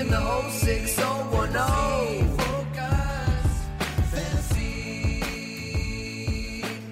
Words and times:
in 0.00 0.08
the 0.08 0.50
06010. 0.50 2.36
Focus, 2.38 3.66
fantasy, 4.10 5.20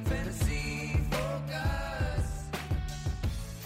fantasy 0.05 1.01
focus. 1.11 2.45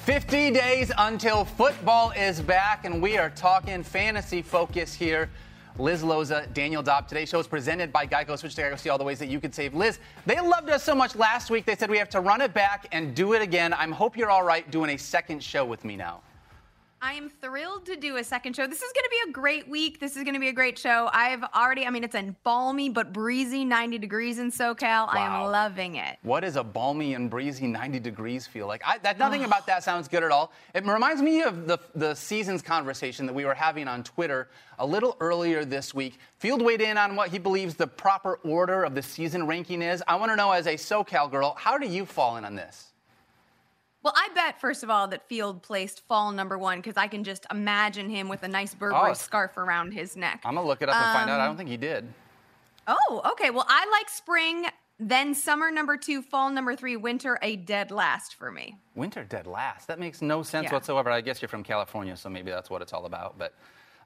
50 0.05 0.51
days 0.53 0.93
until 0.97 1.45
football 1.45 2.13
is 2.13 2.41
back, 2.41 2.85
and 2.85 3.03
we 3.03 3.19
are 3.19 3.31
talking 3.31 3.83
fantasy 3.83 4.43
focus 4.43 4.95
here. 4.95 5.29
Liz 5.77 6.05
Loza, 6.05 6.47
Daniel 6.55 6.85
Dopp. 6.85 7.09
Today's 7.09 7.31
show 7.31 7.41
is 7.41 7.49
presented 7.49 7.93
by 7.93 8.07
Geico. 8.07 8.39
Switch 8.39 8.55
to 8.55 8.63
Geico, 8.63 8.79
see 8.79 8.91
all 8.91 8.99
the 8.99 9.03
ways 9.03 9.19
that 9.19 9.29
you 9.29 9.41
could 9.41 9.55
save. 9.55 9.75
Liz, 9.75 9.99
they 10.25 10.39
loved 10.39 10.71
us 10.71 10.85
so 10.85 10.95
much 10.95 11.17
last 11.17 11.51
week, 11.51 11.67
they 11.67 11.75
said 11.75 11.91
we 11.91 11.99
have 11.99 12.11
to 12.11 12.21
run 12.21 12.43
it 12.43 12.55
back 12.55 12.87
and 12.93 13.13
do 13.13 13.33
it 13.33 13.43
again. 13.43 13.75
I'm 13.75 13.91
hope 13.91 14.17
you're 14.17 14.31
all 14.31 14.45
right 14.45 14.71
doing 14.71 14.91
a 14.91 14.97
second 14.97 15.43
show 15.43 15.65
with 15.65 15.85
me 15.85 15.97
now. 15.97 16.21
I 17.05 17.15
am 17.15 17.29
thrilled 17.29 17.85
to 17.87 17.97
do 17.97 18.19
a 18.19 18.23
second 18.23 18.55
show. 18.55 18.65
This 18.69 18.81
is 18.81 18.93
going 18.93 19.03
to 19.03 19.11
be 19.11 19.31
a 19.31 19.33
great 19.33 19.69
week. 19.69 19.99
This 19.99 20.17
is 20.17 20.23
going 20.23 20.35
to 20.35 20.41
be 20.41 20.47
a 20.47 20.53
great 20.53 20.79
show. 20.79 21.11
I've 21.13 21.43
already, 21.43 21.85
I 21.85 21.91
mean, 21.91 22.05
it's 22.05 22.15
a 22.15 22.33
balmy 22.45 22.91
but 22.91 23.13
breezy 23.13 23.65
90 23.65 23.99
degrees 23.99 24.39
in 24.39 24.53
SoCal. 24.53 25.09
I 25.13 25.19
am 25.19 25.51
loving 25.51 25.97
it. 25.97 26.19
What 26.23 26.41
does 26.41 26.55
a 26.55 26.63
balmy 26.63 27.15
and 27.15 27.29
breezy 27.29 27.67
90 27.67 27.99
degrees 27.99 28.47
feel 28.47 28.69
like? 28.69 28.83
I, 28.87 28.99
that, 28.99 29.19
nothing 29.19 29.43
about 29.43 29.67
that 29.67 29.83
sounds 29.83 30.07
good 30.07 30.23
at 30.23 30.31
all. 30.31 30.53
It 30.77 30.87
reminds 30.87 31.23
me 31.23 31.43
of 31.43 31.67
the, 31.67 31.79
the 31.97 32.15
seasons 32.15 32.63
conversation 32.63 33.27
that 33.27 33.35
we 33.35 33.45
were 33.45 33.55
having 33.55 33.89
on 33.89 34.05
Twitter 34.05 34.49
a 34.79 34.87
little 34.87 35.17
earlier 35.19 35.65
this 35.65 35.93
week. 35.93 36.21
Field 36.39 36.63
weighed 36.63 36.81
in 36.81 36.97
on 36.99 37.17
what 37.17 37.31
he 37.31 37.41
believes 37.41 37.75
the 37.75 37.89
proper 37.89 38.39
order 38.45 38.85
of 38.85 38.95
the 38.95 39.03
season 39.03 39.49
ranking 39.49 39.83
is. 39.83 40.05
I 40.07 40.15
want 40.15 40.31
to 40.31 40.37
know, 40.37 40.53
as 40.53 40.69
a 40.69 40.75
SoCal 40.75 41.29
girl, 41.29 41.57
how 41.59 41.79
do 41.79 41.89
you 41.89 42.07
fall 42.07 42.37
in 42.37 42.45
on 42.45 42.55
this? 42.55 42.92
Well, 44.03 44.13
I 44.17 44.29
bet, 44.35 44.61
first 44.61 44.83
of 44.83 44.91
all, 44.91 45.07
that 45.09 45.29
Field 45.29 45.63
placed 45.63 46.03
fall 46.09 46.33
number 46.33 46.59
one 46.59 46.79
because 46.79 46.97
I 46.97 47.07
can 47.07 47.23
just 47.23 47.47
imagine 47.53 48.11
him 48.11 48.29
with 48.29 48.43
a 48.43 48.49
nice 48.49 48.75
Burberry 48.75 49.11
Oh. 49.11 49.15
scarf 49.15 49.57
around 49.57 49.93
his 49.93 50.17
neck. 50.17 50.41
I'm 50.45 50.55
going 50.55 50.65
to 50.65 50.69
look 50.69 50.83
it 50.83 50.89
up 50.89 50.97
and 51.01 51.13
find 51.13 51.31
out. 51.31 51.41
I 51.41 51.45
Um, 51.45 51.51
don't 51.51 51.57
think 51.57 51.69
he 51.71 51.77
did. 51.77 52.13
Oh, 52.89 53.23
okay. 53.33 53.51
Well, 53.51 53.67
I 53.69 53.87
like 53.93 54.09
spring, 54.09 54.67
then 54.99 55.35
summer 55.35 55.71
number 55.71 55.97
two, 55.97 56.21
fall 56.21 56.51
number 56.51 56.75
three, 56.75 56.97
winter 56.97 57.39
a 57.43 57.55
dead 57.55 57.93
last 57.93 58.35
for 58.35 58.51
me. 58.51 58.77
Winter 58.97 59.23
dead 59.23 59.47
last. 59.47 59.87
That 59.87 60.01
makes 60.01 60.21
no 60.21 60.43
sense 60.43 60.65
Yeah. 60.65 60.73
whatsoever. 60.73 61.11
I 61.11 61.21
guess 61.21 61.41
you're 61.41 61.49
from 61.49 61.63
California, 61.63 62.17
so 62.17 62.29
maybe 62.29 62.51
that's 62.51 62.71
what 62.71 62.83
it's 62.83 62.93
all 62.93 63.07
about. 63.07 63.39
But 63.39 63.55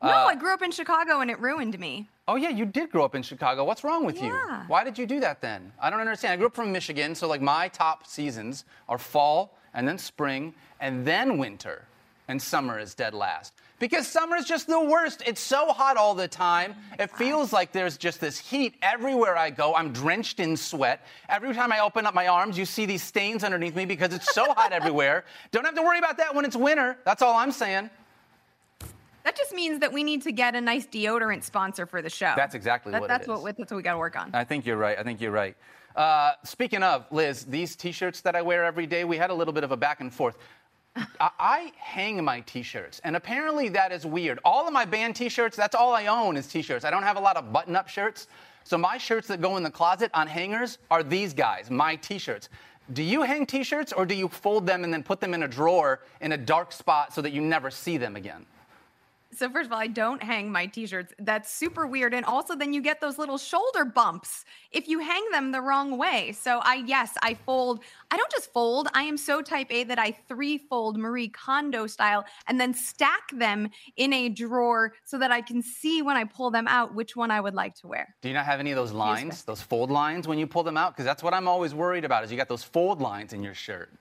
no, 0.03 0.11
Uh, 0.11 0.27
I 0.27 0.35
grew 0.35 0.53
up 0.53 0.61
in 0.61 0.73
Chicago 0.73 1.20
and 1.20 1.31
it 1.31 1.41
ruined 1.41 1.79
me. 1.79 2.11
Oh 2.29 2.37
yeah, 2.37 2.51
you 2.51 2.67
did 2.67 2.91
grow 2.91 3.03
up 3.03 3.15
in 3.15 3.23
Chicago. 3.23 3.65
What's 3.65 3.83
wrong 3.83 4.05
with 4.05 4.20
you? 4.20 4.35
Why 4.67 4.85
did 4.85 4.98
you 4.98 5.07
do 5.07 5.20
that 5.20 5.41
then? 5.41 5.73
I 5.81 5.89
don't 5.89 6.01
understand. 6.01 6.35
I 6.35 6.37
grew 6.37 6.47
up 6.48 6.55
from 6.55 6.70
Michigan, 6.70 7.15
so 7.15 7.27
like 7.27 7.41
my 7.41 7.69
top 7.69 8.07
seasons 8.07 8.67
are 8.91 8.98
fall 8.98 9.57
and 9.77 9.87
then 9.87 9.99
spring 9.99 10.55
and 10.81 11.07
then 11.07 11.39
winter. 11.39 11.85
And 12.29 12.43
summer 12.43 12.81
is 12.81 12.95
dead 12.97 13.15
last. 13.15 13.53
Because 13.79 14.09
summer 14.09 14.35
is 14.37 14.47
just 14.47 14.67
the 14.67 14.81
worst. 14.81 15.23
It's 15.27 15.41
so 15.41 15.69
hot 15.69 15.97
all 15.97 16.15
the 16.15 16.27
time. 16.27 16.75
It 16.99 17.09
feels 17.11 17.53
like 17.53 17.71
there's 17.71 17.97
just 17.97 18.21
this 18.21 18.37
heat 18.37 18.75
everywhere 18.83 19.37
I 19.37 19.51
go. 19.51 19.75
I'm 19.77 19.93
drenched 19.93 20.41
in 20.41 20.57
sweat. 20.57 21.07
Every 21.29 21.55
time 21.55 21.71
I 21.71 21.79
open 21.81 22.05
up 22.05 22.15
my 22.15 22.27
arms, 22.27 22.59
you 22.59 22.65
see 22.65 22.85
these 22.87 23.03
stains 23.05 23.45
underneath 23.45 23.77
me 23.77 23.85
because 23.85 24.13
it's 24.13 24.35
so 24.35 24.45
hot 24.55 24.73
everywhere. 24.73 25.25
Don't 25.53 25.65
have 25.65 25.77
to 25.77 25.83
worry 25.83 25.99
about 25.99 26.17
that 26.17 26.35
when 26.35 26.45
it's 26.45 26.57
winter. 26.57 26.97
That's 27.05 27.23
all 27.23 27.37
I'm 27.37 27.53
saying. 27.53 27.91
That 29.23 29.37
just 29.37 29.53
means 29.53 29.81
that 29.81 29.93
we 29.93 30.03
need 30.03 30.23
to 30.23 30.33
get 30.33 30.57
a 30.57 30.61
nice 30.61 30.87
deodorant 30.87 31.45
sponsor 31.45 31.85
for 31.87 32.01
the 32.03 32.11
show. 32.11 32.33
That's 32.35 32.55
exactly 32.57 32.91
That- 32.93 33.03
what 33.03 33.09
that's 33.09 33.25
is. 33.25 33.29
what 33.29 33.45
that's 33.57 33.71
what 33.71 33.77
we 33.77 33.83
got 33.83 33.93
to 33.93 33.99
work 33.99 34.17
on. 34.19 34.31
I 34.35 34.43
think 34.45 34.67
you're 34.67 34.77
right. 34.77 34.99
I 34.99 35.03
think 35.05 35.21
you're 35.21 35.31
right. 35.33 35.57
Uh, 35.97 36.33
speaking 36.44 36.83
of, 36.83 37.06
Liz, 37.11 37.44
these 37.44 37.75
T-shirts 37.75 38.20
that 38.20 38.36
I 38.36 38.42
wear 38.42 38.64
every 38.64 38.86
day, 38.86 39.05
we 39.05 39.16
had 39.16 39.30
a 39.30 39.34
little 39.34 39.55
bit 39.55 39.64
of 39.64 39.72
a 39.72 39.77
back 39.77 40.00
and 40.00 40.12
forth. 40.12 40.36
I, 40.97 41.30
I 41.39 41.72
hang 41.78 42.22
my 42.22 42.41
T-shirts, 42.41 43.00
and 43.02 43.16
apparently 43.16 43.70
that 43.70 43.92
is 43.92 44.05
weird. 44.05 44.39
All 44.44 44.67
of 44.67 44.74
my 44.74 44.84
band 44.84 45.17
T-shirts, 45.17 45.56
that's 45.56 45.74
all 45.74 45.94
I 45.94 46.06
own 46.06 46.36
is 46.36 46.47
T-shirts. 46.47 46.84
I 46.84 46.91
don't 46.91 47.02
have 47.02 47.17
a 47.17 47.20
lot 47.20 47.39
of 47.39 47.50
button-up 47.50 47.89
shirts, 47.89 48.28
so 48.62 48.77
my 48.77 48.98
shirts 48.98 49.27
that 49.28 49.41
go 49.41 49.56
in 49.56 49.62
the 49.62 49.70
closet 49.70 50.11
on 50.12 50.27
hangers 50.27 50.78
are 50.91 51.02
these 51.02 51.33
guys, 51.33 51.70
my 51.70 51.96
T-shirts. 51.96 52.51
Do 52.92 53.02
you 53.02 53.23
hang 53.23 53.46
T-shirts, 53.46 53.92
or 53.95 54.05
do 54.05 54.14
you 54.14 54.29
fold 54.29 54.67
them 54.67 54.85
and 54.85 54.92
then 54.92 55.02
put 55.02 55.20
them 55.20 55.33
in 55.33 55.45
a 55.45 55.48
drawer 55.48 56.01
in 56.20 56.33
a 56.33 56.36
dark 56.36 56.73
spot 56.73 57.14
so 57.14 57.23
that 57.23 57.33
you 57.33 57.40
never 57.40 57.70
see 57.70 57.96
them 57.96 58.17
again? 58.17 58.45
So 59.33 59.51
first 59.51 59.67
of 59.67 59.73
all, 59.73 59.79
I 59.79 59.87
don't 59.87 60.23
hang 60.23 60.51
my 60.51 60.67
t-shirts. 60.67 61.13
That's 61.19 61.51
super 61.51 61.87
weird. 61.87 62.14
And 62.14 62.25
also 62.25 62.57
then 62.57 62.73
you 62.73 62.81
get 62.81 63.01
those 63.01 63.19
little 63.19 63.39
shoulder 63.39 63.85
bumps 63.85 64.45
if 64.70 64.89
you 64.89 65.01
hang 65.01 65.23
them 65.31 65.53
the 65.53 65.61
wrong 65.61 65.98
way. 65.98 66.33
So 66.33 66.61
I 66.63 66.83
yes, 66.87 67.14
I 67.23 67.35
fold. 67.35 67.81
I 68.11 68.17
don't 68.17 68.31
just 68.31 68.53
fold. 68.53 68.89
I 68.95 69.03
am 69.03 69.17
so 69.17 69.42
type 69.42 69.67
A 69.70 69.85
that 69.85 69.98
I 69.98 70.13
three-fold 70.29 70.97
Marie 70.97 71.29
Kondo 71.29 71.86
style 71.86 72.25
and 72.47 72.61
then 72.61 72.73
stack 72.73 73.31
them 73.33 73.69
in 73.97 74.13
a 74.13 74.29
drawer 74.29 74.95
so 75.05 75.19
that 75.19 75.31
I 75.31 75.41
can 75.41 75.61
see 75.61 76.03
when 76.03 76.17
I 76.17 76.25
pull 76.25 76.51
them 76.51 76.67
out 76.69 76.95
which 76.95 77.17
one 77.17 77.31
I 77.31 77.41
would 77.41 77.55
like 77.55 77.75
to 77.77 77.89
wear. 77.89 78.15
Do 78.23 78.29
you 78.29 78.35
not 78.35 78.47
have 78.47 78.61
any 78.61 78.70
of 78.70 78.77
those 78.77 78.92
lines, 78.92 79.42
those 79.42 79.61
fold 79.61 79.91
lines 79.91 80.27
when 80.27 80.39
you 80.39 80.47
pull 80.47 80.63
them 80.63 80.77
out? 80.77 80.95
Because 80.95 81.05
that's 81.05 81.23
what 81.23 81.35
I'm 81.35 81.48
always 81.48 81.75
worried 81.75 82.05
about. 82.05 82.25
Is 82.25 82.31
you 82.31 82.36
got 82.36 82.48
those 82.48 82.63
fold 82.63 83.01
lines 83.01 83.33
in 83.33 83.42
your 83.42 83.55
shirt. 83.55 83.92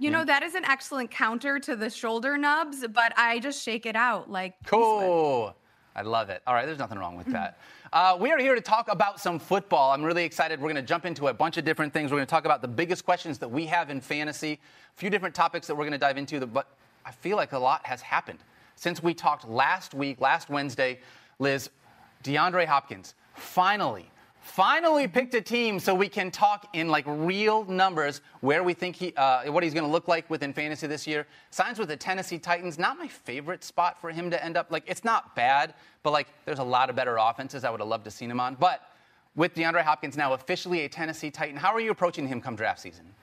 You 0.00 0.10
know, 0.10 0.24
that 0.24 0.42
is 0.42 0.54
an 0.54 0.64
excellent 0.64 1.10
counter 1.10 1.58
to 1.58 1.76
the 1.76 1.90
shoulder 1.90 2.38
nubs, 2.38 2.86
but 2.90 3.12
I 3.18 3.38
just 3.38 3.62
shake 3.62 3.84
it 3.84 3.94
out 3.94 4.30
like 4.30 4.54
Cool. 4.64 5.54
I 5.94 6.00
love 6.00 6.30
it. 6.30 6.40
All 6.46 6.54
right, 6.54 6.64
there's 6.64 6.78
nothing 6.78 6.98
wrong 6.98 7.18
with 7.18 7.26
that. 7.26 7.58
Uh, 7.92 8.16
we 8.18 8.30
are 8.30 8.38
here 8.38 8.54
to 8.54 8.62
talk 8.62 8.90
about 8.90 9.20
some 9.20 9.38
football. 9.38 9.92
I'm 9.92 10.02
really 10.02 10.24
excited. 10.24 10.58
We're 10.58 10.72
going 10.72 10.76
to 10.76 10.88
jump 10.88 11.04
into 11.04 11.26
a 11.26 11.34
bunch 11.34 11.58
of 11.58 11.66
different 11.66 11.92
things. 11.92 12.10
We're 12.10 12.16
going 12.16 12.26
to 12.26 12.30
talk 12.30 12.46
about 12.46 12.62
the 12.62 12.68
biggest 12.68 13.04
questions 13.04 13.36
that 13.38 13.50
we 13.50 13.66
have 13.66 13.90
in 13.90 14.00
fantasy, 14.00 14.52
a 14.52 14.98
few 14.98 15.10
different 15.10 15.34
topics 15.34 15.66
that 15.66 15.74
we're 15.74 15.84
going 15.84 15.92
to 15.92 15.98
dive 15.98 16.16
into. 16.16 16.46
But 16.46 16.68
I 17.04 17.10
feel 17.10 17.36
like 17.36 17.52
a 17.52 17.58
lot 17.58 17.84
has 17.84 18.00
happened 18.00 18.38
since 18.76 19.02
we 19.02 19.12
talked 19.12 19.46
last 19.46 19.92
week, 19.92 20.18
last 20.18 20.48
Wednesday. 20.48 21.00
Liz, 21.40 21.68
DeAndre 22.24 22.64
Hopkins 22.64 23.14
finally, 23.34 24.08
finally 24.50 25.06
picked 25.06 25.32
a 25.34 25.40
team 25.40 25.78
so 25.78 25.94
we 25.94 26.08
can 26.08 26.30
talk 26.30 26.68
in 26.72 26.88
like 26.88 27.04
real 27.06 27.64
numbers 27.66 28.20
where 28.40 28.64
we 28.64 28.74
think 28.74 28.96
he, 28.96 29.14
uh, 29.16 29.50
what 29.52 29.62
he's 29.62 29.72
going 29.72 29.86
to 29.86 29.90
look 29.90 30.08
like 30.08 30.28
within 30.28 30.52
fantasy 30.52 30.86
this 30.86 31.06
year. 31.06 31.26
Signs 31.50 31.78
with 31.78 31.88
the 31.88 31.96
Tennessee 31.96 32.38
Titans. 32.38 32.78
Not 32.78 32.98
my 32.98 33.06
favorite 33.06 33.62
spot 33.62 34.00
for 34.00 34.10
him 34.10 34.30
to 34.30 34.44
end 34.44 34.56
up. 34.56 34.70
Like 34.70 34.84
it's 34.86 35.04
not 35.04 35.36
bad, 35.36 35.74
but 36.02 36.12
like 36.12 36.26
there's 36.44 36.58
a 36.58 36.64
lot 36.64 36.90
of 36.90 36.96
better 36.96 37.16
offenses 37.16 37.64
I 37.64 37.70
would 37.70 37.80
have 37.80 37.88
loved 37.88 38.04
to 38.04 38.10
seen 38.10 38.30
him 38.30 38.40
on. 38.40 38.56
But 38.56 38.82
with 39.36 39.54
DeAndre 39.54 39.82
Hopkins 39.82 40.16
now 40.16 40.32
officially 40.32 40.84
a 40.84 40.88
Tennessee 40.88 41.30
Titan, 41.30 41.56
how 41.56 41.72
are 41.72 41.80
you 41.80 41.92
approaching 41.92 42.26
him 42.26 42.40
come 42.40 42.56
draft 42.56 42.80
season? 42.80 43.14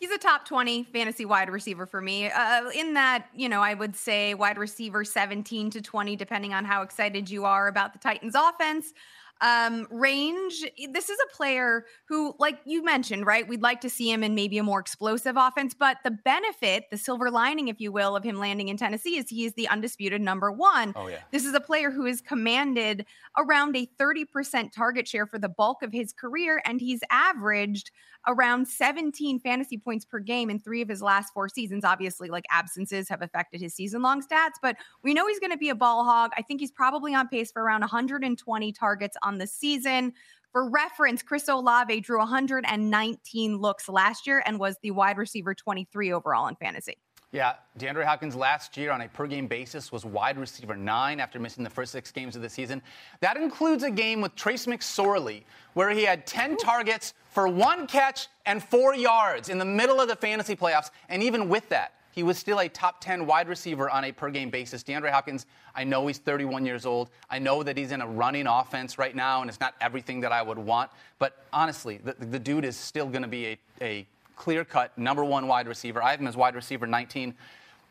He's 0.00 0.10
a 0.10 0.18
top 0.18 0.44
20 0.44 0.84
fantasy 0.84 1.24
wide 1.24 1.48
receiver 1.48 1.86
for 1.86 2.00
me. 2.00 2.30
Uh, 2.30 2.68
in 2.70 2.94
that, 2.94 3.28
you 3.34 3.48
know, 3.48 3.62
I 3.62 3.72
would 3.72 3.94
say 3.94 4.34
wide 4.34 4.58
receiver 4.58 5.04
17 5.04 5.70
to 5.70 5.80
20, 5.80 6.16
depending 6.16 6.52
on 6.52 6.64
how 6.64 6.82
excited 6.82 7.30
you 7.30 7.44
are 7.44 7.68
about 7.68 7.92
the 7.92 7.98
Titans 8.00 8.34
offense. 8.34 8.92
Um, 9.40 9.86
range, 9.90 10.64
this 10.92 11.10
is 11.10 11.18
a 11.30 11.36
player 11.36 11.84
who, 12.08 12.34
like 12.38 12.60
you 12.64 12.84
mentioned, 12.84 13.26
right? 13.26 13.46
We'd 13.46 13.62
like 13.62 13.80
to 13.82 13.90
see 13.90 14.10
him 14.10 14.22
in 14.22 14.34
maybe 14.34 14.58
a 14.58 14.62
more 14.62 14.80
explosive 14.80 15.36
offense, 15.36 15.74
but 15.74 15.98
the 16.04 16.12
benefit, 16.12 16.84
the 16.90 16.96
silver 16.96 17.30
lining, 17.30 17.68
if 17.68 17.80
you 17.80 17.92
will, 17.92 18.16
of 18.16 18.24
him 18.24 18.36
landing 18.36 18.68
in 18.68 18.76
Tennessee 18.76 19.18
is 19.18 19.28
he 19.28 19.44
is 19.44 19.54
the 19.54 19.68
undisputed 19.68 20.20
number 20.20 20.50
one. 20.50 20.92
Oh, 20.96 21.08
yeah. 21.08 21.18
This 21.30 21.44
is 21.44 21.54
a 21.54 21.60
player 21.60 21.90
who 21.90 22.06
has 22.06 22.20
commanded 22.20 23.06
around 23.36 23.76
a 23.76 23.88
30% 24.00 24.72
target 24.72 25.08
share 25.08 25.26
for 25.26 25.38
the 25.38 25.48
bulk 25.48 25.82
of 25.82 25.92
his 25.92 26.12
career, 26.12 26.62
and 26.64 26.80
he's 26.80 27.00
averaged 27.10 27.90
around 28.26 28.66
17 28.66 29.40
fantasy 29.40 29.78
points 29.78 30.04
per 30.04 30.18
game 30.18 30.50
in 30.50 30.58
three 30.58 30.80
of 30.80 30.88
his 30.88 31.02
last 31.02 31.32
four 31.32 31.48
seasons. 31.48 31.84
Obviously, 31.84 32.28
like 32.28 32.44
absences 32.50 33.08
have 33.08 33.22
affected 33.22 33.60
his 33.60 33.74
season 33.74 34.02
long 34.02 34.22
stats, 34.22 34.54
but 34.62 34.76
we 35.02 35.14
know 35.14 35.26
he's 35.26 35.40
going 35.40 35.52
to 35.52 35.58
be 35.58 35.68
a 35.68 35.74
ball 35.74 36.04
hog. 36.04 36.30
I 36.36 36.42
think 36.42 36.60
he's 36.60 36.72
probably 36.72 37.14
on 37.14 37.28
pace 37.28 37.52
for 37.52 37.62
around 37.62 37.80
120 37.80 38.72
targets 38.72 39.16
on 39.22 39.38
the 39.38 39.46
season. 39.46 40.12
For 40.52 40.70
reference, 40.70 41.22
Chris 41.22 41.48
Olave 41.48 42.00
drew 42.00 42.18
119 42.18 43.56
looks 43.58 43.88
last 43.88 44.26
year 44.26 44.42
and 44.46 44.60
was 44.60 44.76
the 44.82 44.92
wide 44.92 45.18
receiver 45.18 45.54
23 45.54 46.12
overall 46.12 46.46
in 46.46 46.54
fantasy. 46.56 46.96
Yeah, 47.34 47.54
DeAndre 47.80 48.04
Hopkins 48.04 48.36
last 48.36 48.76
year 48.76 48.92
on 48.92 49.00
a 49.00 49.08
per 49.08 49.26
game 49.26 49.48
basis 49.48 49.90
was 49.90 50.04
wide 50.04 50.38
receiver 50.38 50.76
nine 50.76 51.18
after 51.18 51.40
missing 51.40 51.64
the 51.64 51.68
first 51.68 51.90
six 51.90 52.12
games 52.12 52.36
of 52.36 52.42
the 52.42 52.48
season. 52.48 52.80
That 53.18 53.36
includes 53.36 53.82
a 53.82 53.90
game 53.90 54.20
with 54.20 54.36
Trace 54.36 54.66
McSorley 54.66 55.42
where 55.72 55.90
he 55.90 56.04
had 56.04 56.28
10 56.28 56.56
targets 56.58 57.12
for 57.30 57.48
one 57.48 57.88
catch 57.88 58.28
and 58.46 58.62
four 58.62 58.94
yards 58.94 59.48
in 59.48 59.58
the 59.58 59.64
middle 59.64 60.00
of 60.00 60.06
the 60.06 60.14
fantasy 60.14 60.54
playoffs. 60.54 60.90
And 61.08 61.24
even 61.24 61.48
with 61.48 61.68
that, 61.70 61.94
he 62.12 62.22
was 62.22 62.38
still 62.38 62.60
a 62.60 62.68
top 62.68 63.00
10 63.00 63.26
wide 63.26 63.48
receiver 63.48 63.90
on 63.90 64.04
a 64.04 64.12
per 64.12 64.30
game 64.30 64.48
basis. 64.48 64.84
DeAndre 64.84 65.10
Hopkins, 65.10 65.46
I 65.74 65.82
know 65.82 66.06
he's 66.06 66.18
31 66.18 66.64
years 66.64 66.86
old. 66.86 67.10
I 67.28 67.40
know 67.40 67.64
that 67.64 67.76
he's 67.76 67.90
in 67.90 68.00
a 68.00 68.06
running 68.06 68.46
offense 68.46 68.96
right 68.96 69.16
now, 69.16 69.40
and 69.40 69.50
it's 69.50 69.58
not 69.58 69.74
everything 69.80 70.20
that 70.20 70.30
I 70.30 70.40
would 70.40 70.58
want. 70.58 70.88
But 71.18 71.44
honestly, 71.52 71.96
the, 71.96 72.12
the 72.12 72.38
dude 72.38 72.64
is 72.64 72.76
still 72.76 73.08
going 73.08 73.22
to 73.22 73.28
be 73.28 73.46
a, 73.46 73.58
a 73.80 74.06
clear 74.36 74.64
cut 74.64 74.96
number 74.98 75.24
one 75.24 75.46
wide 75.46 75.66
receiver. 75.68 76.02
I 76.02 76.10
have 76.10 76.20
him 76.20 76.26
as 76.26 76.36
wide 76.36 76.54
receiver 76.54 76.86
19. 76.86 77.34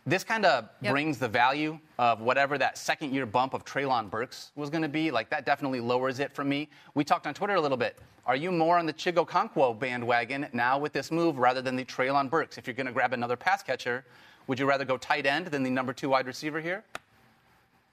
This 0.06 0.24
kind 0.25 0.45
of 0.45 0.68
Yep. 0.81 0.92
brings 0.92 1.18
the 1.18 1.30
value 1.30 1.80
of 1.98 2.19
whatever 2.19 2.57
that 2.57 2.78
second 2.78 3.13
year 3.13 3.25
bump 3.25 3.54
of 3.54 3.63
Treylon 3.63 4.10
Burks 4.10 4.51
was 4.56 4.69
going 4.69 4.81
to 4.81 4.90
be. 4.90 5.12
Like, 5.12 5.30
that 5.30 5.45
definitely 5.45 5.80
lowers 5.80 6.19
it 6.19 6.34
for 6.34 6.44
me. 6.44 6.68
We 6.94 7.06
talked 7.06 7.25
on 7.25 7.34
Twitter 7.34 7.56
a 7.56 7.62
little 7.62 7.78
bit. 7.78 7.98
Are 8.25 8.36
you 8.36 8.51
more 8.51 8.78
on 8.78 8.86
the 8.86 8.94
Chig 8.94 9.13
Okonkwo 9.13 9.78
bandwagon 9.80 10.48
now 10.54 10.78
with 10.78 10.92
this 10.94 11.10
move 11.12 11.38
rather 11.38 11.62
than 11.62 11.75
the 11.78 11.86
Treylon 11.86 12.30
Burks? 12.30 12.57
If 12.57 12.68
you're 12.68 12.74
going 12.74 12.88
to 12.88 12.92
grab 12.94 13.13
another 13.13 13.36
pass 13.38 13.63
catcher, 13.63 14.04
would 14.48 14.60
you 14.60 14.66
rather 14.66 14.84
go 14.86 14.98
tight 14.98 15.25
end 15.25 15.48
than 15.48 15.63
the 15.63 15.69
number 15.69 15.94
two 15.94 16.10
wide 16.10 16.28
receiver 16.28 16.60
here? 16.60 16.84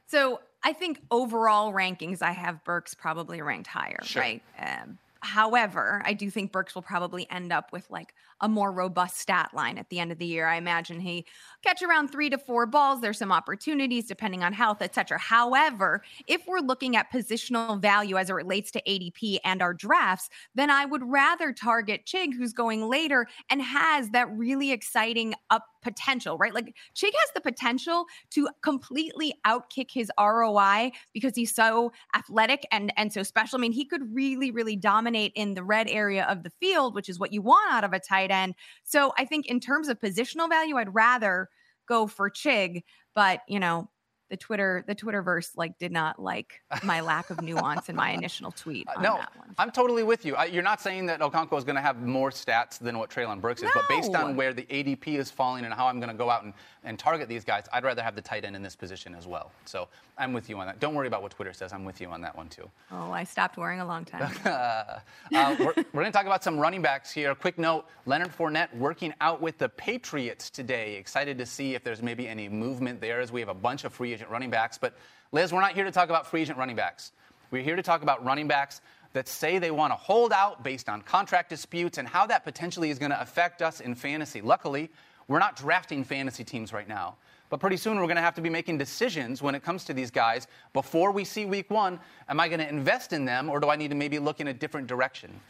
So 0.09 0.41
I 0.65 0.73
think 0.73 1.01
overall 1.13 1.73
rankings, 1.73 2.23
I 2.23 2.33
have 2.33 2.63
Burks 2.65 2.93
probably 2.95 3.41
ranked 3.41 3.69
higher, 3.69 4.01
Sure. 4.03 4.23
right? 4.23 4.43
Um, 4.59 4.99
however, 5.21 6.03
I 6.05 6.13
do 6.13 6.31
think 6.31 6.53
Burks 6.53 6.75
will 6.75 6.83
probably 6.83 7.29
end 7.31 7.53
up 7.53 7.73
with 7.73 7.89
like 7.91 8.15
a 8.41 8.49
more 8.49 8.73
robust 8.73 9.19
stat 9.19 9.51
line 9.53 9.79
at 9.79 9.89
the 9.91 9.99
end 9.99 10.13
of 10.13 10.19
the 10.19 10.27
year. 10.27 10.47
I 10.47 10.57
imagine 10.57 11.01
he 11.01 11.27
catch 11.63 11.83
around 11.83 12.09
three 12.09 12.31
to 12.31 12.39
four 12.39 12.67
balls. 12.67 13.01
There's 13.01 13.19
some 13.19 13.33
opportunities 13.33 14.07
depending 14.07 14.43
on 14.43 14.53
health, 14.53 14.81
etc. 14.81 15.19
However, 15.19 16.03
if 16.27 16.47
we're 16.47 16.61
looking 16.61 16.97
at 16.97 17.13
positional 17.13 17.81
value 17.81 18.17
as 18.17 18.31
it 18.31 18.35
relates 18.35 18.71
to 18.73 18.83
ADP 18.83 19.39
and 19.45 19.61
our 19.61 19.75
drafts, 19.75 20.31
then 20.55 20.71
I 20.71 20.87
would 20.87 21.05
rather 21.05 21.53
target 21.53 22.07
Chig, 22.07 22.35
who's 22.35 22.53
going 22.53 22.89
later 22.89 23.27
and 23.51 23.61
has 23.61 24.11
that 24.11 24.31
really 24.37 24.73
exciting 24.73 25.35
up 25.51 25.67
potential, 25.83 26.37
right? 26.37 26.55
Like 26.55 26.75
Chig 26.95 27.13
has 27.13 27.31
the 27.35 27.41
potential 27.41 28.07
to 28.31 28.49
completely 28.63 29.35
outkick 29.47 29.91
his 29.91 30.11
ROI 30.19 30.93
because 31.13 31.35
he's 31.35 31.55
so 31.55 31.93
athletic 32.15 32.67
and 32.71 32.93
and 32.97 33.13
so 33.13 33.23
special. 33.23 33.59
I 33.59 33.61
mean, 33.61 33.73
he 33.73 33.85
could 33.85 34.15
really, 34.15 34.51
really 34.51 34.77
dominate 34.77 35.10
in 35.15 35.55
the 35.55 35.63
red 35.63 35.89
area 35.89 36.25
of 36.25 36.43
the 36.43 36.51
field, 36.51 36.95
which 36.95 37.09
is 37.09 37.19
what 37.19 37.33
you 37.33 37.43
want 37.43 37.73
out 37.73 37.85
of 37.85 37.93
a 37.93 38.01
tight 38.01 38.31
end. 38.31 38.55
So 38.85 39.13
I 39.19 39.25
think 39.25 39.47
in 39.47 39.61
terms 39.61 39.89
of 39.89 40.01
positional 40.01 40.49
value, 40.49 40.77
I'd 40.77 40.95
rather 40.95 41.49
go 41.87 42.07
for 42.07 42.31
Chig, 42.31 42.83
but 43.15 43.41
you 43.49 43.59
know, 43.61 43.91
the 44.31 44.37
Twitter 44.37 44.85
the 44.87 44.95
Twitterverse 44.95 45.51
like 45.57 45.77
did 45.79 45.93
not 45.93 46.19
like 46.23 46.63
my 46.85 47.01
lack 47.01 47.31
of 47.31 47.43
nuance 47.43 47.89
in 47.89 47.97
my 47.97 48.11
initial 48.13 48.51
tweet 48.53 48.89
on 48.89 48.99
Uh, 48.99 49.03
no, 49.03 49.17
that 49.19 49.37
one. 49.37 49.55
I'm 49.59 49.71
totally 49.71 50.03
with 50.05 50.25
you. 50.25 50.37
I, 50.37 50.47
you're 50.47 50.63
not 50.63 50.81
saying 50.81 51.07
that 51.07 51.21
Okonkwo 51.21 51.59
is 51.59 51.65
going 51.65 51.77
to 51.77 51.83
have 51.83 52.01
more 52.03 52.31
stats 52.31 52.79
than 52.79 52.99
what 52.99 53.11
Treylon 53.11 53.41
Burks 53.41 53.63
is, 53.63 53.71
but 53.75 53.89
based 53.89 54.15
on 54.15 54.37
where 54.37 54.53
the 54.55 54.63
ADP 54.63 55.09
is 55.19 55.31
falling 55.31 55.65
and 55.65 55.75
how 55.75 55.87
I'm 55.89 55.99
going 55.99 56.11
to 56.11 56.17
go 56.17 56.31
out 56.31 56.45
and, 56.45 56.55
and 56.85 56.99
target 56.99 57.29
these 57.29 57.45
guys, 57.45 57.65
I'd 57.73 57.85
rather 57.85 58.03
have 58.03 58.15
the 58.15 58.23
tight 58.23 58.45
end 58.45 58.57
in 58.57 58.63
this 58.63 58.77
position 58.77 59.15
as 59.15 59.27
well. 59.27 59.51
So 59.65 59.89
I'm 60.17 60.33
with 60.33 60.49
you 60.49 60.59
on 60.59 60.67
that. 60.67 60.81
Don't 60.81 60.95
worry 60.95 61.09
about 61.09 61.23
what 61.23 61.33
Twitter 61.33 61.53
says. 61.53 61.73
I'm 61.73 61.85
with 61.85 62.01
you 62.01 62.09
on 62.09 62.21
that 62.23 62.37
one 62.37 62.49
too. 62.49 62.71
Oh, 62.93 63.11
I 63.11 63.25
stopped 63.25 63.57
worrying 63.59 63.81
a 63.81 63.87
long 63.87 64.05
time. 64.05 64.31
Uh, 65.33 65.57
we're 65.59 65.73
we're 65.93 66.03
going 66.03 66.07
to 66.07 66.11
talk 66.13 66.27
about 66.27 66.43
some 66.43 66.59
running 66.59 66.83
backs 66.83 67.13
here. 67.13 67.35
Quick 67.35 67.59
note 67.59 67.87
Leonard 68.07 68.37
Fournette 68.37 68.75
working 68.77 69.13
out 69.21 69.41
with 69.41 69.59
the 69.59 69.69
Patriots 69.69 70.51
today. 70.51 70.97
Excited 70.97 71.39
to 71.39 71.47
see 71.47 71.75
if 71.75 71.85
there's 71.85 72.03
maybe 72.03 72.27
any 72.29 72.49
movement 72.49 73.01
there 73.01 73.21
as 73.21 73.31
we 73.33 73.41
have 73.41 73.49
a 73.49 73.55
bunch 73.55 73.85
of 73.85 73.93
free 73.93 74.13
agent 74.21 74.31
running 74.31 74.51
backs. 74.51 74.79
But, 74.79 74.95
Liz, 75.33 75.53
we're 75.53 75.61
not 75.61 75.73
here 75.73 75.85
to 75.85 75.91
talk 75.91 76.11
about 76.11 76.27
free 76.27 76.43
agent 76.43 76.59
running 76.59 76.77
backs. 76.77 77.13
We're 77.51 77.63
here 77.63 77.77
to 77.77 77.83
talk 77.83 78.03
about 78.03 78.25
running 78.25 78.49
backs 78.49 78.83
that 79.13 79.27
say 79.27 79.59
they 79.59 79.71
want 79.71 79.93
to 79.93 79.97
hold 79.97 80.33
out 80.33 80.63
based 80.63 80.89
on 80.89 81.03
contract 81.03 81.49
disputes 81.49 81.99
and 81.99 82.07
how 82.07 82.27
that 82.27 82.45
potentially 82.45 82.91
is 82.91 82.99
going 82.99 83.11
to 83.11 83.21
affect 83.21 83.63
us 83.63 83.81
in 83.81 83.95
fantasy. 83.95 84.41
Luckily, 84.41 84.91
we're 85.27 85.39
not 85.39 85.57
drafting 85.57 86.05
fantasy 86.05 86.45
teams 86.45 86.73
right 86.73 86.87
now. 86.87 87.17
But 87.49 87.59
pretty 87.59 87.79
soon 87.79 87.97
we're 87.97 88.07
going 88.07 88.17
to 88.17 88.23
have 88.23 88.37
to 88.37 88.41
be 88.41 88.51
making 88.51 88.79
decisions 88.79 89.43
when 89.43 89.57
it 89.57 89.65
comes 89.65 89.85
to 89.87 89.95
these 89.95 90.13
guys 90.13 90.47
before 90.73 91.11
we 91.11 91.25
see 91.25 91.47
week 91.47 91.71
one. 91.71 91.99
Am 92.29 92.39
I 92.39 92.47
going 92.47 92.61
to 92.61 92.69
invest 92.69 93.13
in 93.13 93.25
them 93.25 93.49
or 93.49 93.59
do 93.59 93.69
I 93.69 93.77
need 93.77 93.89
to 93.89 93.97
maybe 93.97 94.21
look 94.21 94.39
in 94.39 94.47
a 94.47 94.55
different 94.55 94.87
direction? 94.87 95.41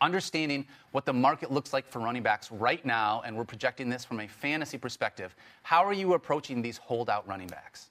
Understanding 0.00 0.66
what 0.92 1.04
the 1.04 1.12
market 1.12 1.50
looks 1.50 1.72
like 1.72 1.86
for 1.88 1.98
running 1.98 2.22
backs 2.22 2.52
right 2.52 2.84
now, 2.84 3.22
and 3.24 3.36
we're 3.36 3.44
projecting 3.44 3.88
this 3.88 4.04
from 4.04 4.20
a 4.20 4.28
fantasy 4.28 4.78
perspective, 4.78 5.34
how 5.62 5.84
are 5.84 5.92
you 5.92 6.14
approaching 6.14 6.62
these 6.62 6.76
holdout 6.76 7.26
running 7.26 7.48
backs? 7.48 7.90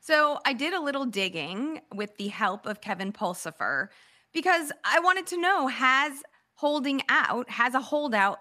So 0.00 0.38
I 0.44 0.52
did 0.52 0.72
a 0.72 0.80
little 0.80 1.04
digging 1.04 1.80
with 1.94 2.16
the 2.16 2.28
help 2.28 2.66
of 2.66 2.80
Kevin 2.80 3.12
Pulsifer 3.12 3.88
because 4.32 4.70
I 4.84 5.00
wanted 5.00 5.26
to 5.28 5.40
know 5.40 5.66
has 5.66 6.22
holding 6.54 7.02
out, 7.08 7.50
has 7.50 7.74
a 7.74 7.80
holdout 7.80 8.40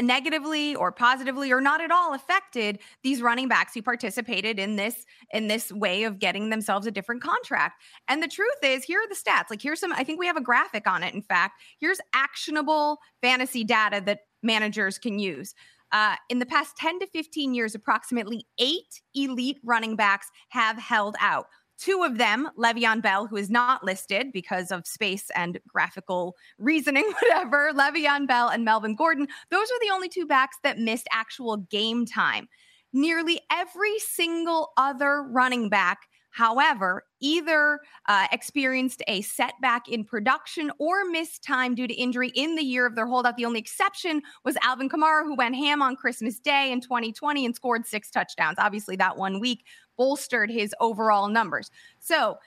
negatively 0.00 0.74
or 0.74 0.92
positively 0.92 1.50
or 1.52 1.60
not 1.60 1.80
at 1.80 1.90
all 1.90 2.14
affected 2.14 2.78
these 3.02 3.22
running 3.22 3.48
backs 3.48 3.74
who 3.74 3.82
participated 3.82 4.58
in 4.58 4.76
this 4.76 5.04
in 5.32 5.48
this 5.48 5.72
way 5.72 6.04
of 6.04 6.18
getting 6.18 6.50
themselves 6.50 6.86
a 6.86 6.90
different 6.90 7.22
contract. 7.22 7.82
And 8.08 8.22
the 8.22 8.28
truth 8.28 8.58
is, 8.62 8.84
here 8.84 9.00
are 9.00 9.08
the 9.08 9.14
stats. 9.14 9.50
Like 9.50 9.62
here's 9.62 9.80
some 9.80 9.92
I 9.92 10.04
think 10.04 10.18
we 10.18 10.26
have 10.26 10.36
a 10.36 10.42
graphic 10.42 10.86
on 10.86 11.02
it 11.02 11.14
in 11.14 11.22
fact. 11.22 11.60
Here's 11.78 12.00
actionable 12.14 12.98
fantasy 13.20 13.64
data 13.64 14.02
that 14.06 14.20
managers 14.42 14.98
can 14.98 15.18
use. 15.18 15.54
Uh, 15.92 16.16
in 16.30 16.38
the 16.38 16.46
past 16.46 16.76
10 16.78 17.00
to 17.00 17.06
15 17.06 17.54
years, 17.54 17.74
approximately 17.74 18.46
eight 18.58 19.02
elite 19.14 19.58
running 19.62 19.94
backs 19.94 20.30
have 20.48 20.78
held 20.78 21.14
out. 21.20 21.46
Two 21.82 22.04
of 22.04 22.16
them, 22.16 22.48
Le'Veon 22.56 23.02
Bell, 23.02 23.26
who 23.26 23.36
is 23.36 23.50
not 23.50 23.82
listed 23.82 24.30
because 24.32 24.70
of 24.70 24.86
space 24.86 25.32
and 25.34 25.58
graphical 25.66 26.36
reasoning, 26.56 27.02
whatever, 27.22 27.72
Le'Veon 27.74 28.28
Bell 28.28 28.50
and 28.50 28.64
Melvin 28.64 28.94
Gordon, 28.94 29.26
those 29.50 29.66
are 29.66 29.80
the 29.80 29.90
only 29.92 30.08
two 30.08 30.24
backs 30.24 30.58
that 30.62 30.78
missed 30.78 31.08
actual 31.10 31.56
game 31.56 32.06
time. 32.06 32.48
Nearly 32.92 33.40
every 33.50 33.98
single 33.98 34.70
other 34.76 35.24
running 35.24 35.68
back 35.68 36.06
However, 36.32 37.04
either 37.20 37.78
uh, 38.08 38.26
experienced 38.32 39.02
a 39.06 39.20
setback 39.20 39.86
in 39.88 40.02
production 40.02 40.72
or 40.78 41.04
missed 41.04 41.44
time 41.44 41.74
due 41.74 41.86
to 41.86 41.92
injury 41.92 42.32
in 42.34 42.56
the 42.56 42.62
year 42.62 42.86
of 42.86 42.94
their 42.94 43.06
holdout. 43.06 43.36
The 43.36 43.44
only 43.44 43.60
exception 43.60 44.22
was 44.42 44.56
Alvin 44.62 44.88
Kamara, 44.88 45.24
who 45.24 45.36
went 45.36 45.56
ham 45.56 45.82
on 45.82 45.94
Christmas 45.94 46.38
Day 46.38 46.72
in 46.72 46.80
2020 46.80 47.44
and 47.44 47.54
scored 47.54 47.86
six 47.86 48.10
touchdowns. 48.10 48.56
Obviously, 48.58 48.96
that 48.96 49.18
one 49.18 49.40
week 49.40 49.66
bolstered 49.96 50.50
his 50.50 50.74
overall 50.80 51.28
numbers. 51.28 51.70
So 51.98 52.38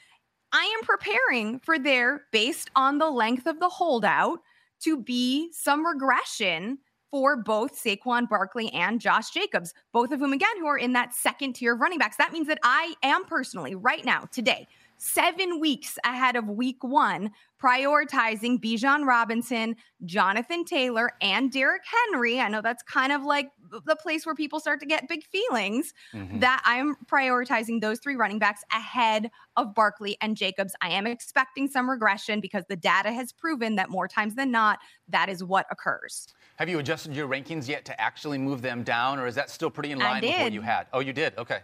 I 0.52 0.64
am 0.64 0.86
preparing 0.86 1.60
for 1.60 1.78
there, 1.78 2.26
based 2.32 2.70
on 2.76 2.98
the 2.98 3.10
length 3.10 3.46
of 3.46 3.60
the 3.60 3.70
holdout, 3.70 4.40
to 4.82 4.98
be 4.98 5.50
some 5.52 5.86
regression 5.86 6.78
for 7.12 7.38
both 7.38 7.82
Saquon 7.82 8.28
Barkley 8.28 8.72
and 8.74 9.00
Josh 9.00 9.30
Jacobs, 9.32 9.74
both 9.94 10.12
of 10.12 10.20
whom, 10.20 10.34
again, 10.34 10.58
who 10.60 10.68
are 10.68 10.78
in 10.78 10.94
that 10.94 11.14
second 11.14 11.54
tier 11.54 11.74
of 11.74 11.80
running 11.80 12.00
backs. 12.00 12.18
That 12.18 12.34
means 12.34 12.48
that 12.48 12.60
I 12.64 12.94
am 13.04 13.26
personally, 13.26 13.76
right 13.76 14.04
now, 14.04 14.28
today, 14.32 14.68
seven 15.06 15.60
weeks 15.60 16.00
ahead 16.04 16.36
of 16.36 16.50
week 16.50 16.84
one, 16.84 17.30
prioritizing 17.62 18.60
Bijan 18.60 19.06
Robinson, 19.06 19.76
Jonathan 20.04 20.66
Taylor, 20.66 21.12
and 21.22 21.52
Derrick 21.52 21.84
Henry. 22.12 22.40
I 22.40 22.48
know 22.48 22.62
that's 22.62 22.82
kind 22.84 23.12
of 23.12 23.24
like 23.24 23.50
the 23.86 23.96
place 23.96 24.26
where 24.26 24.34
people 24.36 24.60
start 24.60 24.80
to 24.80 24.86
get 24.86 25.08
big 25.08 25.24
feelings 25.26 25.94
Mhm. 26.14 26.40
that 26.40 26.62
I 26.66 26.78
am 26.78 26.96
prioritizing 27.06 27.82
those 27.82 28.00
three 28.00 28.16
running 28.16 28.40
backs 28.40 28.64
ahead 28.72 29.30
of 29.56 29.76
Barkley 29.76 30.18
and 30.22 30.36
Jacobs. 30.36 30.76
I 30.82 30.90
am 30.90 31.06
expecting 31.06 31.68
some 31.68 31.90
regression 31.90 32.42
because 32.42 32.66
the 32.68 32.76
data 32.76 33.12
has 33.12 33.32
proven 33.32 33.76
that 33.76 33.90
more 33.90 34.08
times 34.08 34.36
than 34.36 34.50
not, 34.52 34.80
that 35.10 35.30
is 35.30 35.44
what 35.44 35.68
occurs. 35.70 36.28
Have 36.58 36.68
you 36.70 36.80
adjusted 36.80 37.16
your 37.16 37.28
rankings 37.28 37.68
yet 37.68 37.86
to 37.86 38.02
actually 38.02 38.38
move 38.38 38.62
them 38.62 38.84
down, 38.84 39.20
or 39.20 39.28
is 39.28 39.36
that 39.36 39.50
still 39.50 39.70
pretty 39.70 39.92
in 39.92 40.00
line 40.00 40.22
with 40.24 40.40
what 40.40 40.52
you 40.52 40.62
had? 40.62 40.88
Oh, 40.94 41.00
you 41.00 41.14
did? 41.14 41.38
Okay. 41.38 41.62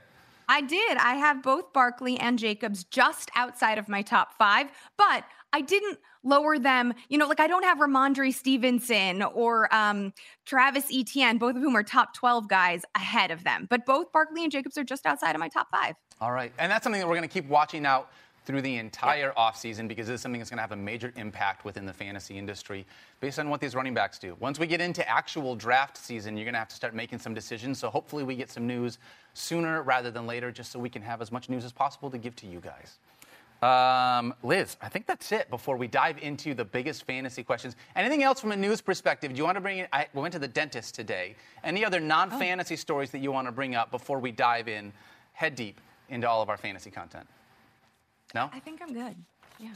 I 0.52 0.60
did. 0.60 0.98
I 0.98 1.14
have 1.14 1.42
both 1.42 1.72
Barkley 1.72 2.20
and 2.20 2.38
Jacobs 2.38 2.84
just 2.84 3.32
outside 3.38 3.78
of 3.78 3.88
my 3.88 4.02
top 4.02 4.38
five, 4.38 4.68
but 4.98 5.24
I 5.54 5.62
didn't 5.62 5.98
lower 6.26 6.60
them. 6.60 6.94
You 7.08 7.18
know, 7.18 7.26
like 7.26 7.40
I 7.40 7.48
don't 7.48 7.64
have 7.64 7.78
Rhamondre 7.78 8.34
Stevenson 8.34 9.24
or 9.24 9.74
um, 9.74 10.12
Travis 10.46 10.88
Etienne, 10.94 11.38
both 11.38 11.56
of 11.56 11.62
whom 11.62 11.74
are 11.78 11.84
top 11.84 12.14
12 12.14 12.50
guys 12.50 12.82
ahead 12.96 13.32
of 13.32 13.46
them. 13.46 13.66
But 13.70 13.86
both 13.86 14.12
Barkley 14.12 14.44
and 14.44 14.52
Jacobs 14.52 14.78
are 14.78 14.84
just 14.84 15.06
outside 15.06 15.36
of 15.36 15.40
my 15.40 15.48
top 15.48 15.68
five. 15.72 15.96
All 16.20 16.34
right. 16.34 16.52
And 16.60 16.70
that's 16.70 16.84
something 16.84 17.00
that 17.00 17.08
we're 17.08 17.16
going 17.16 17.30
to 17.30 17.34
keep 17.34 17.48
watching 17.48 17.86
out 17.86 18.12
through 18.46 18.62
the 18.62 18.78
entire 18.78 19.32
offseason 19.38 19.88
because 19.88 20.08
this 20.08 20.16
is 20.16 20.22
something 20.22 20.40
that's 20.40 20.50
going 20.50 20.58
to 20.58 20.62
have 20.62 20.72
a 20.72 20.76
major 20.76 21.14
impact 21.16 21.64
within 21.64 21.86
the 21.86 21.94
fantasy 21.94 22.38
industry 22.38 22.86
based 23.20 23.40
on 23.40 23.50
what 23.50 23.62
these 23.62 23.76
running 23.76 23.94
backs 23.94 24.18
do. 24.18 24.36
Once 24.40 24.58
we 24.58 24.66
get 24.66 24.82
into 24.82 25.08
actual 25.08 25.56
draft 25.56 25.98
season, 25.98 26.36
you're 26.36 26.46
going 26.46 26.54
to 26.54 26.60
have 26.60 26.68
to 26.70 26.76
start 26.76 26.96
making 26.96 27.20
some 27.20 27.34
decisions. 27.34 27.78
So 27.80 27.90
hopefully 27.90 28.24
we 28.24 28.36
get 28.36 28.50
some 28.50 28.66
news 28.66 28.98
sooner 29.34 29.84
rather 29.84 30.10
than 30.10 30.26
later 30.26 30.52
just 30.52 30.72
so 30.72 30.80
we 30.80 30.90
can 30.90 31.02
have 31.02 31.22
as 31.22 31.32
much 31.32 31.50
news 31.50 31.64
as 31.64 31.72
possible 31.72 32.10
to 32.10 32.18
give 32.18 32.36
to 32.38 32.48
you 32.48 32.60
guys. 32.60 32.98
Um, 33.62 34.34
Liz, 34.42 34.76
I 34.82 34.90
think 34.90 35.06
that's 35.06 35.32
it 35.32 35.48
before 35.52 35.78
we 35.78 35.88
dive 35.88 36.18
into 36.18 36.56
the 36.56 36.66
biggest 36.66 37.06
fantasy 37.06 37.44
questions. 37.44 37.76
Anything 37.96 38.24
else 38.24 38.42
from 38.42 38.52
a 38.52 38.56
news 38.56 38.82
perspective? 38.82 39.32
Do 39.34 39.38
you 39.38 39.44
want 39.44 39.56
to 39.56 39.62
bring 39.62 39.78
in? 39.80 39.88
I 39.94 40.08
we 40.16 40.22
went 40.22 40.34
to 40.34 40.40
the 40.40 40.48
dentist 40.48 40.96
today. 40.96 41.36
Any 41.64 41.86
other 41.86 42.00
non 42.00 42.32
fantasy 42.32 42.76
stories 42.76 43.12
that 43.12 43.20
you 43.20 43.32
want 43.32 43.48
to 43.48 43.52
bring 43.52 43.76
up 43.76 43.92
before 43.92 44.18
we 44.18 44.32
dive 44.32 44.68
in 44.68 44.92
head 45.34 45.54
deep 45.54 45.80
into 46.10 46.28
all 46.28 46.42
of 46.42 46.50
our 46.50 46.58
fantasy 46.58 46.90
content? 46.90 47.28
No? 48.34 48.50
I 48.54 48.60
think 48.60 48.82
I'm 48.82 48.94
good. 48.94 49.16
Yeah. 49.60 49.70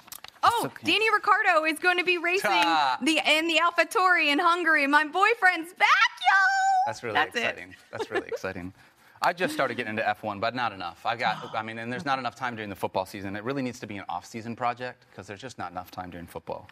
Oh, 0.43 0.63
okay. 0.65 0.91
Danny 0.91 1.05
Ricciardo 1.11 1.65
is 1.65 1.79
going 1.79 1.97
to 1.97 2.03
be 2.03 2.17
racing 2.17 2.49
Ta. 2.51 2.97
the 3.01 3.19
in 3.25 3.47
the 3.47 3.59
AlphaTauri 3.63 4.27
in 4.27 4.39
Hungary. 4.39 4.85
My 4.87 5.03
boyfriend's 5.03 5.73
back, 5.73 5.87
yo. 6.21 6.37
That's 6.85 7.01
really 7.03 7.15
That's 7.15 7.35
it. 7.35 7.39
exciting. 7.43 7.75
That's 7.91 8.11
really 8.11 8.27
exciting. 8.27 8.73
I 9.21 9.33
just 9.33 9.53
started 9.53 9.75
getting 9.75 9.91
into 9.97 10.03
F1, 10.03 10.39
but 10.39 10.53
not 10.53 10.71
enough. 10.71 11.03
I 11.05 11.15
got, 11.15 11.55
I 11.55 11.63
mean, 11.63 11.79
and 11.79 11.91
there's 11.91 12.05
not 12.05 12.19
enough 12.19 12.35
time 12.35 12.55
during 12.55 12.69
the 12.69 12.75
football 12.75 13.05
season. 13.05 13.35
It 13.35 13.43
really 13.43 13.63
needs 13.63 13.79
to 13.79 13.87
be 13.87 13.97
an 13.97 14.05
off-season 14.07 14.55
project 14.55 15.05
because 15.09 15.25
there's 15.25 15.41
just 15.41 15.57
not 15.57 15.71
enough 15.71 15.89
time 15.89 16.11
during 16.11 16.27
football. 16.27 16.69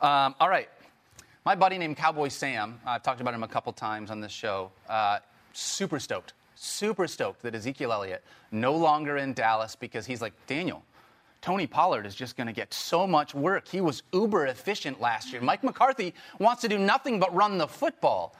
Um, 0.00 0.34
all 0.40 0.48
right, 0.48 0.70
my 1.44 1.54
buddy 1.54 1.76
named 1.76 1.96
Cowboy 1.98 2.28
Sam. 2.28 2.80
I've 2.86 3.02
talked 3.02 3.20
about 3.20 3.34
him 3.34 3.42
a 3.42 3.48
couple 3.48 3.72
times 3.72 4.10
on 4.10 4.20
this 4.20 4.32
show. 4.32 4.70
Uh, 4.88 5.18
super 5.52 5.98
stoked, 5.98 6.32
super 6.54 7.06
stoked 7.06 7.42
that 7.42 7.54
Ezekiel 7.54 7.92
Elliott 7.92 8.24
no 8.50 8.74
longer 8.74 9.18
in 9.18 9.34
Dallas 9.34 9.76
because 9.76 10.06
he's 10.06 10.22
like 10.22 10.32
Daniel. 10.46 10.82
Tony 11.42 11.66
Pollard 11.66 12.04
is 12.04 12.14
just 12.14 12.36
going 12.36 12.46
to 12.46 12.52
get 12.52 12.72
so 12.72 13.06
much 13.06 13.34
work. 13.34 13.66
He 13.66 13.80
was 13.80 14.02
uber 14.12 14.46
efficient 14.46 15.00
last 15.00 15.32
year. 15.32 15.40
Mike 15.40 15.64
McCarthy 15.64 16.14
wants 16.38 16.62
to 16.62 16.68
do 16.68 16.78
nothing 16.78 17.18
but 17.18 17.34
run 17.34 17.56
the 17.56 17.66
football. 17.66 18.34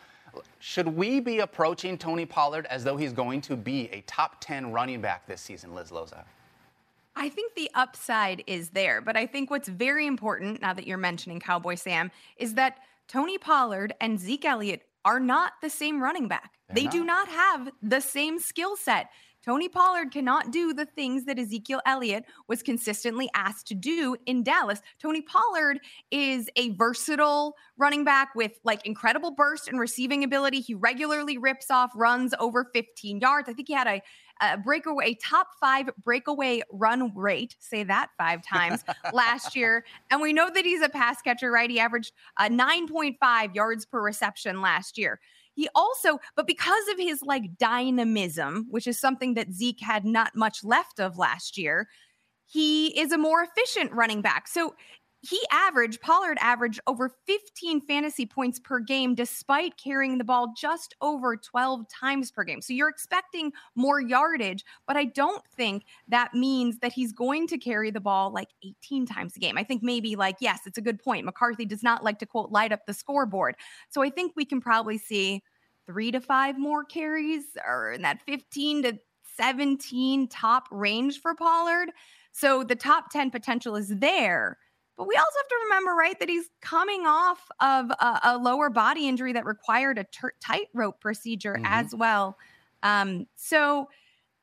Should 0.59 0.87
we 0.87 1.21
be 1.21 1.40
approaching 1.40 1.97
Tony 1.99 2.26
Pollard 2.26 2.66
as 2.66 2.85
though 2.85 2.97
he's 2.97 3.12
going 3.12 3.40
to 3.42 3.57
be 3.57 3.88
a 3.92 4.02
top 4.02 4.37
10 4.40 4.71
running 4.71 5.00
back 5.00 5.26
this 5.26 5.40
season, 5.40 5.75
Liz 5.75 5.90
Loza? 5.90 6.25
I 7.16 7.28
think 7.28 7.54
the 7.54 7.71
upside 7.75 8.45
is 8.47 8.71
there, 8.71 9.00
but 9.00 9.16
I 9.16 9.26
think 9.26 9.50
what's 9.50 9.69
very 9.69 10.07
important 10.07 10.61
now 10.61 10.73
that 10.73 10.87
you're 10.87 10.99
mentioning 10.99 11.40
Cowboy 11.40 11.75
Sam 11.75 12.11
is 12.37 12.54
that 12.54 12.78
Tony 13.09 13.38
Pollard 13.38 13.92
and 14.00 14.21
Zeke 14.21 14.45
Elliott 14.45 14.83
are 15.04 15.19
not 15.19 15.54
the 15.62 15.71
same 15.71 16.02
running 16.02 16.28
back. 16.28 16.52
They're 16.69 16.85
they 16.85 16.88
do 16.88 17.04
not 17.04 17.28
have 17.28 17.71
the 17.83 18.00
same 18.00 18.38
skill 18.38 18.76
set. 18.76 19.11
Tony 19.44 19.68
Pollard 19.68 20.11
cannot 20.11 20.50
do 20.50 20.75
the 20.75 20.85
things 20.85 21.25
that 21.25 21.38
Ezekiel 21.38 21.80
Elliott 21.87 22.25
was 22.47 22.62
consistently 22.62 23.30
asked 23.35 23.66
to 23.68 23.75
do 23.75 24.16
in 24.26 24.42
Dallas. 24.42 24.82
Tony 25.00 25.23
Pollard 25.23 25.80
is 26.11 26.50
a 26.56 26.70
versatile 26.70 27.54
running 27.78 28.04
back 28.04 28.35
with 28.35 28.61
like 28.64 28.85
incredible 28.85 29.30
burst 29.30 29.68
and 29.68 29.80
receiving 29.80 30.25
ability. 30.25 30.61
He 30.61 30.75
regularly 30.75 31.38
rips 31.38 31.70
off 31.70 31.90
runs 31.94 32.35
over 32.38 32.70
15 32.75 33.20
yards. 33.20 33.49
I 33.49 33.54
think 33.54 33.68
he 33.68 33.75
had 33.75 33.87
a, 33.87 34.02
a 34.42 34.59
breakaway, 34.59 35.14
top 35.14 35.49
five 35.59 35.88
breakaway 36.02 36.61
run 36.70 37.12
rate, 37.14 37.56
say 37.59 37.82
that 37.85 38.11
five 38.18 38.42
times 38.42 38.85
last 39.12 39.56
year. 39.56 39.85
And 40.11 40.20
we 40.20 40.32
know 40.35 40.50
that 40.52 40.64
he's 40.64 40.82
a 40.82 40.88
pass 40.88 41.23
catcher, 41.23 41.50
right? 41.50 41.70
He 41.70 41.80
averaged 41.80 42.12
uh, 42.37 42.49
9.5 42.49 43.54
yards 43.54 43.87
per 43.87 44.02
reception 44.02 44.61
last 44.61 44.99
year. 44.99 45.18
He 45.61 45.69
also, 45.75 46.19
but 46.37 46.47
because 46.47 46.88
of 46.88 46.99
his 46.99 47.21
like 47.21 47.59
dynamism, 47.59 48.67
which 48.71 48.87
is 48.87 48.99
something 48.99 49.35
that 49.35 49.52
Zeke 49.52 49.83
had 49.83 50.07
not 50.07 50.35
much 50.35 50.64
left 50.64 50.99
of 50.99 51.19
last 51.19 51.59
year, 51.59 51.87
he 52.47 52.99
is 52.99 53.12
a 53.12 53.19
more 53.19 53.43
efficient 53.43 53.93
running 53.93 54.23
back. 54.23 54.49
So 54.49 54.75
he 55.21 55.38
averaged, 55.52 56.00
Pollard 56.00 56.38
averaged 56.40 56.81
over 56.87 57.11
15 57.26 57.83
fantasy 57.83 58.25
points 58.25 58.59
per 58.59 58.81
game 58.81 59.14
despite 59.14 59.76
carrying 59.76 60.17
the 60.17 60.25
ball 60.25 60.55
just 60.57 60.95
over 61.02 61.37
12 61.37 61.85
times 61.90 62.31
per 62.31 62.43
game. 62.43 62.62
So 62.62 62.73
you're 62.73 62.88
expecting 62.88 63.52
more 63.75 64.00
yardage, 64.00 64.64
but 64.87 64.97
I 64.97 65.05
don't 65.05 65.47
think 65.47 65.85
that 66.09 66.33
means 66.33 66.79
that 66.79 66.95
he's 66.95 67.12
going 67.12 67.49
to 67.49 67.59
carry 67.59 67.90
the 67.90 68.00
ball 68.00 68.33
like 68.33 68.49
18 68.64 69.05
times 69.05 69.37
a 69.37 69.40
game. 69.40 69.59
I 69.59 69.64
think 69.64 69.83
maybe 69.83 70.17
like, 70.17 70.37
yes, 70.40 70.61
it's 70.64 70.79
a 70.79 70.83
good 70.83 70.99
point. 70.99 71.26
McCarthy 71.26 71.67
does 71.67 71.83
not 71.83 72.02
like 72.02 72.19
to 72.21 72.26
quote, 72.26 72.50
light 72.50 72.73
up 72.73 72.87
the 72.87 72.95
scoreboard. 72.95 73.57
So 73.90 74.02
I 74.02 74.09
think 74.09 74.33
we 74.37 74.47
can 74.47 74.62
probably 74.62 74.97
see 74.97 75.43
three 75.90 76.12
to 76.12 76.20
five 76.20 76.56
more 76.56 76.85
carries 76.85 77.44
or 77.66 77.90
in 77.92 78.02
that 78.02 78.23
15 78.23 78.82
to 78.85 78.99
17 79.37 80.28
top 80.28 80.68
range 80.70 81.20
for 81.20 81.35
Pollard. 81.35 81.90
So 82.32 82.62
the 82.62 82.76
top 82.76 83.11
10 83.11 83.30
potential 83.30 83.75
is 83.75 83.88
there. 83.88 84.56
But 84.97 85.09
we 85.09 85.16
also 85.16 85.38
have 85.38 85.49
to 85.49 85.56
remember, 85.64 85.92
right, 85.94 86.18
that 86.20 86.28
he's 86.28 86.49
coming 86.62 87.06
off 87.06 87.49
of 87.61 87.90
a, 87.90 88.20
a 88.23 88.38
lower 88.38 88.70
body 88.70 89.09
injury 89.09 89.32
that 89.32 89.44
required 89.47 89.99
a 89.99 90.04
ter- 90.04 90.35
tightrope 90.40 91.00
procedure 91.00 91.56
Mhm. 91.59 91.64
as 91.66 91.94
well. 91.94 92.37
Um, 92.85 93.26
so 93.35 93.88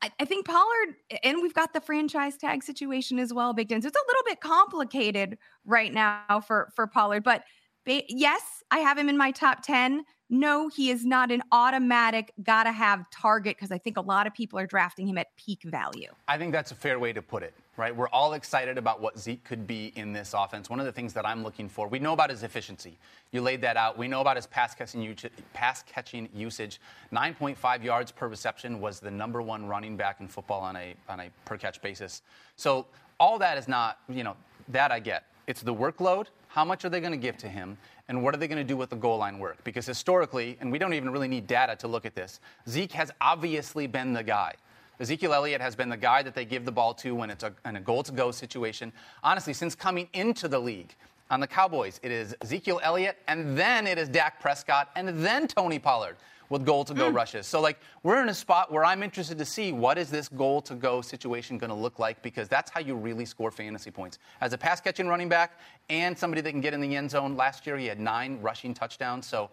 I, 0.01 0.11
I 0.19 0.25
think 0.25 0.45
Pollard, 0.45 0.95
and 1.23 1.41
we've 1.41 1.53
got 1.53 1.73
the 1.73 1.81
franchise 1.81 2.37
tag 2.37 2.63
situation 2.63 3.19
as 3.19 3.33
well, 3.33 3.53
Big 3.53 3.69
Den. 3.69 3.81
So 3.81 3.87
it's 3.87 3.97
a 3.97 4.07
little 4.07 4.23
bit 4.25 4.41
complicated 4.41 5.37
right 5.65 5.93
now 5.93 6.41
for 6.45 6.71
for 6.75 6.87
Pollard. 6.87 7.23
But 7.23 7.43
ba- 7.85 8.03
yes, 8.09 8.41
I 8.71 8.79
have 8.79 8.97
him 8.97 9.09
in 9.09 9.17
my 9.17 9.31
top 9.31 9.61
ten. 9.63 10.03
No, 10.29 10.67
he 10.67 10.89
is 10.89 11.05
not 11.05 11.31
an 11.31 11.41
automatic 11.53 12.33
gotta 12.43 12.71
have 12.71 13.09
target 13.09 13.55
because 13.55 13.71
I 13.71 13.77
think 13.77 13.95
a 13.95 14.01
lot 14.01 14.27
of 14.27 14.33
people 14.33 14.59
are 14.59 14.67
drafting 14.67 15.07
him 15.07 15.17
at 15.17 15.33
peak 15.37 15.63
value. 15.63 16.09
I 16.27 16.37
think 16.37 16.51
that's 16.51 16.71
a 16.71 16.75
fair 16.75 16.99
way 16.99 17.13
to 17.13 17.21
put 17.21 17.43
it, 17.43 17.53
right? 17.77 17.95
We're 17.95 18.09
all 18.09 18.33
excited 18.33 18.77
about 18.77 18.99
what 18.99 19.17
Zeke 19.17 19.41
could 19.45 19.65
be 19.65 19.93
in 19.95 20.11
this 20.11 20.33
offense. 20.33 20.69
One 20.69 20.81
of 20.81 20.85
the 20.85 20.91
things 20.91 21.13
that 21.13 21.25
I'm 21.25 21.43
looking 21.43 21.69
for, 21.69 21.87
we 21.87 21.99
know 21.99 22.11
about 22.11 22.29
his 22.29 22.43
efficiency. 22.43 22.97
You 23.31 23.39
laid 23.39 23.61
that 23.61 23.77
out. 23.77 23.97
We 23.97 24.09
know 24.09 24.19
about 24.19 24.35
his 24.35 24.47
pass 24.47 24.75
catching, 24.75 25.15
pass 25.53 25.81
catching 25.83 26.27
usage. 26.33 26.81
9.5 27.13 27.83
yards 27.83 28.11
per 28.11 28.27
reception 28.27 28.81
was 28.81 28.99
the 28.99 29.11
number 29.11 29.41
one 29.41 29.65
running 29.65 29.95
back 29.95 30.19
in 30.19 30.27
football 30.27 30.59
on 30.59 30.75
a, 30.75 30.93
on 31.07 31.21
a 31.21 31.29
per 31.45 31.55
catch 31.55 31.81
basis. 31.81 32.21
So 32.57 32.85
all 33.17 33.39
that 33.39 33.57
is 33.57 33.69
not, 33.69 33.99
you 34.09 34.25
know, 34.25 34.35
that 34.67 34.91
I 34.91 34.99
get. 34.99 35.23
It's 35.47 35.61
the 35.61 35.73
workload. 35.73 36.25
How 36.49 36.65
much 36.65 36.83
are 36.83 36.89
they 36.89 36.99
going 36.99 37.13
to 37.13 37.17
give 37.17 37.37
to 37.37 37.47
him? 37.47 37.77
And 38.09 38.23
what 38.23 38.33
are 38.33 38.37
they 38.37 38.47
going 38.47 38.57
to 38.57 38.63
do 38.63 38.77
with 38.77 38.89
the 38.89 38.95
goal 38.95 39.17
line 39.17 39.37
work? 39.37 39.63
Because 39.63 39.85
historically, 39.85 40.57
and 40.61 40.71
we 40.71 40.79
don't 40.79 40.93
even 40.93 41.09
really 41.09 41.27
need 41.27 41.45
data 41.45 41.75
to 41.77 41.87
look 41.87 42.05
at 42.05 42.15
this, 42.15 42.39
Zeke 42.67 42.93
has 42.93 43.11
obviously 43.19 43.85
been 43.85 44.13
the 44.13 44.23
guy. 44.23 44.53
Ezekiel 44.99 45.33
Elliott 45.33 45.61
has 45.61 45.75
been 45.75 45.89
the 45.89 45.97
guy 45.97 46.23
that 46.23 46.33
they 46.33 46.45
give 46.45 46.65
the 46.65 46.71
ball 46.71 46.93
to 46.95 47.13
when 47.13 47.29
it's 47.29 47.43
a, 47.43 47.53
in 47.65 47.75
a 47.75 47.81
goal 47.81 48.03
to 48.03 48.11
go 48.11 48.31
situation. 48.31 48.91
Honestly, 49.23 49.53
since 49.53 49.75
coming 49.75 50.07
into 50.13 50.47
the 50.47 50.57
league 50.57 50.95
on 51.29 51.39
the 51.39 51.47
Cowboys, 51.47 51.99
it 52.01 52.11
is 52.11 52.35
Ezekiel 52.41 52.79
Elliott, 52.81 53.17
and 53.27 53.57
then 53.57 53.85
it 53.85 53.97
is 53.97 54.09
Dak 54.09 54.39
Prescott, 54.39 54.89
and 54.95 55.09
then 55.23 55.47
Tony 55.47 55.77
Pollard 55.77 56.15
with 56.49 56.65
goal 56.65 56.85
to 56.85 56.93
go 56.93 57.09
hmm. 57.09 57.15
rushes. 57.15 57.47
So, 57.47 57.61
like, 57.61 57.79
we're 58.03 58.21
in 58.21 58.29
a 58.29 58.33
spot 58.33 58.71
where 58.71 58.85
I'm 58.85 59.03
interested 59.03 59.37
to 59.37 59.45
see 59.45 59.71
what 59.71 59.97
is 59.97 60.09
this 60.09 60.29
goal 60.29 60.61
to 60.63 60.75
go 60.75 61.01
situation 61.01 61.57
going 61.57 61.69
to 61.69 61.75
look 61.75 61.99
like 61.99 62.21
because 62.21 62.47
that's 62.47 62.71
how 62.71 62.79
you 62.79 62.95
really 62.95 63.25
score 63.25 63.51
fantasy 63.51 63.91
points. 63.91 64.19
As 64.41 64.53
a 64.53 64.57
pass 64.57 64.81
catching 64.81 65.07
running 65.07 65.29
back 65.29 65.59
and 65.89 66.17
somebody 66.17 66.41
that 66.41 66.51
can 66.51 66.61
get 66.61 66.73
in 66.73 66.81
the 66.81 66.95
end 66.95 67.11
zone, 67.11 67.35
last 67.35 67.67
year 67.67 67.77
he 67.77 67.85
had 67.85 67.99
nine 67.99 68.39
rushing 68.41 68.73
touchdowns. 68.73 69.27
So, 69.27 69.49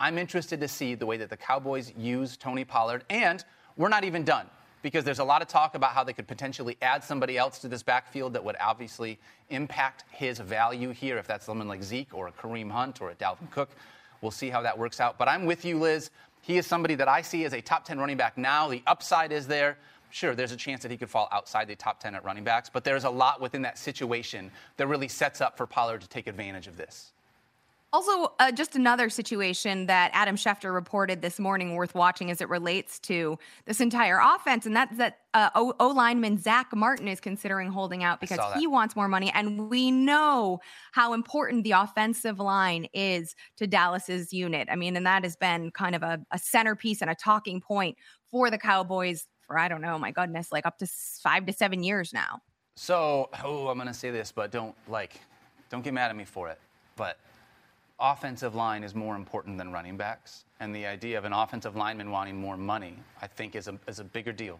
I'm 0.00 0.18
interested 0.18 0.60
to 0.60 0.68
see 0.68 0.94
the 0.96 1.06
way 1.06 1.16
that 1.18 1.30
the 1.30 1.36
Cowboys 1.36 1.92
use 1.96 2.36
Tony 2.36 2.64
Pollard. 2.64 3.04
And 3.08 3.44
we're 3.76 3.88
not 3.88 4.02
even 4.02 4.24
done 4.24 4.48
because 4.82 5.04
there's 5.04 5.20
a 5.20 5.24
lot 5.24 5.42
of 5.42 5.48
talk 5.48 5.76
about 5.76 5.92
how 5.92 6.04
they 6.04 6.12
could 6.12 6.26
potentially 6.26 6.76
add 6.82 7.04
somebody 7.04 7.38
else 7.38 7.60
to 7.60 7.68
this 7.68 7.82
backfield 7.82 8.32
that 8.32 8.44
would 8.44 8.56
obviously 8.60 9.18
impact 9.50 10.04
his 10.10 10.38
value 10.38 10.90
here, 10.90 11.18
if 11.18 11.26
that's 11.26 11.46
someone 11.46 11.68
like 11.68 11.82
Zeke 11.82 12.12
or 12.12 12.26
a 12.26 12.32
Kareem 12.32 12.70
Hunt 12.70 13.00
or 13.00 13.10
a 13.10 13.14
Dalvin 13.14 13.50
Cook. 13.50 13.70
We'll 14.20 14.32
see 14.32 14.50
how 14.50 14.62
that 14.62 14.76
works 14.78 15.00
out. 15.00 15.18
But 15.18 15.28
I'm 15.28 15.46
with 15.46 15.64
you, 15.64 15.78
Liz. 15.78 16.10
He 16.42 16.58
is 16.58 16.66
somebody 16.66 16.96
that 16.96 17.08
I 17.08 17.22
see 17.22 17.44
as 17.44 17.54
a 17.54 17.60
top 17.60 17.84
10 17.84 17.98
running 17.98 18.16
back 18.16 18.36
now. 18.36 18.68
The 18.68 18.82
upside 18.86 19.32
is 19.32 19.46
there. 19.46 19.78
Sure, 20.10 20.34
there's 20.34 20.52
a 20.52 20.56
chance 20.56 20.82
that 20.82 20.90
he 20.90 20.96
could 20.96 21.08
fall 21.08 21.28
outside 21.32 21.68
the 21.68 21.76
top 21.76 22.00
10 22.00 22.14
at 22.14 22.24
running 22.24 22.44
backs, 22.44 22.68
but 22.68 22.84
there's 22.84 23.04
a 23.04 23.10
lot 23.10 23.40
within 23.40 23.62
that 23.62 23.78
situation 23.78 24.50
that 24.76 24.86
really 24.88 25.08
sets 25.08 25.40
up 25.40 25.56
for 25.56 25.66
Pollard 25.66 26.02
to 26.02 26.08
take 26.08 26.26
advantage 26.26 26.66
of 26.66 26.76
this. 26.76 27.12
Also, 27.94 28.32
uh, 28.38 28.50
just 28.50 28.74
another 28.74 29.10
situation 29.10 29.84
that 29.84 30.10
Adam 30.14 30.34
Schefter 30.34 30.72
reported 30.72 31.20
this 31.20 31.38
morning 31.38 31.74
worth 31.74 31.94
watching 31.94 32.30
as 32.30 32.40
it 32.40 32.48
relates 32.48 32.98
to 33.00 33.38
this 33.66 33.82
entire 33.82 34.18
offense, 34.18 34.64
and 34.64 34.74
that's 34.74 34.96
that 34.96 35.18
uh, 35.34 35.50
O 35.54 35.88
lineman 35.88 36.38
Zack 36.38 36.74
Martin 36.74 37.06
is 37.06 37.20
considering 37.20 37.70
holding 37.70 38.02
out 38.02 38.18
because 38.18 38.40
he 38.58 38.66
wants 38.66 38.96
more 38.96 39.08
money. 39.08 39.30
And 39.34 39.68
we 39.68 39.90
know 39.90 40.60
how 40.92 41.12
important 41.12 41.64
the 41.64 41.72
offensive 41.72 42.38
line 42.38 42.86
is 42.94 43.34
to 43.58 43.66
Dallas's 43.66 44.32
unit. 44.32 44.68
I 44.70 44.76
mean, 44.76 44.96
and 44.96 45.04
that 45.04 45.22
has 45.24 45.36
been 45.36 45.70
kind 45.70 45.94
of 45.94 46.02
a, 46.02 46.18
a 46.30 46.38
centerpiece 46.38 47.02
and 47.02 47.10
a 47.10 47.14
talking 47.14 47.60
point 47.60 47.98
for 48.30 48.50
the 48.50 48.58
Cowboys 48.58 49.26
for, 49.42 49.58
I 49.58 49.68
don't 49.68 49.82
know, 49.82 49.98
my 49.98 50.12
goodness, 50.12 50.50
like 50.50 50.64
up 50.64 50.78
to 50.78 50.86
five 51.22 51.44
to 51.44 51.52
seven 51.52 51.82
years 51.82 52.14
now. 52.14 52.40
So, 52.74 53.28
oh, 53.44 53.68
I'm 53.68 53.76
going 53.76 53.88
to 53.88 53.94
say 53.94 54.10
this, 54.10 54.32
but 54.32 54.50
don't 54.50 54.74
like, 54.88 55.20
don't 55.68 55.84
get 55.84 55.92
mad 55.92 56.08
at 56.08 56.16
me 56.16 56.24
for 56.24 56.48
it. 56.48 56.58
But 56.96 57.18
offensive 57.98 58.54
line 58.54 58.84
is 58.84 58.94
more 58.94 59.16
important 59.16 59.58
than 59.58 59.72
running 59.72 59.96
backs, 59.96 60.44
and 60.60 60.74
the 60.74 60.86
idea 60.86 61.18
of 61.18 61.24
an 61.24 61.32
offensive 61.32 61.76
lineman 61.76 62.10
wanting 62.10 62.40
more 62.40 62.56
money, 62.56 62.96
I 63.20 63.26
think, 63.26 63.54
is 63.54 63.68
a 63.68 63.78
is 63.86 63.98
a 63.98 64.04
bigger 64.04 64.32
deal. 64.32 64.58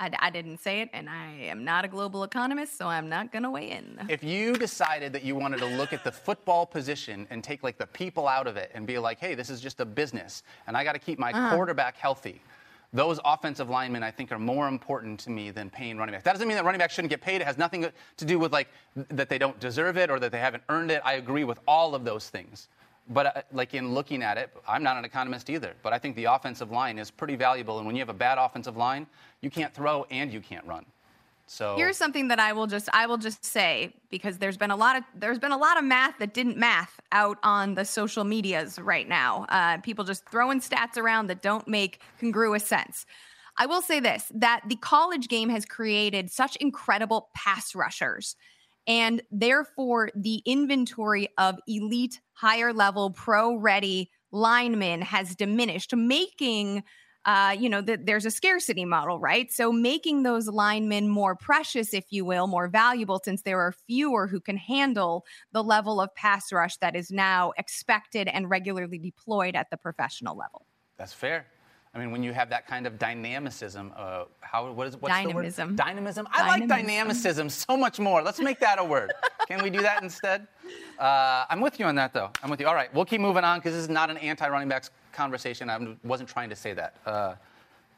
I, 0.00 0.10
I 0.18 0.30
didn't 0.30 0.58
say 0.58 0.80
it, 0.80 0.88
and 0.94 1.10
I 1.10 1.30
am 1.42 1.62
not 1.62 1.84
a 1.84 1.88
global 1.88 2.24
economist, 2.24 2.78
so 2.78 2.86
I'm 2.86 3.10
not 3.10 3.30
going 3.30 3.42
to 3.42 3.50
weigh 3.50 3.70
in. 3.70 4.00
If 4.08 4.24
you 4.24 4.54
decided 4.54 5.12
that 5.12 5.24
you 5.24 5.36
wanted 5.36 5.58
to 5.58 5.66
look 5.66 5.92
at 5.92 6.04
the 6.04 6.10
football 6.10 6.64
position 6.64 7.26
and 7.28 7.44
take 7.44 7.62
like 7.62 7.76
the 7.76 7.86
people 7.86 8.26
out 8.26 8.46
of 8.46 8.56
it 8.56 8.70
and 8.72 8.86
be 8.86 8.98
like, 8.98 9.18
hey, 9.20 9.34
this 9.34 9.50
is 9.50 9.60
just 9.60 9.78
a 9.80 9.84
business, 9.84 10.42
and 10.66 10.76
I 10.76 10.84
got 10.84 10.92
to 10.92 10.98
keep 10.98 11.18
my 11.18 11.32
uh-huh. 11.32 11.54
quarterback 11.54 11.96
healthy. 11.96 12.40
Those 12.92 13.20
offensive 13.24 13.70
linemen, 13.70 14.02
I 14.02 14.10
think, 14.10 14.32
are 14.32 14.38
more 14.38 14.66
important 14.66 15.20
to 15.20 15.30
me 15.30 15.50
than 15.50 15.70
paying 15.70 15.96
running 15.96 16.12
backs. 16.12 16.24
That 16.24 16.32
doesn't 16.32 16.48
mean 16.48 16.56
that 16.56 16.64
running 16.64 16.80
backs 16.80 16.94
shouldn't 16.94 17.10
get 17.10 17.20
paid. 17.20 17.40
It 17.40 17.46
has 17.46 17.56
nothing 17.56 17.86
to 18.16 18.24
do 18.24 18.38
with 18.38 18.52
like 18.52 18.68
that 19.10 19.28
they 19.28 19.38
don't 19.38 19.58
deserve 19.60 19.96
it 19.96 20.10
or 20.10 20.18
that 20.18 20.32
they 20.32 20.40
haven't 20.40 20.64
earned 20.68 20.90
it. 20.90 21.00
I 21.04 21.14
agree 21.14 21.44
with 21.44 21.60
all 21.68 21.94
of 21.94 22.04
those 22.04 22.30
things. 22.30 22.68
But 23.08 23.36
uh, 23.36 23.42
like 23.52 23.74
in 23.74 23.94
looking 23.94 24.22
at 24.22 24.38
it, 24.38 24.50
I'm 24.66 24.82
not 24.82 24.96
an 24.96 25.04
economist 25.04 25.50
either. 25.50 25.74
But 25.82 25.92
I 25.92 25.98
think 25.98 26.16
the 26.16 26.24
offensive 26.24 26.72
line 26.72 26.98
is 26.98 27.10
pretty 27.10 27.36
valuable. 27.36 27.78
And 27.78 27.86
when 27.86 27.94
you 27.94 28.00
have 28.00 28.08
a 28.08 28.14
bad 28.14 28.38
offensive 28.38 28.76
line, 28.76 29.06
you 29.40 29.50
can't 29.50 29.72
throw 29.72 30.04
and 30.10 30.32
you 30.32 30.40
can't 30.40 30.64
run. 30.64 30.84
So 31.52 31.74
Here's 31.74 31.96
something 31.96 32.28
that 32.28 32.38
I 32.38 32.52
will 32.52 32.68
just 32.68 32.88
I 32.92 33.06
will 33.06 33.18
just 33.18 33.44
say 33.44 33.92
because 34.08 34.38
there's 34.38 34.56
been 34.56 34.70
a 34.70 34.76
lot 34.76 34.94
of 34.94 35.02
there's 35.16 35.40
been 35.40 35.50
a 35.50 35.56
lot 35.56 35.78
of 35.78 35.82
math 35.84 36.16
that 36.20 36.32
didn't 36.32 36.56
math 36.56 37.00
out 37.10 37.38
on 37.42 37.74
the 37.74 37.84
social 37.84 38.22
medias 38.22 38.78
right 38.78 39.08
now. 39.08 39.46
Uh, 39.48 39.78
people 39.78 40.04
just 40.04 40.24
throwing 40.30 40.60
stats 40.60 40.96
around 40.96 41.26
that 41.26 41.42
don't 41.42 41.66
make 41.66 42.00
congruous 42.20 42.64
sense. 42.64 43.04
I 43.58 43.66
will 43.66 43.82
say 43.82 43.98
this 43.98 44.30
that 44.32 44.62
the 44.68 44.76
college 44.76 45.26
game 45.26 45.48
has 45.48 45.64
created 45.64 46.30
such 46.30 46.54
incredible 46.56 47.30
pass 47.34 47.74
rushers. 47.74 48.36
And 48.86 49.20
therefore, 49.32 50.10
the 50.14 50.42
inventory 50.46 51.30
of 51.36 51.58
elite, 51.66 52.20
higher 52.32 52.72
level, 52.72 53.10
pro 53.10 53.56
ready 53.56 54.12
linemen 54.30 55.02
has 55.02 55.34
diminished, 55.34 55.96
making 55.96 56.84
uh, 57.30 57.52
you 57.52 57.68
know, 57.68 57.80
that 57.80 58.06
there's 58.06 58.26
a 58.26 58.30
scarcity 58.30 58.84
model, 58.84 59.20
right? 59.20 59.52
So 59.52 59.70
making 59.70 60.24
those 60.24 60.48
linemen 60.48 61.06
more 61.06 61.36
precious, 61.36 61.94
if 61.94 62.06
you 62.10 62.24
will, 62.24 62.48
more 62.48 62.66
valuable, 62.66 63.20
since 63.24 63.42
there 63.42 63.60
are 63.60 63.72
fewer 63.86 64.26
who 64.26 64.40
can 64.40 64.56
handle 64.56 65.24
the 65.52 65.62
level 65.62 66.00
of 66.00 66.12
pass 66.16 66.50
rush 66.50 66.76
that 66.78 66.96
is 66.96 67.12
now 67.12 67.52
expected 67.56 68.26
and 68.26 68.50
regularly 68.50 68.98
deployed 68.98 69.54
at 69.54 69.68
the 69.70 69.76
professional 69.76 70.36
level. 70.36 70.66
That's 70.96 71.12
fair. 71.12 71.46
I 71.92 71.98
mean, 71.98 72.12
when 72.12 72.22
you 72.22 72.32
have 72.32 72.50
that 72.50 72.68
kind 72.68 72.86
of 72.86 72.98
dynamicism, 73.00 73.92
uh, 73.96 74.24
how 74.40 74.70
what 74.70 74.86
is 74.86 74.96
what's 74.96 75.12
Dynamism. 75.12 75.68
the 75.76 75.82
word? 75.82 75.86
Dynamism. 75.88 76.28
I 76.30 76.46
like 76.46 76.68
Dynamism. 76.68 76.86
dynamicism 76.86 77.50
so 77.50 77.76
much 77.76 77.98
more. 77.98 78.22
Let's 78.22 78.38
make 78.38 78.60
that 78.60 78.78
a 78.78 78.84
word. 78.84 79.12
Can 79.48 79.60
we 79.60 79.70
do 79.70 79.82
that 79.82 80.00
instead? 80.02 80.46
Uh, 81.00 81.46
I'm 81.50 81.60
with 81.60 81.80
you 81.80 81.86
on 81.86 81.96
that, 81.96 82.12
though. 82.12 82.30
I'm 82.44 82.50
with 82.50 82.60
you. 82.60 82.68
All 82.68 82.76
right, 82.76 82.94
we'll 82.94 83.04
keep 83.04 83.20
moving 83.20 83.42
on 83.42 83.58
because 83.58 83.72
this 83.74 83.82
is 83.82 83.88
not 83.88 84.08
an 84.08 84.18
anti-running 84.18 84.68
backs 84.68 84.90
conversation. 85.12 85.68
I 85.68 85.96
wasn't 86.04 86.28
trying 86.28 86.48
to 86.50 86.56
say 86.56 86.74
that, 86.74 86.94
uh, 87.06 87.34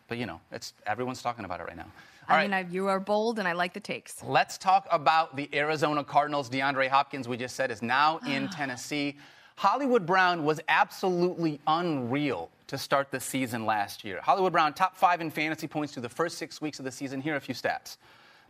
but 0.08 0.16
you 0.16 0.24
know, 0.24 0.40
it's 0.50 0.72
everyone's 0.86 1.20
talking 1.20 1.44
about 1.44 1.60
it 1.60 1.64
right 1.64 1.76
now. 1.76 1.82
All 2.30 2.36
I 2.36 2.38
right. 2.38 2.42
mean, 2.44 2.54
I, 2.54 2.60
you 2.72 2.88
are 2.88 3.00
bold, 3.00 3.40
and 3.40 3.46
I 3.46 3.52
like 3.52 3.74
the 3.74 3.80
takes. 3.80 4.22
Let's 4.22 4.56
talk 4.56 4.86
about 4.90 5.36
the 5.36 5.50
Arizona 5.52 6.02
Cardinals. 6.02 6.48
DeAndre 6.48 6.88
Hopkins, 6.88 7.28
we 7.28 7.36
just 7.36 7.56
said, 7.56 7.70
is 7.70 7.82
now 7.82 8.20
in 8.26 8.48
Tennessee. 8.56 9.18
Hollywood 9.56 10.06
Brown 10.06 10.44
was 10.44 10.60
absolutely 10.68 11.60
unreal 11.66 12.50
to 12.68 12.78
start 12.78 13.10
the 13.10 13.20
season 13.20 13.66
last 13.66 14.04
year. 14.04 14.20
Hollywood 14.22 14.52
Brown, 14.52 14.72
top 14.72 14.96
five 14.96 15.20
in 15.20 15.30
fantasy 15.30 15.66
points 15.66 15.92
through 15.92 16.02
the 16.02 16.08
first 16.08 16.38
six 16.38 16.60
weeks 16.60 16.78
of 16.78 16.84
the 16.84 16.90
season. 16.90 17.20
Here 17.20 17.34
are 17.34 17.36
a 17.36 17.40
few 17.40 17.54
stats. 17.54 17.96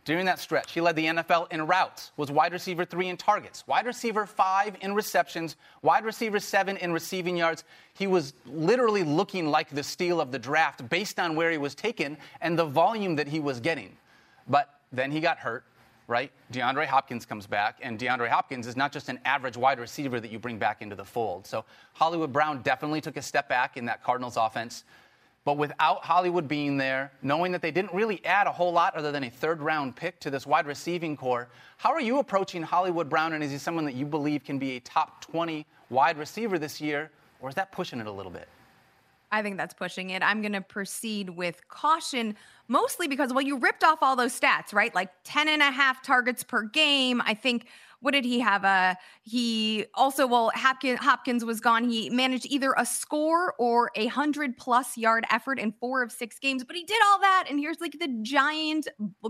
During 0.05 0.25
that 0.25 0.39
stretch, 0.39 0.73
he 0.73 0.81
led 0.81 0.97
the 0.97 1.05
NFL 1.05 1.51
in 1.51 1.65
routes, 1.65 2.11
was 2.17 2.29
wide 2.29 2.51
receiver 2.51 2.83
three 2.83 3.07
in 3.07 3.15
targets, 3.15 3.65
wide 3.67 3.85
receiver 3.85 4.25
five 4.25 4.75
in 4.81 4.93
receptions, 4.93 5.55
wide 5.81 6.03
receiver 6.03 6.41
seven 6.41 6.75
in 6.77 6.91
receiving 6.91 7.37
yards. 7.37 7.63
He 7.93 8.07
was 8.07 8.33
literally 8.45 9.03
looking 9.03 9.47
like 9.47 9.69
the 9.69 9.83
steal 9.83 10.19
of 10.19 10.31
the 10.31 10.39
draft 10.39 10.89
based 10.89 11.19
on 11.19 11.37
where 11.37 11.51
he 11.51 11.57
was 11.57 11.73
taken 11.73 12.17
and 12.41 12.59
the 12.59 12.65
volume 12.65 13.15
that 13.15 13.29
he 13.29 13.39
was 13.39 13.61
getting. 13.61 13.95
But 14.45 14.77
then 14.91 15.09
he 15.09 15.21
got 15.21 15.37
hurt, 15.37 15.63
right? 16.07 16.31
DeAndre 16.51 16.85
Hopkins 16.85 17.25
comes 17.25 17.47
back, 17.47 17.79
and 17.81 17.97
DeAndre 17.97 18.27
Hopkins 18.27 18.67
is 18.67 18.75
not 18.75 18.91
just 18.91 19.09
an 19.09 19.19
average 19.25 19.57
wide 19.57 19.79
receiver 19.79 20.19
that 20.19 20.31
you 20.31 20.39
bring 20.39 20.57
back 20.57 20.81
into 20.81 20.95
the 20.95 21.05
fold. 21.05 21.47
So 21.47 21.65
Hollywood 21.93 22.33
Brown 22.33 22.61
definitely 22.61 23.01
took 23.01 23.17
a 23.17 23.21
step 23.21 23.47
back 23.49 23.77
in 23.77 23.85
that 23.85 24.03
Cardinals 24.03 24.37
offense. 24.37 24.83
But 25.45 25.57
without 25.57 26.05
Hollywood 26.05 26.47
being 26.47 26.77
there, 26.77 27.11
knowing 27.21 27.51
that 27.51 27.61
they 27.61 27.71
didn't 27.71 27.93
really 27.93 28.23
add 28.25 28.47
a 28.47 28.51
whole 28.51 28.71
lot 28.71 28.95
other 28.95 29.11
than 29.11 29.25
a 29.25 29.29
third 29.29 29.61
round 29.61 29.95
pick 29.95 30.19
to 30.21 30.29
this 30.29 30.47
wide 30.47 30.65
receiving 30.65 31.17
core, 31.17 31.49
how 31.77 31.91
are 31.91 31.99
you 31.99 32.19
approaching 32.19 32.63
Hollywood 32.63 33.09
Brown? 33.09 33.33
And 33.33 33.43
is 33.43 33.51
he 33.51 33.57
someone 33.57 33.83
that 33.85 33.95
you 33.95 34.05
believe 34.05 34.45
can 34.45 34.57
be 34.57 34.77
a 34.77 34.79
top 34.79 35.21
20 35.25 35.65
wide 35.89 36.17
receiver 36.17 36.57
this 36.57 36.79
year? 36.79 37.11
Or 37.41 37.49
is 37.49 37.55
that 37.55 37.73
pushing 37.73 37.99
it 37.99 38.07
a 38.07 38.11
little 38.11 38.31
bit? 38.31 38.47
I 39.33 39.41
think 39.41 39.57
that's 39.57 39.73
pushing 39.73 40.11
it. 40.11 40.21
I'm 40.21 40.41
going 40.41 40.53
to 40.53 40.61
proceed 40.61 41.31
with 41.31 41.67
caution, 41.67 42.35
mostly 42.67 43.07
because, 43.07 43.33
well, 43.33 43.43
you 43.43 43.57
ripped 43.57 43.83
off 43.83 43.99
all 44.01 44.15
those 44.15 44.39
stats, 44.39 44.73
right? 44.73 44.93
Like 44.93 45.09
10 45.23 45.47
and 45.49 45.61
a 45.61 45.71
half 45.71 46.03
targets 46.03 46.43
per 46.43 46.61
game. 46.63 47.19
I 47.25 47.33
think, 47.33 47.65
what 47.99 48.11
did 48.11 48.25
he 48.25 48.39
have? 48.41 48.63
Uh, 48.63 48.93
he 49.23 49.85
also, 49.95 50.27
well, 50.27 50.51
Hopkins, 50.53 50.99
Hopkins 50.99 51.43
was 51.43 51.59
gone. 51.59 51.89
He 51.89 52.11
managed 52.11 52.45
either 52.47 52.75
a 52.77 52.85
score 52.85 53.55
or 53.57 53.89
a 53.95 54.05
100 54.05 54.55
plus 54.55 54.97
yard 54.97 55.25
effort 55.31 55.57
in 55.57 55.71
four 55.79 56.03
of 56.03 56.11
six 56.11 56.37
games, 56.37 56.63
but 56.63 56.75
he 56.75 56.83
did 56.83 57.01
all 57.07 57.19
that. 57.21 57.45
And 57.49 57.59
here's 57.59 57.81
like 57.81 57.97
the 57.99 58.19
giant, 58.21 58.87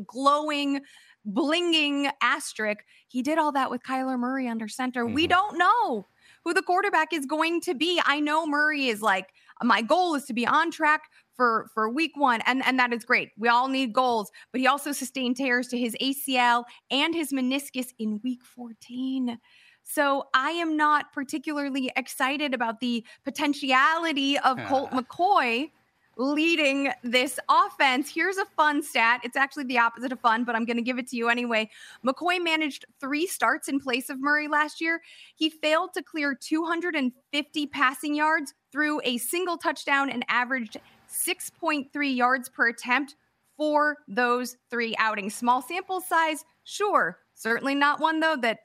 glowing, 0.07 0.81
blinging 1.25 2.11
asterisk. 2.21 2.79
He 3.07 3.21
did 3.21 3.37
all 3.37 3.53
that 3.53 3.71
with 3.71 3.83
Kyler 3.83 4.19
Murray 4.19 4.47
under 4.49 4.67
center. 4.67 5.05
We 5.05 5.27
Mhm. 5.27 5.29
don't 5.29 5.57
know 5.57 6.07
who 6.43 6.53
the 6.53 6.61
quarterback 6.61 7.13
is 7.13 7.25
going 7.25 7.61
to 7.61 7.73
be. 7.73 8.01
I 8.05 8.19
know 8.19 8.45
Murray 8.45 8.89
is 8.89 9.01
like, 9.01 9.33
my 9.63 9.81
goal 9.81 10.15
is 10.15 10.25
to 10.25 10.33
be 10.33 10.45
on 10.45 10.71
track 10.71 11.03
for 11.35 11.67
for 11.73 11.89
week 11.89 12.11
one 12.15 12.41
and 12.45 12.63
and 12.65 12.77
that 12.79 12.93
is 12.93 13.03
great. 13.03 13.31
We 13.37 13.47
all 13.47 13.67
need 13.67 13.93
goals 13.93 14.31
but 14.51 14.61
he 14.61 14.67
also 14.67 14.91
sustained 14.91 15.37
tears 15.37 15.67
to 15.69 15.77
his 15.77 15.95
acl 16.01 16.63
and 16.91 17.13
his 17.13 17.31
meniscus 17.31 17.87
in 17.99 18.19
week 18.23 18.43
14 18.43 19.39
so 19.83 20.25
i 20.33 20.51
am 20.51 20.77
not 20.77 21.11
particularly 21.11 21.91
excited 21.95 22.53
about 22.53 22.79
the 22.79 23.05
potentiality 23.25 24.37
of 24.39 24.57
colt 24.67 24.91
mccoy 24.91 25.69
leading 26.17 26.91
this 27.03 27.39
offense. 27.49 28.09
Here's 28.13 28.37
a 28.37 28.45
fun 28.45 28.83
stat. 28.83 29.21
It's 29.23 29.35
actually 29.35 29.65
the 29.65 29.79
opposite 29.79 30.11
of 30.11 30.19
fun, 30.19 30.43
but 30.43 30.55
I'm 30.55 30.65
going 30.65 30.77
to 30.77 30.83
give 30.83 30.99
it 30.99 31.07
to 31.09 31.15
you 31.15 31.29
anyway. 31.29 31.69
McCoy 32.05 32.43
managed 32.43 32.85
three 32.99 33.25
starts 33.25 33.67
in 33.67 33.79
place 33.79 34.09
of 34.09 34.19
Murray 34.19 34.47
last 34.47 34.79
year. 34.79 35.01
He 35.35 35.49
failed 35.49 35.93
to 35.93 36.03
clear 36.03 36.35
250 36.35 37.67
passing 37.67 38.15
yards 38.15 38.53
through 38.71 39.01
a 39.03 39.17
single 39.17 39.57
touchdown 39.57 40.09
and 40.09 40.23
averaged 40.27 40.77
6.3 41.09 42.15
yards 42.15 42.49
per 42.49 42.69
attempt 42.69 43.15
for 43.57 43.97
those 44.07 44.57
three 44.69 44.95
outings. 44.97 45.35
Small 45.35 45.61
sample 45.61 46.01
size, 46.01 46.43
sure. 46.63 47.19
Certainly 47.35 47.75
not 47.75 47.99
one, 47.99 48.19
though, 48.19 48.35
that 48.37 48.59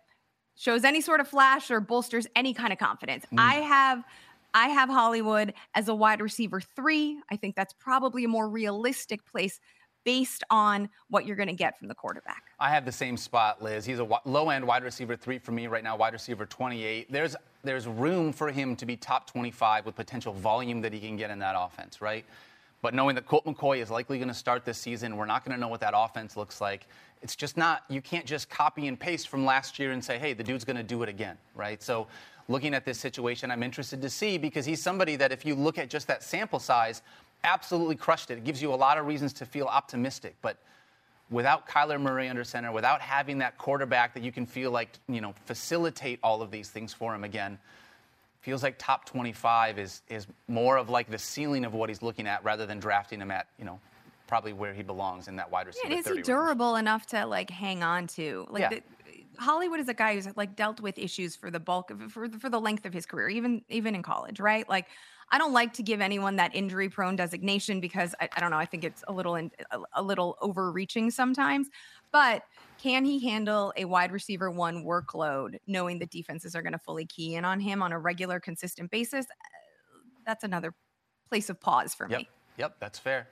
shows 0.56 0.84
any 0.84 1.00
sort 1.00 1.20
of 1.20 1.28
flash 1.28 1.70
or 1.70 1.80
bolsters 1.80 2.26
any 2.34 2.52
kind 2.52 2.72
of 2.72 2.78
confidence. 2.78 3.24
Mm. 3.32 3.38
I 3.38 3.54
have 3.56 4.04
I 4.54 4.68
have 4.68 4.88
Hollywood 4.88 5.54
as 5.74 5.88
a 5.88 5.94
wide 5.94 6.20
receiver 6.20 6.61
3. 6.61 7.20
I 7.30 7.37
think 7.37 7.54
that's 7.54 7.74
probably 7.74 8.24
a 8.24 8.28
more 8.28 8.48
realistic 8.48 9.24
place 9.24 9.61
based 10.04 10.42
on 10.48 10.88
what 11.11 11.26
you're 11.26 11.37
going 11.37 11.48
to 11.48 11.54
get 11.54 11.78
from 11.78 11.88
the 11.88 11.94
quarterback. 11.94 12.44
I 12.58 12.70
have 12.70 12.87
the 12.87 12.92
same 12.92 13.16
spot, 13.16 13.62
Liz. 13.62 13.84
He's 13.84 13.98
a 13.98 14.08
low-end 14.24 14.66
wide 14.66 14.82
receiver 14.82 15.16
three 15.16 15.38
for 15.38 15.52
me 15.52 15.66
right 15.66 15.84
now, 15.84 15.96
wide 15.96 16.14
receiver 16.14 16.46
28. 16.46 17.12
There's 17.12 17.37
there's 17.62 17.87
room 17.87 18.32
for 18.32 18.50
him 18.50 18.74
to 18.76 18.87
be 18.87 18.96
top 18.96 19.26
25 19.30 19.84
with 19.84 19.96
potential 19.96 20.32
volume 20.32 20.80
that 20.80 20.92
he 20.92 21.00
can 21.00 21.16
get 21.16 21.30
in 21.30 21.40
that 21.40 21.56
offense, 21.58 22.00
right? 22.00 22.24
But 22.80 22.94
knowing 22.94 23.16
that 23.16 23.26
Colt 23.26 23.44
McCoy 23.44 23.82
is 23.82 23.90
likely 23.90 24.16
going 24.18 24.28
to 24.28 24.34
start 24.34 24.64
this 24.64 24.78
season, 24.78 25.16
we're 25.16 25.26
not 25.26 25.44
going 25.44 25.54
to 25.54 25.61
know 25.61 25.68
what 25.68 25.80
that 25.80 25.92
offense 25.94 26.37
looks 26.37 26.61
like. 26.61 26.87
It's 27.20 27.37
just 27.37 27.56
not. 27.56 27.82
You 27.90 28.00
can't 28.00 28.24
just 28.24 28.48
copy 28.48 28.87
and 28.87 28.98
paste 28.98 29.28
from 29.28 29.44
last 29.44 29.78
year 29.78 29.90
and 29.90 30.02
say, 30.02 30.18
"Hey, 30.18 30.32
the 30.32 30.44
dude's 30.44 30.64
going 30.64 30.76
to 30.76 30.82
do 30.82 31.02
it 31.02 31.08
again," 31.08 31.37
right? 31.54 31.82
So. 31.82 32.06
Looking 32.50 32.72
at 32.74 32.84
this 32.87 32.98
situation, 32.98 33.50
I'm 33.50 33.62
interested 33.62 34.00
to 34.00 34.08
see 34.08 34.38
because 34.38 34.64
he's 34.64 34.82
somebody 34.82 35.16
that, 35.16 35.32
if 35.32 35.44
you 35.44 35.54
look 35.54 35.76
at 35.76 35.90
just 35.90 36.06
that 36.06 36.22
sample 36.22 36.58
size, 36.58 37.02
absolutely 37.44 37.94
crushed 37.94 38.30
it. 38.30 38.38
It 38.38 38.44
gives 38.44 38.62
you 38.62 38.72
a 38.72 38.74
lot 38.76 38.96
of 38.96 39.06
reasons 39.06 39.34
to 39.34 39.44
feel 39.44 39.66
optimistic. 39.66 40.34
But 40.40 40.56
without 41.30 41.68
Kyler 41.68 42.00
Murray 42.00 42.26
under 42.28 42.44
center, 42.44 42.72
without 42.72 43.02
having 43.02 43.38
that 43.38 43.58
quarterback 43.58 44.14
that 44.14 44.22
you 44.22 44.32
can 44.32 44.46
feel 44.46 44.70
like, 44.70 44.88
you 45.08 45.20
know, 45.20 45.34
facilitate 45.44 46.18
all 46.22 46.40
of 46.40 46.50
these 46.50 46.70
things 46.70 46.94
for 46.94 47.14
him 47.14 47.22
again, 47.22 47.58
feels 48.40 48.62
like 48.62 48.76
top 48.78 49.04
25 49.04 49.78
is 49.78 50.00
is 50.08 50.26
more 50.46 50.78
of 50.78 50.88
like 50.88 51.11
the 51.11 51.18
ceiling 51.18 51.66
of 51.66 51.74
what 51.74 51.90
he's 51.90 52.00
looking 52.00 52.26
at 52.26 52.42
rather 52.42 52.64
than 52.64 52.78
drafting 52.80 53.20
him 53.20 53.30
at, 53.30 53.46
you 53.58 53.64
know, 53.66 53.78
probably 54.26 54.54
where 54.54 54.72
he 54.72 54.82
belongs 54.82 55.28
in 55.28 55.37
that 55.37 55.50
wide 55.50 55.66
receiver. 55.66 55.87
Yeah, 55.88 55.90
and 55.90 55.98
is 55.98 56.04
30 56.06 56.14
he 56.14 56.18
range. 56.20 56.26
durable 56.26 56.76
enough 56.76 57.04
to 57.08 57.26
like 57.26 57.50
hang 57.50 57.82
on 57.82 58.06
to? 58.08 58.46
Like 58.48 58.61
Yeah. 58.62 58.68
the, 58.70 58.82
Hollywood 59.38 59.81
is 59.81 59.88
a 59.88 59.94
guy 59.94 60.14
who's 60.14 60.29
like 60.37 60.57
dealt 60.57 60.81
with 60.81 60.98
issues 60.98 61.37
for 61.37 61.51
the 61.51 61.61
bulk 61.61 61.90
of 61.90 62.12
for 62.12 62.29
for 62.29 62.51
the 62.51 62.61
length 62.61 62.85
of 62.87 62.92
his 62.92 63.07
career, 63.07 63.29
even 63.29 63.62
even 63.68 63.94
in 63.94 64.03
college, 64.03 64.40
right? 64.40 64.68
Like 64.68 64.87
I 65.31 65.38
don't 65.38 65.53
like 65.53 65.74
to 65.74 65.83
give 65.83 66.01
anyone 66.01 66.37
that 66.37 66.55
injury 66.55 66.88
prone 66.88 67.16
designation 67.16 67.81
because 67.81 68.14
I, 68.20 68.29
I 68.37 68.40
don't 68.40 68.51
know. 68.51 68.57
I 68.59 68.66
think 68.66 68.85
it's 68.85 69.05
a 69.09 69.12
little 69.12 69.35
in, 69.37 69.51
a, 69.70 69.79
a 69.94 70.03
little 70.03 70.37
overreaching 70.40 71.11
sometimes. 71.11 71.68
But 72.12 72.42
can 72.79 73.05
he 73.05 73.24
handle 73.29 73.72
a 73.77 73.85
wide 73.85 74.12
receiver 74.12 74.51
one 74.51 74.85
workload, 74.85 75.57
knowing 75.66 75.98
that 76.01 76.11
defenses 76.11 76.55
are 76.55 76.62
going 76.62 76.72
to 76.72 76.79
fully 76.79 77.07
key 77.07 77.35
in 77.35 77.44
on 77.44 77.61
him 77.61 77.83
on 77.83 77.92
a 77.92 77.98
regular, 77.98 78.40
consistent 78.40 78.90
basis? 78.90 79.27
Uh, 79.27 79.98
That's 80.27 80.44
another 80.44 80.74
place 81.29 81.51
of 81.51 81.61
pause 81.61 81.94
for 81.94 82.09
Yep. 82.09 82.20
me. 82.20 82.29
Yep, 82.57 82.77
that's 82.81 82.98
fair. 82.98 83.29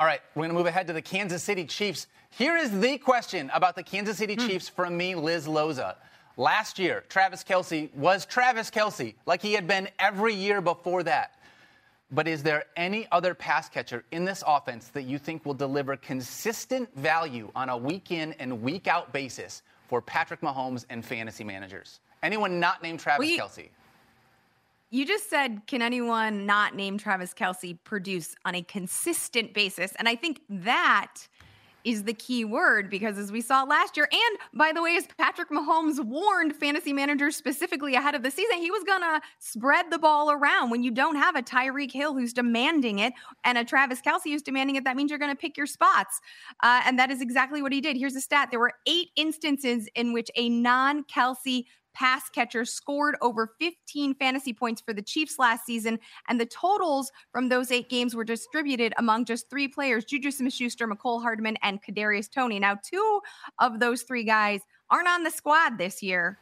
All 0.00 0.06
right, 0.06 0.20
we're 0.36 0.42
going 0.42 0.50
to 0.50 0.54
move 0.54 0.66
ahead 0.66 0.86
to 0.86 0.92
the 0.92 1.02
Kansas 1.02 1.42
City 1.42 1.64
Chiefs. 1.64 2.06
Here 2.30 2.56
is 2.56 2.78
the 2.78 2.98
question 2.98 3.50
about 3.52 3.74
the 3.74 3.82
Kansas 3.82 4.16
City 4.16 4.36
hmm. 4.36 4.46
Chiefs 4.46 4.68
from 4.68 4.96
me, 4.96 5.16
Liz 5.16 5.48
Loza. 5.48 5.96
Last 6.36 6.78
year, 6.78 7.02
Travis 7.08 7.42
Kelce 7.42 7.92
was 7.96 8.24
Travis 8.24 8.70
Kelce, 8.70 9.14
like 9.26 9.42
he 9.42 9.54
had 9.54 9.66
been 9.66 9.88
every 9.98 10.34
year 10.34 10.60
before 10.60 11.02
that. 11.02 11.32
But 12.12 12.28
is 12.28 12.44
there 12.44 12.66
any 12.76 13.08
other 13.10 13.34
pass 13.34 13.68
catcher 13.68 14.04
in 14.12 14.24
this 14.24 14.44
offense 14.46 14.86
that 14.90 15.02
you 15.02 15.18
think 15.18 15.44
will 15.44 15.52
deliver 15.52 15.96
consistent 15.96 16.88
value 16.96 17.50
on 17.56 17.68
a 17.68 17.76
week 17.76 18.12
in 18.12 18.34
and 18.34 18.62
week 18.62 18.86
out 18.86 19.12
basis 19.12 19.62
for 19.88 20.00
Patrick 20.00 20.42
Mahomes 20.42 20.84
and 20.90 21.04
fantasy 21.04 21.42
managers? 21.42 21.98
Anyone 22.22 22.60
not 22.60 22.84
named 22.84 23.00
Travis 23.00 23.28
you- 23.28 23.40
Kelce? 23.40 23.68
You 24.90 25.04
just 25.04 25.28
said, 25.28 25.66
can 25.66 25.82
anyone 25.82 26.46
not 26.46 26.74
named 26.74 27.00
Travis 27.00 27.34
Kelce 27.34 27.78
produce 27.84 28.34
on 28.46 28.54
a 28.54 28.62
consistent 28.62 29.52
basis? 29.52 29.92
And 29.98 30.08
I 30.08 30.14
think 30.14 30.40
that 30.48 31.28
is 31.84 32.04
the 32.04 32.12
key 32.12 32.44
word 32.44 32.90
because 32.90 33.18
as 33.18 33.30
we 33.30 33.40
saw 33.40 33.62
last 33.62 33.96
year, 33.96 34.08
and 34.10 34.38
by 34.52 34.72
the 34.72 34.82
way, 34.82 34.96
as 34.96 35.06
Patrick 35.18 35.50
Mahomes 35.50 36.02
warned 36.04 36.56
fantasy 36.56 36.92
managers 36.92 37.36
specifically 37.36 37.94
ahead 37.94 38.14
of 38.14 38.22
the 38.22 38.30
season, 38.30 38.58
he 38.58 38.70
was 38.70 38.82
going 38.84 39.00
to 39.02 39.20
spread 39.38 39.90
the 39.90 39.98
ball 39.98 40.30
around. 40.30 40.70
When 40.70 40.82
you 40.82 40.90
don't 40.90 41.16
have 41.16 41.36
a 41.36 41.42
Tyreek 41.42 41.92
Hill 41.92 42.14
who's 42.14 42.32
demanding 42.32 42.98
it 42.98 43.12
and 43.44 43.56
a 43.58 43.64
Travis 43.64 44.00
Kelce 44.00 44.24
who's 44.24 44.42
demanding 44.42 44.76
it, 44.76 44.84
that 44.84 44.96
means 44.96 45.10
you're 45.10 45.18
going 45.18 45.34
to 45.34 45.40
pick 45.40 45.56
your 45.56 45.66
spots. 45.66 46.20
Uh, 46.62 46.82
and 46.84 46.98
that 46.98 47.10
is 47.10 47.20
exactly 47.20 47.62
what 47.62 47.72
he 47.72 47.80
did. 47.80 47.96
Here's 47.96 48.16
a 48.16 48.20
stat 48.20 48.48
there 48.50 48.60
were 48.60 48.74
eight 48.86 49.08
instances 49.16 49.88
in 49.94 50.12
which 50.12 50.30
a 50.34 50.48
non 50.48 51.04
Kelce 51.04 51.64
pass 51.98 52.28
catcher 52.28 52.64
scored 52.64 53.16
over 53.20 53.54
15 53.58 54.14
fantasy 54.14 54.52
points 54.52 54.80
for 54.80 54.92
the 54.92 55.02
Chiefs 55.02 55.38
last 55.38 55.66
season, 55.66 55.98
and 56.28 56.40
the 56.40 56.46
totals 56.46 57.10
from 57.32 57.48
those 57.48 57.72
eight 57.72 57.88
games 57.88 58.14
were 58.14 58.24
distributed 58.24 58.94
among 58.98 59.24
just 59.24 59.50
three 59.50 59.66
players: 59.68 60.04
Juju 60.04 60.30
Smith-Schuster, 60.30 60.86
Mecole 60.86 61.20
Hardman, 61.20 61.56
and 61.62 61.82
Kadarius 61.82 62.30
Toney. 62.30 62.58
Now, 62.58 62.78
two 62.82 63.20
of 63.58 63.80
those 63.80 64.02
three 64.02 64.24
guys 64.24 64.60
aren't 64.90 65.08
on 65.08 65.24
the 65.24 65.30
squad 65.30 65.78
this 65.78 66.02
year. 66.02 66.38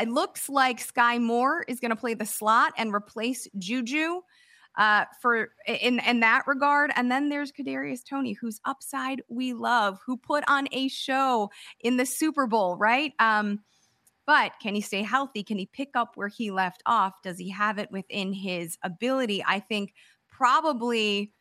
It 0.00 0.08
looks 0.08 0.48
like 0.48 0.80
Sky 0.80 1.18
Moore 1.18 1.64
is 1.68 1.80
going 1.80 1.90
to 1.90 1.96
play 1.96 2.14
the 2.14 2.24
slot 2.24 2.72
and 2.78 2.94
replace 2.94 3.48
Juju. 3.58 4.22
uh, 4.78 5.04
for 5.20 5.50
in 5.66 5.98
in 6.00 6.20
that 6.20 6.46
regard. 6.46 6.92
And 6.96 7.10
then 7.10 7.28
there's 7.28 7.52
Kadarius 7.52 8.04
Toney, 8.08 8.32
whose 8.32 8.60
upside 8.64 9.22
we 9.28 9.52
love, 9.52 9.98
who 10.06 10.16
put 10.16 10.44
on 10.48 10.68
a 10.72 10.88
show 10.88 11.50
in 11.80 11.96
the 11.96 12.06
Super 12.06 12.46
Bowl, 12.46 12.76
right? 12.76 13.12
Um, 13.18 13.60
but 14.30 14.52
can 14.62 14.76
he 14.76 14.80
stay 14.80 15.02
healthy? 15.02 15.42
Can 15.42 15.58
he 15.58 15.66
pick 15.66 15.88
up 15.96 16.12
where 16.14 16.28
he 16.28 16.52
left 16.52 16.84
off? 16.86 17.20
Does 17.20 17.36
he 17.36 17.50
have 17.50 17.78
it 17.78 17.90
within 17.90 18.32
his 18.32 18.78
ability? 18.84 19.42
I 19.44 19.58
think 19.58 19.92
probably 20.28 21.32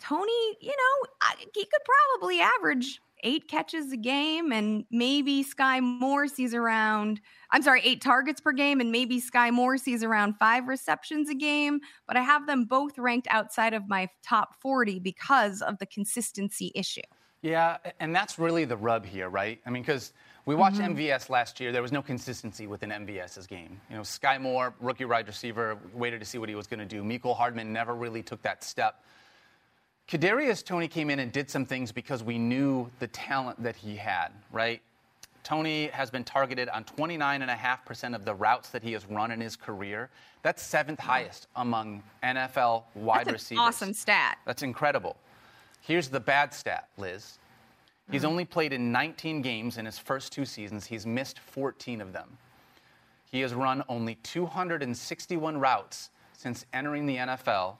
Toney, 0.00 0.56
you 0.58 0.70
know, 0.70 1.36
he 1.54 1.66
could 1.66 1.82
probably 1.84 2.40
average 2.40 2.98
eight 3.24 3.46
catches 3.46 3.92
a 3.92 3.98
game 3.98 4.52
and 4.52 4.86
maybe 4.90 5.42
Sky 5.42 5.80
Moore 5.80 6.28
sees 6.28 6.54
around, 6.54 7.20
I'm 7.50 7.60
sorry, 7.60 7.82
eight 7.84 8.00
targets 8.00 8.40
per 8.40 8.52
game 8.52 8.80
and 8.80 8.90
maybe 8.90 9.20
Sky 9.20 9.50
Moore 9.50 9.76
sees 9.76 10.02
around 10.02 10.38
five 10.38 10.66
receptions 10.66 11.28
a 11.28 11.34
game. 11.34 11.78
But 12.06 12.16
I 12.16 12.22
have 12.22 12.46
them 12.46 12.64
both 12.64 12.96
ranked 12.96 13.28
outside 13.30 13.74
of 13.74 13.86
my 13.86 14.08
top 14.24 14.54
40 14.62 14.98
because 15.00 15.60
of 15.60 15.76
the 15.76 15.84
consistency 15.84 16.72
issue. 16.74 17.02
Yeah, 17.42 17.76
and 18.00 18.16
that's 18.16 18.38
really 18.38 18.64
the 18.64 18.78
rub 18.78 19.04
here, 19.04 19.28
right? 19.28 19.60
I 19.66 19.70
mean, 19.70 19.82
because 19.82 20.14
we 20.48 20.54
watched 20.54 20.78
mm-hmm. 20.78 20.96
MVS 20.96 21.28
last 21.28 21.60
year. 21.60 21.72
There 21.72 21.82
was 21.82 21.92
no 21.92 22.00
consistency 22.00 22.66
within 22.66 22.88
MVS's 22.88 23.46
game. 23.46 23.78
You 23.90 23.98
know, 23.98 24.02
Sky 24.02 24.38
Moore, 24.38 24.72
rookie 24.80 25.04
wide 25.04 25.26
receiver, 25.26 25.76
waited 25.92 26.20
to 26.20 26.24
see 26.24 26.38
what 26.38 26.48
he 26.48 26.54
was 26.54 26.66
going 26.66 26.80
to 26.80 26.86
do. 26.86 27.02
Mecole 27.02 27.36
Hardman 27.36 27.70
never 27.70 27.94
really 27.94 28.22
took 28.22 28.40
that 28.40 28.64
step. 28.64 29.04
Kadarius 30.08 30.64
Toney 30.64 30.88
came 30.88 31.10
in 31.10 31.18
and 31.18 31.30
did 31.30 31.50
some 31.50 31.66
things 31.66 31.92
because 31.92 32.22
we 32.22 32.38
knew 32.38 32.88
the 32.98 33.08
talent 33.08 33.62
that 33.62 33.76
he 33.76 33.94
had, 33.94 34.28
right? 34.50 34.80
Toney 35.44 35.88
has 35.88 36.10
been 36.10 36.24
targeted 36.24 36.70
on 36.70 36.82
29.5% 36.84 38.14
of 38.14 38.24
the 38.24 38.34
routes 38.34 38.70
that 38.70 38.82
he 38.82 38.92
has 38.92 39.04
run 39.04 39.30
in 39.30 39.42
his 39.42 39.54
career. 39.54 40.08
That's 40.42 40.62
seventh 40.62 40.98
highest 40.98 41.48
among 41.56 42.02
NFL 42.22 42.84
wide 42.94 43.18
That's 43.18 43.28
an 43.28 43.32
receivers. 43.34 43.60
awesome 43.60 43.92
stat. 43.92 44.38
That's 44.46 44.62
incredible. 44.62 45.18
Here's 45.82 46.08
the 46.08 46.20
bad 46.20 46.54
stat, 46.54 46.88
Liz. 46.96 47.38
He's 48.10 48.24
only 48.24 48.44
played 48.44 48.72
in 48.72 48.90
19 48.90 49.42
games 49.42 49.76
in 49.76 49.84
his 49.84 49.98
first 49.98 50.32
two 50.32 50.44
seasons. 50.44 50.86
He's 50.86 51.06
missed 51.06 51.38
14 51.38 52.00
of 52.00 52.12
them. 52.12 52.38
He 53.30 53.40
has 53.40 53.52
run 53.52 53.84
only 53.88 54.14
261 54.22 55.58
routes 55.58 56.10
since 56.32 56.64
entering 56.72 57.04
the 57.04 57.16
NFL. 57.16 57.76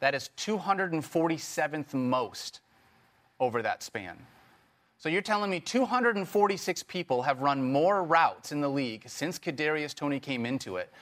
That 0.00 0.14
is 0.14 0.30
247th 0.36 1.94
most 1.94 2.60
over 3.38 3.62
that 3.62 3.82
span. 3.82 4.18
So 4.98 5.08
you're 5.08 5.22
telling 5.22 5.50
me 5.50 5.60
246 5.60 6.82
people 6.82 7.22
have 7.22 7.40
run 7.40 7.72
more 7.72 8.04
routes 8.04 8.52
in 8.52 8.60
the 8.60 8.68
league 8.68 9.04
since 9.06 9.38
Kadarius 9.38 9.94
Toney 9.94 10.20
came 10.20 10.44
into 10.44 10.76
it. 10.76 10.92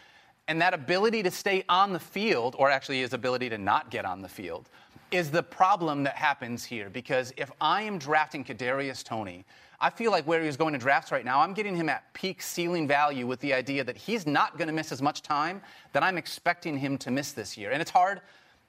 And 0.46 0.62
that 0.62 0.72
ability 0.72 1.24
to 1.24 1.30
stay 1.32 1.64
on 1.68 1.92
the 1.92 1.98
field, 1.98 2.54
or 2.58 2.70
actually 2.70 3.00
his 3.00 3.12
ability 3.12 3.48
to 3.48 3.58
not 3.58 3.90
get 3.90 4.04
on 4.04 4.22
the 4.22 4.28
field, 4.28 4.68
is 5.10 5.30
the 5.30 5.42
problem 5.42 6.02
that 6.04 6.16
happens 6.16 6.64
here. 6.64 6.90
Because 6.90 7.32
if 7.36 7.50
I 7.60 7.82
am 7.82 7.98
drafting 7.98 8.44
Kadarius 8.44 9.02
Toney, 9.02 9.44
I 9.80 9.90
feel 9.90 10.10
like 10.10 10.26
where 10.26 10.42
he's 10.42 10.56
going 10.56 10.72
to 10.72 10.78
drafts 10.78 11.12
right 11.12 11.24
now, 11.24 11.40
I'm 11.40 11.54
getting 11.54 11.76
him 11.76 11.88
at 11.88 12.12
peak 12.12 12.42
ceiling 12.42 12.88
value 12.88 13.26
with 13.26 13.40
the 13.40 13.54
idea 13.54 13.84
that 13.84 13.96
he's 13.96 14.26
not 14.26 14.58
going 14.58 14.68
to 14.68 14.74
miss 14.74 14.90
as 14.90 15.00
much 15.00 15.22
time 15.22 15.62
that 15.92 16.02
I'm 16.02 16.18
expecting 16.18 16.76
him 16.76 16.98
to 16.98 17.10
miss 17.10 17.32
this 17.32 17.56
year. 17.56 17.70
And 17.70 17.80
it's 17.80 17.90
hard 17.90 18.20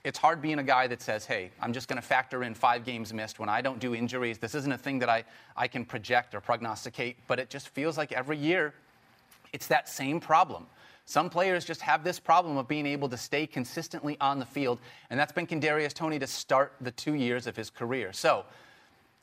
it's 0.04 0.18
hard 0.18 0.42
being 0.42 0.60
a 0.60 0.64
guy 0.64 0.88
that 0.88 1.02
says, 1.02 1.26
hey, 1.26 1.52
I'm 1.62 1.74
just 1.74 1.90
going 1.90 2.02
to 2.02 2.08
factor 2.08 2.44
in 2.44 2.54
five 2.54 2.86
games 2.86 3.14
missed 3.14 3.38
when 3.38 3.50
I 3.50 3.62
don't 3.62 3.80
do 3.80 3.94
injuries. 3.94 4.38
This 4.38 4.56
isn't 4.56 4.72
a 4.72 4.78
thing 4.78 5.00
that 5.00 5.10
I, 5.10 5.26
I 5.58 5.68
can 5.68 5.84
project 5.84 6.34
or 6.34 6.40
prognosticate, 6.40 7.18
but 7.28 7.38
it 7.38 7.50
just 7.50 7.70
feels 7.70 7.98
like 7.98 8.14
every 8.14 8.38
year 8.38 8.74
it's 9.52 9.68
that 9.68 9.90
same 9.90 10.20
problem. 10.20 10.68
Some 11.10 11.32
players 11.32 11.66
just 11.66 11.82
have 11.82 12.04
this 12.04 12.20
problem 12.20 12.58
of 12.58 12.68
being 12.68 12.86
able 12.86 13.10
to 13.10 13.18
stay 13.18 13.48
consistently 13.48 14.16
on 14.22 14.38
the 14.38 14.46
field, 14.46 14.80
and 15.10 15.20
that's 15.20 15.32
been 15.32 15.48
Kadarius 15.48 15.92
Toney 15.92 16.20
to 16.20 16.28
start 16.28 16.74
the 16.82 16.92
two 16.92 17.16
years 17.16 17.48
of 17.48 17.56
his 17.56 17.72
career. 17.72 18.14
So 18.14 18.46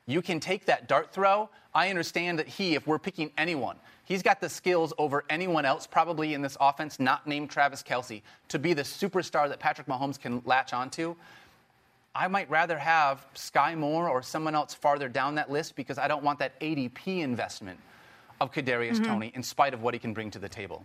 you 0.04 0.20
can 0.20 0.40
take 0.40 0.66
that 0.66 0.88
dart 0.88 1.12
throw. 1.12 1.48
I 1.72 1.88
understand 1.88 2.40
that 2.40 2.48
he, 2.48 2.74
if 2.74 2.88
we're 2.88 2.98
picking 2.98 3.30
anyone, 3.38 3.76
he's 4.04 4.20
got 4.20 4.40
the 4.40 4.48
skills 4.48 4.92
over 4.98 5.22
anyone 5.30 5.64
else 5.64 5.86
probably 5.86 6.34
in 6.34 6.42
this 6.42 6.56
offense, 6.60 6.98
not 6.98 7.24
named 7.28 7.50
Travis 7.50 7.84
Kelce, 7.84 8.20
to 8.48 8.58
be 8.58 8.72
the 8.72 8.82
superstar 8.82 9.48
that 9.48 9.60
Patrick 9.60 9.86
Mahomes 9.86 10.18
can 10.18 10.42
latch 10.44 10.72
onto. 10.72 11.14
I 12.16 12.26
might 12.26 12.50
rather 12.50 12.78
have 12.78 13.24
Sky 13.34 13.76
Moore 13.76 14.08
or 14.08 14.24
someone 14.24 14.56
else 14.56 14.74
farther 14.74 15.08
down 15.08 15.36
that 15.36 15.52
list 15.52 15.76
because 15.76 15.98
I 15.98 16.08
don't 16.08 16.24
want 16.24 16.40
that 16.40 16.58
ADP 16.58 17.20
investment 17.20 17.78
of 18.40 18.50
Kadarius 18.52 18.94
mm-hmm. 18.94 19.04
Toney 19.04 19.32
in 19.36 19.44
spite 19.44 19.72
of 19.72 19.82
what 19.82 19.94
he 19.94 20.00
can 20.00 20.12
bring 20.12 20.32
to 20.32 20.40
the 20.40 20.48
table. 20.48 20.84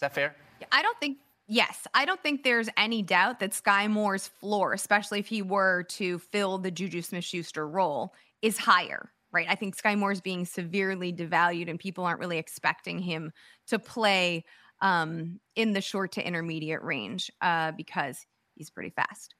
Is 0.00 0.08
that 0.08 0.14
fair? 0.14 0.34
I 0.72 0.80
don't 0.80 0.98
think. 0.98 1.18
Yes, 1.46 1.86
I 1.92 2.06
don't 2.06 2.22
think 2.22 2.42
there's 2.42 2.70
any 2.78 3.02
doubt 3.02 3.40
that 3.40 3.52
Sky 3.52 3.86
Moore's 3.86 4.28
floor, 4.28 4.72
especially 4.72 5.18
if 5.18 5.26
he 5.26 5.42
were 5.42 5.82
to 5.90 6.18
fill 6.20 6.56
the 6.56 6.70
Juju 6.70 7.02
Smith-Schuster 7.02 7.68
role, 7.68 8.14
is 8.40 8.56
higher. 8.56 9.12
Right? 9.30 9.46
I 9.46 9.56
think 9.56 9.74
Sky 9.74 9.94
Moore's 9.94 10.22
being 10.22 10.46
severely 10.46 11.12
devalued, 11.12 11.68
and 11.68 11.78
people 11.78 12.06
aren't 12.06 12.18
really 12.18 12.38
expecting 12.38 12.98
him 12.98 13.30
to 13.66 13.78
play 13.78 14.46
um, 14.80 15.38
in 15.54 15.74
the 15.74 15.82
short 15.82 16.12
to 16.12 16.26
intermediate 16.26 16.82
range 16.82 17.30
uh, 17.42 17.72
because 17.72 18.24
he's 18.54 18.70
pretty 18.70 18.90
fast. 18.90 19.34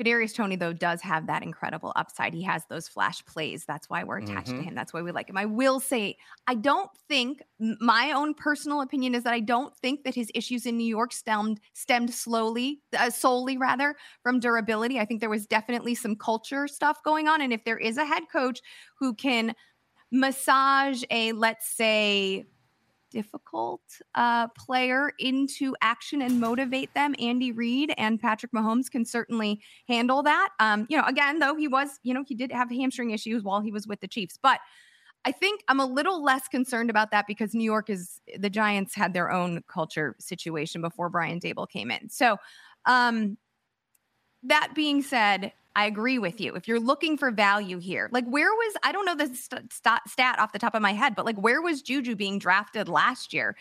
Kadarius 0.00 0.34
Toney, 0.34 0.56
though, 0.56 0.72
does 0.72 1.00
have 1.02 1.26
that 1.26 1.42
incredible 1.42 1.92
upside. 1.96 2.32
He 2.32 2.42
has 2.42 2.64
those 2.66 2.88
flash 2.88 3.24
plays. 3.24 3.64
That's 3.64 3.90
why 3.90 4.04
we're 4.04 4.18
attached 4.18 4.48
to 4.48 4.62
him. 4.62 4.74
That's 4.74 4.92
why 4.92 5.02
we 5.02 5.12
like 5.12 5.28
him. 5.28 5.36
I 5.36 5.44
will 5.44 5.80
say, 5.80 6.16
I 6.46 6.54
don't 6.54 6.90
think 7.08 7.42
my 7.58 8.12
own 8.12 8.34
personal 8.34 8.80
opinion 8.80 9.14
is 9.14 9.22
that 9.24 9.34
I 9.34 9.40
don't 9.40 9.76
think 9.76 10.04
that 10.04 10.14
his 10.14 10.30
issues 10.34 10.64
in 10.66 10.76
New 10.76 10.86
York 10.86 11.12
stemmed 11.12 11.60
stemmed 11.74 12.12
slowly, 12.12 12.80
uh, 12.98 13.10
solely 13.10 13.58
rather 13.58 13.94
from 14.22 14.40
durability. 14.40 14.98
I 14.98 15.04
think 15.04 15.20
there 15.20 15.30
was 15.30 15.46
definitely 15.46 15.94
some 15.94 16.16
culture 16.16 16.66
stuff 16.66 17.02
going 17.04 17.28
on, 17.28 17.42
and 17.42 17.52
if 17.52 17.64
there 17.64 17.78
is 17.78 17.98
a 17.98 18.04
head 18.04 18.24
coach 18.32 18.60
who 18.98 19.14
can 19.14 19.54
massage 20.10 21.02
a, 21.10 21.32
let's 21.32 21.66
say, 21.66 22.46
difficult 23.12 23.82
uh, 24.14 24.48
player 24.48 25.12
into 25.18 25.76
action 25.80 26.22
and 26.22 26.40
motivate 26.40 26.92
them. 26.94 27.14
Andy 27.18 27.52
Reid 27.52 27.92
and 27.96 28.20
Patrick 28.20 28.52
Mahomes 28.52 28.90
can 28.90 29.04
certainly 29.04 29.60
handle 29.86 30.22
that. 30.22 30.48
Um, 30.58 30.86
you 30.88 30.96
know, 30.96 31.04
again, 31.04 31.38
though, 31.38 31.54
he 31.54 31.68
was, 31.68 32.00
you 32.02 32.14
know, 32.14 32.24
he 32.26 32.34
did 32.34 32.50
have 32.50 32.70
hamstring 32.70 33.10
issues 33.10 33.42
while 33.42 33.60
he 33.60 33.70
was 33.70 33.86
with 33.86 34.00
the 34.00 34.08
Chiefs, 34.08 34.38
but 34.42 34.58
I 35.24 35.30
think 35.30 35.62
I'm 35.68 35.78
a 35.78 35.86
little 35.86 36.22
less 36.22 36.48
concerned 36.48 36.90
about 36.90 37.12
that 37.12 37.26
because 37.28 37.54
New 37.54 37.64
York 37.64 37.88
is 37.88 38.20
the 38.38 38.50
Giants 38.50 38.94
had 38.94 39.12
their 39.12 39.30
own 39.30 39.62
culture 39.68 40.16
situation 40.18 40.80
before 40.80 41.08
Brian 41.08 41.38
Daboll 41.38 41.68
came 41.68 41.90
in. 41.90 42.08
So, 42.08 42.38
um, 42.86 43.36
that 44.42 44.72
being 44.74 45.02
said, 45.02 45.52
I 45.74 45.86
agree 45.86 46.18
with 46.18 46.40
you. 46.40 46.54
If 46.54 46.68
you're 46.68 46.80
looking 46.80 47.16
for 47.16 47.30
value 47.30 47.78
here, 47.78 48.08
like 48.12 48.26
where 48.26 48.50
was 48.50 48.74
I 48.82 48.92
don't 48.92 49.06
know 49.06 49.14
the 49.14 49.34
st- 49.34 49.72
st- 49.72 50.00
stat 50.08 50.38
off 50.38 50.52
the 50.52 50.58
top 50.58 50.74
of 50.74 50.82
my 50.82 50.92
head, 50.92 51.14
but 51.14 51.24
like 51.24 51.36
where 51.36 51.62
was 51.62 51.82
Juju 51.82 52.16
being 52.16 52.38
drafted 52.38 52.88
last 52.88 53.32
year? 53.32 53.56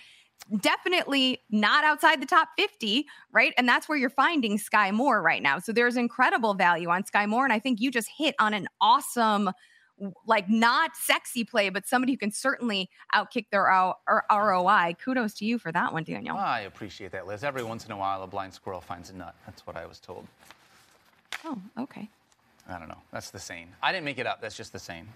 Definitely 0.59 1.39
not 1.51 1.83
outside 1.83 2.21
the 2.21 2.25
top 2.25 2.49
50, 2.57 3.05
right? 3.31 3.53
And 3.57 3.69
that's 3.69 3.87
where 3.87 3.97
you're 3.97 4.09
finding 4.09 4.57
Sky 4.57 4.91
Moore 4.91 5.21
right 5.21 5.41
now. 5.41 5.59
So 5.59 5.71
there's 5.71 5.97
incredible 5.97 6.55
value 6.55 6.89
on 6.89 7.05
Sky 7.05 7.27
Moore. 7.27 7.43
And 7.43 7.53
I 7.53 7.59
think 7.59 7.79
you 7.79 7.91
just 7.91 8.09
hit 8.17 8.35
on 8.39 8.53
an 8.53 8.67
awesome, 8.81 9.51
like 10.25 10.49
not 10.49 10.95
sexy 10.95 11.43
play, 11.43 11.69
but 11.69 11.87
somebody 11.87 12.13
who 12.13 12.17
can 12.17 12.31
certainly 12.31 12.89
outkick 13.13 13.45
their 13.51 13.65
ROI. 14.31 14.95
Kudos 15.03 15.35
to 15.35 15.45
you 15.45 15.59
for 15.59 15.71
that 15.71 15.93
one, 15.93 16.03
Daniel. 16.03 16.35
I 16.35 16.61
appreciate 16.61 17.11
that, 17.11 17.27
Liz. 17.27 17.43
Every 17.43 17.63
once 17.63 17.85
in 17.85 17.91
a 17.91 17.97
while, 17.97 18.23
a 18.23 18.27
blind 18.27 18.53
squirrel 18.53 18.81
finds 18.81 19.11
a 19.11 19.15
nut. 19.15 19.35
That's 19.45 19.65
what 19.67 19.77
I 19.77 19.85
was 19.85 19.99
told. 19.99 20.25
Oh, 21.45 21.57
okay. 21.79 22.09
I 22.69 22.77
don't 22.79 22.87
know. 22.87 22.97
That's 23.11 23.31
the 23.31 23.39
saying. 23.39 23.67
I 23.81 23.91
didn't 23.91 24.05
make 24.05 24.19
it 24.19 24.27
up. 24.27 24.41
That's 24.41 24.55
just 24.55 24.73
the 24.73 24.79
saying. 24.79 25.07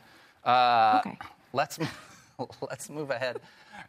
Uh, 0.43 1.01
Okay. 1.05 1.17
Let's 1.53 1.79
let's 2.61 2.89
move 2.89 3.11
ahead 3.11 3.39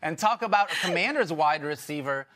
and 0.02 0.16
talk 0.16 0.42
about 0.42 0.70
a 0.70 0.76
Commanders 0.86 1.32
wide 1.32 1.64
receiver 1.64 2.26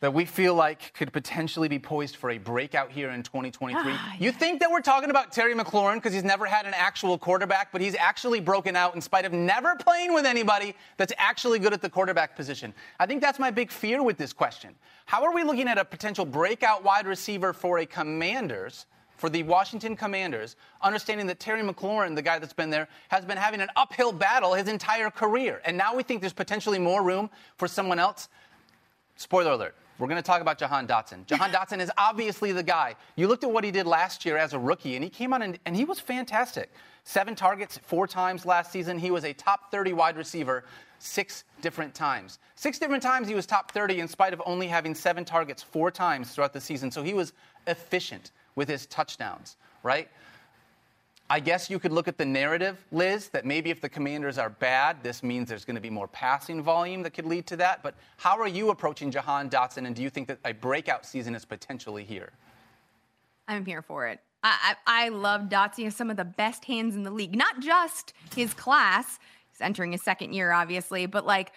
that 0.00 0.12
we 0.12 0.24
feel 0.24 0.54
like 0.54 0.92
could 0.94 1.12
potentially 1.12 1.68
be 1.68 1.78
poised 1.78 2.16
for 2.16 2.30
a 2.30 2.38
breakout 2.38 2.90
here 2.90 3.10
in 3.10 3.22
2023. 3.22 3.82
Ah, 3.86 4.14
You 4.18 4.30
think 4.32 4.60
that 4.60 4.70
we're 4.70 4.80
talking 4.82 5.10
about 5.10 5.32
Terry 5.32 5.54
McLaurin 5.54 5.94
because 5.96 6.12
he's 6.12 6.24
never 6.24 6.44
had 6.46 6.66
an 6.66 6.74
actual 6.74 7.16
quarterback, 7.18 7.72
but 7.72 7.80
he's 7.80 7.94
actually 7.94 8.40
broken 8.40 8.76
out 8.76 8.94
in 8.94 9.00
spite 9.00 9.24
of 9.24 9.32
never 9.32 9.74
playing 9.76 10.12
with 10.14 10.26
anybody 10.26 10.74
that's 10.98 11.12
actually 11.16 11.58
good 11.58 11.72
at 11.72 11.80
the 11.82 11.88
quarterback 11.90 12.36
position. 12.36 12.72
I 13.00 13.06
think 13.06 13.20
that's 13.22 13.38
my 13.38 13.50
big 13.50 13.70
fear 13.70 14.02
with 14.02 14.16
this 14.18 14.32
question. 14.32 14.74
How 15.06 15.24
are 15.24 15.34
we 15.34 15.42
looking 15.42 15.68
at 15.68 15.78
a 15.78 15.84
potential 15.84 16.24
breakout 16.26 16.84
wide 16.84 17.06
receiver 17.06 17.52
for 17.52 17.78
a 17.78 17.86
Commanders? 17.86 18.86
For 19.16 19.30
the 19.30 19.42
Washington 19.44 19.96
Commanders, 19.96 20.56
understanding 20.82 21.26
that 21.28 21.38
Terry 21.38 21.62
McLaurin, 21.62 22.14
the 22.14 22.22
guy 22.22 22.38
that's 22.38 22.52
been 22.52 22.70
there, 22.70 22.88
has 23.08 23.24
been 23.24 23.36
having 23.36 23.60
an 23.60 23.68
uphill 23.76 24.12
battle 24.12 24.54
his 24.54 24.68
entire 24.68 25.10
career. 25.10 25.62
And 25.64 25.76
now 25.76 25.94
we 25.94 26.02
think 26.02 26.20
there's 26.20 26.32
potentially 26.32 26.78
more 26.78 27.02
room 27.02 27.30
for 27.56 27.68
someone 27.68 27.98
else. 27.98 28.28
Spoiler 29.16 29.52
alert. 29.52 29.76
We're 29.98 30.08
going 30.08 30.20
to 30.20 30.26
talk 30.26 30.40
about 30.40 30.58
Jahan 30.58 30.88
Dotson. 30.88 31.24
Jahan 31.26 31.52
Dotson 31.52 31.80
is 31.80 31.90
obviously 31.96 32.50
the 32.50 32.62
guy. 32.62 32.96
You 33.14 33.28
looked 33.28 33.44
at 33.44 33.50
what 33.50 33.62
he 33.62 33.70
did 33.70 33.86
last 33.86 34.24
year 34.24 34.36
as 34.36 34.52
a 34.52 34.58
rookie, 34.58 34.96
and 34.96 35.04
he 35.04 35.10
came 35.10 35.32
on 35.32 35.42
and, 35.42 35.58
and 35.66 35.76
he 35.76 35.84
was 35.84 36.00
fantastic. 36.00 36.72
Seven 37.04 37.34
targets 37.34 37.78
four 37.78 38.06
times 38.06 38.44
last 38.44 38.72
season. 38.72 38.98
He 38.98 39.10
was 39.10 39.24
a 39.24 39.32
top 39.32 39.70
30 39.70 39.92
wide 39.92 40.16
receiver 40.16 40.64
six 40.98 41.44
different 41.60 41.94
times. 41.94 42.38
Six 42.56 42.78
different 42.78 43.02
times 43.02 43.28
he 43.28 43.34
was 43.34 43.46
top 43.46 43.70
30 43.72 44.00
in 44.00 44.08
spite 44.08 44.32
of 44.32 44.42
only 44.46 44.66
having 44.66 44.94
seven 44.94 45.24
targets 45.24 45.62
four 45.62 45.90
times 45.90 46.32
throughout 46.32 46.52
the 46.52 46.60
season. 46.60 46.90
So 46.90 47.02
he 47.02 47.14
was 47.14 47.32
efficient 47.66 48.32
with 48.56 48.68
his 48.68 48.86
touchdowns, 48.86 49.56
right? 49.82 50.08
I 51.30 51.40
guess 51.40 51.70
you 51.70 51.78
could 51.78 51.92
look 51.92 52.06
at 52.06 52.18
the 52.18 52.24
narrative, 52.24 52.84
Liz, 52.92 53.28
that 53.28 53.46
maybe 53.46 53.70
if 53.70 53.80
the 53.80 53.88
commanders 53.88 54.36
are 54.36 54.50
bad, 54.50 55.02
this 55.02 55.22
means 55.22 55.48
there's 55.48 55.64
going 55.64 55.74
to 55.74 55.80
be 55.80 55.90
more 55.90 56.08
passing 56.08 56.62
volume 56.62 57.02
that 57.02 57.14
could 57.14 57.24
lead 57.24 57.46
to 57.46 57.56
that. 57.56 57.82
But 57.82 57.94
how 58.18 58.38
are 58.38 58.48
you 58.48 58.70
approaching 58.70 59.10
Jahan 59.10 59.48
Dotson, 59.48 59.86
and 59.86 59.96
do 59.96 60.02
you 60.02 60.10
think 60.10 60.28
that 60.28 60.38
a 60.44 60.52
breakout 60.52 61.06
season 61.06 61.34
is 61.34 61.44
potentially 61.44 62.04
here? 62.04 62.30
I'm 63.48 63.64
here 63.64 63.80
for 63.80 64.06
it. 64.06 64.20
I, 64.42 64.76
I, 64.86 65.06
I 65.06 65.08
love 65.08 65.48
Dotson. 65.48 65.76
He 65.76 65.84
has 65.84 65.96
some 65.96 66.10
of 66.10 66.18
the 66.18 66.24
best 66.24 66.66
hands 66.66 66.94
in 66.94 67.02
the 67.02 67.10
league. 67.10 67.34
Not 67.34 67.60
just 67.60 68.12
his 68.36 68.52
class. 68.52 69.18
He's 69.50 69.62
entering 69.62 69.92
his 69.92 70.02
second 70.02 70.34
year, 70.34 70.52
obviously, 70.52 71.06
but 71.06 71.24
like 71.24 71.52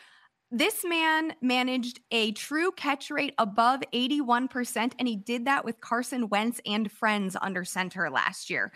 this 0.51 0.85
man 0.85 1.33
managed 1.41 1.99
a 2.11 2.31
true 2.31 2.71
catch 2.71 3.11
rate 3.11 3.33
above 3.37 3.81
81%, 3.93 4.93
and 4.97 5.07
he 5.07 5.15
did 5.17 5.45
that 5.45 5.65
with 5.65 5.81
Carson 5.81 6.29
Wentz 6.29 6.61
and 6.65 6.91
friends 6.91 7.35
under 7.41 7.65
center 7.65 8.09
last 8.09 8.49
year. 8.49 8.71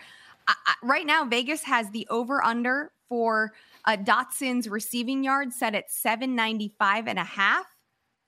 I, 0.46 0.54
I, 0.66 0.74
right 0.82 1.06
now, 1.06 1.24
Vegas 1.24 1.62
has 1.62 1.90
the 1.90 2.06
over 2.10 2.44
under 2.44 2.92
for 3.08 3.52
uh, 3.86 3.96
Dotson's 3.96 4.68
receiving 4.68 5.24
yards 5.24 5.56
set 5.56 5.74
at 5.74 5.90
795 5.90 7.08
and 7.08 7.18
a 7.18 7.24
half. 7.24 7.66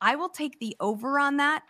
I 0.01 0.17
will 0.17 0.29
take 0.29 0.59
the 0.59 0.77
over 0.81 1.19
on 1.19 1.37
that. 1.39 1.63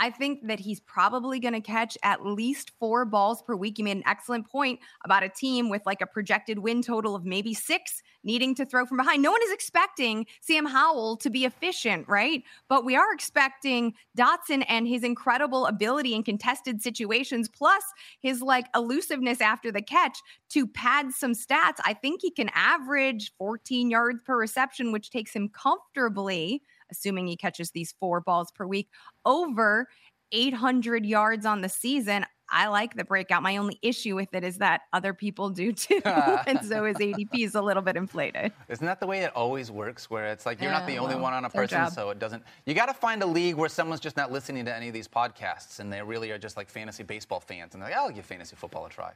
I 0.00 0.08
think 0.08 0.46
that 0.46 0.58
he's 0.58 0.80
probably 0.80 1.38
going 1.38 1.52
to 1.52 1.60
catch 1.60 1.98
at 2.02 2.24
least 2.24 2.72
four 2.80 3.04
balls 3.04 3.42
per 3.42 3.54
week. 3.54 3.78
You 3.78 3.84
made 3.84 3.98
an 3.98 4.02
excellent 4.06 4.48
point 4.48 4.80
about 5.04 5.22
a 5.22 5.28
team 5.28 5.68
with 5.68 5.82
like 5.84 6.00
a 6.00 6.06
projected 6.06 6.58
win 6.58 6.80
total 6.80 7.14
of 7.14 7.26
maybe 7.26 7.52
six 7.52 8.02
needing 8.24 8.54
to 8.54 8.64
throw 8.64 8.86
from 8.86 8.96
behind. 8.96 9.22
No 9.22 9.30
one 9.30 9.42
is 9.44 9.52
expecting 9.52 10.26
Sam 10.40 10.64
Howell 10.64 11.18
to 11.18 11.28
be 11.28 11.44
efficient, 11.44 12.08
right? 12.08 12.42
But 12.66 12.86
we 12.86 12.96
are 12.96 13.12
expecting 13.12 13.92
Dotson 14.16 14.64
and 14.68 14.88
his 14.88 15.04
incredible 15.04 15.66
ability 15.66 16.14
in 16.14 16.22
contested 16.22 16.80
situations, 16.80 17.48
plus 17.48 17.82
his 18.20 18.40
like 18.40 18.66
elusiveness 18.74 19.42
after 19.42 19.70
the 19.70 19.82
catch 19.82 20.18
to 20.50 20.66
pad 20.66 21.12
some 21.12 21.32
stats. 21.32 21.76
I 21.84 21.92
think 21.92 22.22
he 22.22 22.30
can 22.30 22.50
average 22.54 23.32
14 23.36 23.90
yards 23.90 24.20
per 24.24 24.38
reception, 24.38 24.92
which 24.92 25.10
takes 25.10 25.34
him 25.34 25.50
comfortably 25.50 26.62
assuming 26.90 27.26
he 27.26 27.36
catches 27.36 27.70
these 27.70 27.94
four 27.98 28.20
balls 28.20 28.50
per 28.50 28.66
week, 28.66 28.88
over 29.24 29.88
800 30.32 31.04
yards 31.06 31.46
on 31.46 31.60
the 31.60 31.68
season. 31.68 32.24
I 32.52 32.66
like 32.66 32.96
the 32.96 33.04
breakout. 33.04 33.42
My 33.42 33.58
only 33.58 33.78
issue 33.80 34.16
with 34.16 34.34
it 34.34 34.42
is 34.42 34.58
that 34.58 34.82
other 34.92 35.14
people 35.14 35.50
do 35.50 35.72
too. 35.72 36.00
and 36.04 36.64
so 36.64 36.84
his 36.84 36.96
ADP 36.96 37.44
is 37.44 37.54
a 37.54 37.62
little 37.62 37.82
bit 37.82 37.96
inflated. 37.96 38.52
Isn't 38.68 38.86
that 38.86 39.00
the 39.00 39.06
way 39.06 39.20
it 39.20 39.32
always 39.36 39.70
works? 39.70 40.10
Where 40.10 40.26
it's 40.26 40.46
like 40.46 40.60
you're 40.60 40.70
not 40.70 40.82
Yeah, 40.82 40.94
the 40.94 40.98
only 40.98 41.14
well, 41.14 41.24
one 41.24 41.32
on 41.34 41.44
a 41.44 41.50
person, 41.50 41.90
so 41.90 42.10
it 42.10 42.18
doesn't. 42.18 42.42
You 42.66 42.74
got 42.74 42.86
to 42.86 42.94
find 42.94 43.22
a 43.22 43.26
league 43.26 43.54
where 43.54 43.68
someone's 43.68 44.00
just 44.00 44.16
not 44.16 44.32
listening 44.32 44.64
to 44.64 44.74
any 44.74 44.88
of 44.88 44.94
these 44.94 45.08
podcasts 45.08 45.78
and 45.78 45.92
they 45.92 46.02
really 46.02 46.30
are 46.32 46.38
just 46.38 46.56
like 46.56 46.68
fantasy 46.68 47.02
baseball 47.02 47.40
fans 47.40 47.74
and 47.74 47.82
they're 47.82 47.90
like, 47.90 47.98
I'll 47.98 48.10
give 48.10 48.26
fantasy 48.26 48.56
football 48.56 48.86
a 48.86 48.90
try. 48.90 49.12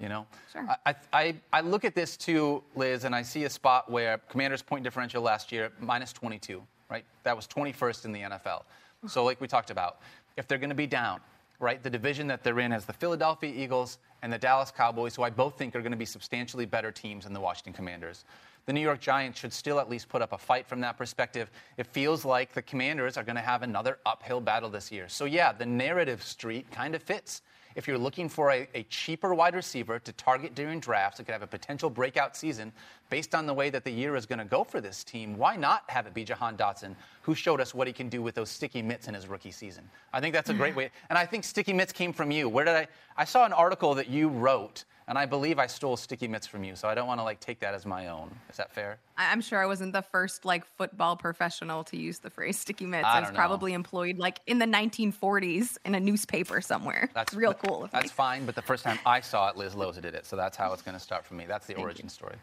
You 0.00 0.08
know? 0.10 0.26
Sure. 0.52 0.68
I, 0.84 0.94
I, 1.12 1.34
I 1.52 1.60
look 1.62 1.84
at 1.84 1.94
this 1.94 2.16
too, 2.18 2.62
Liz, 2.74 3.04
and 3.04 3.14
I 3.14 3.22
see 3.22 3.44
a 3.44 3.50
spot 3.50 3.90
where 3.90 4.18
Commanders' 4.28 4.60
point 4.60 4.84
differential 4.84 5.22
last 5.22 5.52
year, 5.52 5.72
minus 5.80 6.12
22, 6.12 6.62
right? 6.90 7.04
That 7.24 7.36
was 7.36 7.46
21st 7.46 8.04
in 8.04 8.12
the 8.12 8.20
NFL. 8.20 8.62
So, 9.06 9.24
like 9.24 9.40
we 9.40 9.48
talked 9.48 9.70
about, 9.70 9.98
if 10.36 10.48
they're 10.48 10.58
going 10.58 10.70
to 10.70 10.76
be 10.76 10.86
down, 10.86 11.20
right, 11.60 11.82
the 11.82 11.90
division 11.90 12.26
that 12.28 12.42
they're 12.42 12.60
in 12.60 12.70
has 12.70 12.84
the 12.84 12.92
Philadelphia 12.92 13.52
Eagles 13.54 13.98
and 14.22 14.32
the 14.32 14.38
Dallas 14.38 14.70
Cowboys, 14.70 15.14
who 15.14 15.22
I 15.22 15.30
both 15.30 15.56
think 15.56 15.76
are 15.76 15.80
going 15.80 15.92
to 15.92 15.98
be 15.98 16.04
substantially 16.04 16.66
better 16.66 16.90
teams 16.90 17.24
than 17.24 17.32
the 17.32 17.40
Washington 17.40 17.72
Commanders. 17.72 18.24
The 18.66 18.72
New 18.72 18.80
York 18.80 19.00
Giants 19.00 19.38
should 19.38 19.52
still 19.52 19.78
at 19.78 19.88
least 19.88 20.08
put 20.08 20.22
up 20.22 20.32
a 20.32 20.38
fight 20.38 20.66
from 20.66 20.80
that 20.80 20.98
perspective. 20.98 21.50
It 21.76 21.86
feels 21.86 22.24
like 22.24 22.52
the 22.52 22.62
Commanders 22.62 23.16
are 23.16 23.22
going 23.22 23.36
to 23.36 23.42
have 23.42 23.62
another 23.62 23.98
uphill 24.04 24.40
battle 24.40 24.68
this 24.68 24.90
year. 24.90 25.08
So, 25.08 25.24
yeah, 25.24 25.52
the 25.52 25.66
narrative 25.66 26.22
street 26.22 26.70
kind 26.72 26.96
of 26.96 27.02
fits. 27.02 27.42
If 27.76 27.86
you're 27.86 27.98
looking 27.98 28.28
for 28.28 28.50
a, 28.50 28.66
a 28.74 28.82
cheaper 28.84 29.34
wide 29.34 29.54
receiver 29.54 29.98
to 30.00 30.12
target 30.12 30.54
during 30.54 30.80
drafts 30.80 31.18
that 31.18 31.24
could 31.24 31.32
have 31.32 31.42
a 31.42 31.46
potential 31.46 31.90
breakout 31.90 32.34
season 32.34 32.72
based 33.08 33.34
on 33.34 33.46
the 33.46 33.54
way 33.54 33.70
that 33.70 33.84
the 33.84 33.90
year 33.90 34.16
is 34.16 34.26
going 34.26 34.38
to 34.38 34.44
go 34.44 34.64
for 34.64 34.80
this 34.80 35.04
team, 35.04 35.36
why 35.36 35.56
not 35.56 35.82
have 35.88 36.06
it 36.06 36.14
be 36.14 36.24
Jahan 36.24 36.56
Dotson, 36.56 36.94
who 37.22 37.34
showed 37.34 37.60
us 37.60 37.74
what 37.74 37.86
he 37.86 37.92
can 37.92 38.08
do 38.08 38.22
with 38.22 38.34
those 38.34 38.50
sticky 38.50 38.82
mitts 38.82 39.08
in 39.08 39.14
his 39.14 39.28
rookie 39.28 39.50
season? 39.50 39.88
I 40.12 40.20
think 40.20 40.34
that's 40.34 40.50
a 40.50 40.54
great 40.54 40.70
mm-hmm. 40.70 40.78
way. 40.78 40.90
And 41.10 41.18
I 41.18 41.26
think 41.26 41.44
sticky 41.44 41.72
mitts 41.72 41.92
came 41.92 42.12
from 42.12 42.30
you. 42.30 42.48
Where 42.48 42.64
did 42.64 42.74
I? 42.74 42.88
I 43.16 43.24
saw 43.24 43.44
an 43.46 43.52
article 43.52 43.94
that 43.94 44.08
you 44.08 44.28
wrote, 44.28 44.84
and 45.08 45.16
I 45.16 45.24
believe 45.24 45.58
I 45.58 45.66
stole 45.66 45.96
sticky 45.96 46.28
mitts 46.28 46.46
from 46.46 46.64
you. 46.64 46.74
So 46.74 46.88
I 46.88 46.94
don't 46.94 47.06
want 47.06 47.20
to 47.20 47.24
like 47.24 47.40
take 47.40 47.60
that 47.60 47.74
as 47.74 47.86
my 47.86 48.08
own. 48.08 48.30
Is 48.50 48.56
that 48.56 48.72
fair? 48.72 48.98
I- 49.16 49.30
I'm 49.30 49.40
sure 49.40 49.62
I 49.62 49.66
wasn't 49.66 49.92
the 49.92 50.02
first 50.02 50.44
like 50.44 50.64
football 50.64 51.16
professional 51.16 51.84
to 51.84 51.96
use 51.96 52.18
the 52.18 52.30
phrase 52.30 52.58
sticky 52.58 52.86
mitts. 52.86 53.06
I 53.06 53.18
It 53.18 53.20
was 53.22 53.30
know. 53.30 53.36
probably 53.36 53.72
employed 53.72 54.18
like 54.18 54.40
in 54.46 54.58
the 54.58 54.66
1940s 54.66 55.78
in 55.84 55.94
a 55.94 56.00
newspaper 56.00 56.60
somewhere. 56.60 57.08
That's 57.14 57.34
real 57.34 57.54
cool. 57.54 57.84
of 57.84 57.92
me. 57.92 58.00
That's 58.00 58.12
fine, 58.12 58.46
but 58.46 58.54
the 58.54 58.62
first 58.62 58.84
time 58.84 58.98
I 59.06 59.20
saw 59.20 59.48
it, 59.48 59.56
Liz 59.56 59.74
Loza 59.74 60.02
did 60.02 60.14
it, 60.14 60.26
so 60.26 60.36
that's 60.36 60.56
how 60.56 60.72
it's 60.72 60.82
going 60.82 60.96
to 60.96 61.02
start 61.02 61.24
for 61.24 61.34
me. 61.34 61.46
That's 61.46 61.66
the 61.66 61.76
origin 61.76 62.08
story. 62.08 62.36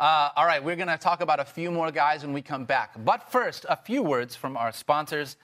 Uh, 0.00 0.30
all 0.34 0.46
right, 0.46 0.64
we're 0.64 0.76
going 0.76 0.88
to 0.88 0.96
talk 0.96 1.20
about 1.20 1.40
a 1.40 1.44
few 1.44 1.70
more 1.70 1.90
guys 1.90 2.22
when 2.22 2.32
we 2.32 2.40
come 2.40 2.64
back. 2.64 2.92
But 3.04 3.30
first, 3.30 3.66
a 3.68 3.76
few 3.76 4.02
words 4.02 4.34
from 4.34 4.56
our 4.56 4.72
sponsors. 4.72 5.36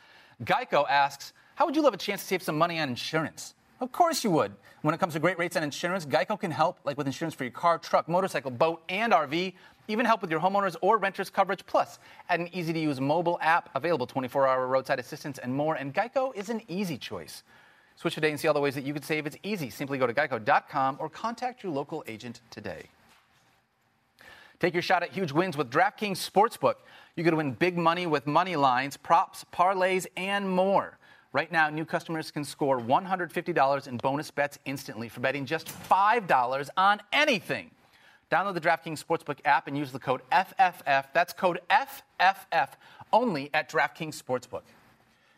Geico 0.42 0.88
asks, 0.88 1.34
"How 1.56 1.66
would 1.66 1.76
you 1.76 1.82
love 1.82 1.92
a 1.92 1.98
chance 1.98 2.22
to 2.22 2.26
save 2.26 2.42
some 2.42 2.56
money 2.56 2.80
on 2.80 2.88
insurance?" 2.88 3.54
Of 3.80 3.92
course 3.92 4.24
you 4.24 4.30
would. 4.30 4.54
When 4.80 4.94
it 4.94 4.98
comes 4.98 5.12
to 5.12 5.20
great 5.20 5.38
rates 5.38 5.58
on 5.58 5.62
insurance, 5.62 6.06
Geico 6.06 6.40
can 6.40 6.50
help, 6.50 6.80
like 6.84 6.96
with 6.96 7.06
insurance 7.06 7.34
for 7.34 7.44
your 7.44 7.50
car, 7.50 7.76
truck, 7.76 8.08
motorcycle, 8.08 8.50
boat, 8.50 8.82
and 8.88 9.12
RV. 9.12 9.52
Even 9.88 10.06
help 10.06 10.22
with 10.22 10.30
your 10.30 10.40
homeowners 10.40 10.74
or 10.80 10.96
renters 10.96 11.28
coverage. 11.28 11.66
Plus, 11.66 11.98
add 12.30 12.40
an 12.40 12.48
easy-to-use 12.54 12.98
mobile 12.98 13.38
app 13.42 13.68
available 13.74 14.06
24-hour 14.06 14.66
roadside 14.66 14.98
assistance 14.98 15.36
and 15.36 15.54
more. 15.54 15.74
And 15.74 15.92
Geico 15.94 16.34
is 16.34 16.48
an 16.48 16.62
easy 16.66 16.96
choice. 16.96 17.42
Switch 17.96 18.14
today 18.14 18.30
and 18.30 18.40
see 18.40 18.48
all 18.48 18.54
the 18.54 18.60
ways 18.60 18.74
that 18.74 18.84
you 18.84 18.94
could 18.94 19.04
save. 19.04 19.26
It's 19.26 19.36
easy. 19.42 19.68
Simply 19.68 19.98
go 19.98 20.06
to 20.06 20.14
geico.com 20.14 20.96
or 20.98 21.10
contact 21.10 21.62
your 21.62 21.72
local 21.72 22.02
agent 22.08 22.40
today. 22.50 22.86
Take 24.58 24.72
your 24.72 24.82
shot 24.82 25.02
at 25.02 25.10
huge 25.10 25.32
wins 25.32 25.56
with 25.56 25.70
DraftKings 25.70 26.30
Sportsbook. 26.30 26.76
You 27.14 27.24
could 27.24 27.34
win 27.34 27.52
big 27.52 27.76
money 27.76 28.06
with 28.06 28.26
money 28.26 28.56
lines, 28.56 28.96
props, 28.96 29.44
parlays, 29.52 30.06
and 30.16 30.50
more. 30.50 30.98
Right 31.32 31.52
now, 31.52 31.68
new 31.68 31.84
customers 31.84 32.30
can 32.30 32.44
score 32.44 32.80
$150 32.80 33.88
in 33.88 33.96
bonus 33.98 34.30
bets 34.30 34.58
instantly 34.64 35.10
for 35.10 35.20
betting 35.20 35.44
just 35.44 35.66
$5 35.66 36.68
on 36.78 37.02
anything. 37.12 37.70
Download 38.30 38.54
the 38.54 38.60
DraftKings 38.60 39.04
Sportsbook 39.04 39.38
app 39.44 39.68
and 39.68 39.76
use 39.76 39.92
the 39.92 39.98
code 39.98 40.22
FFF. 40.32 41.06
That's 41.12 41.32
code 41.34 41.60
FFF 41.70 42.68
only 43.12 43.50
at 43.52 43.70
DraftKings 43.70 44.20
Sportsbook. 44.20 44.62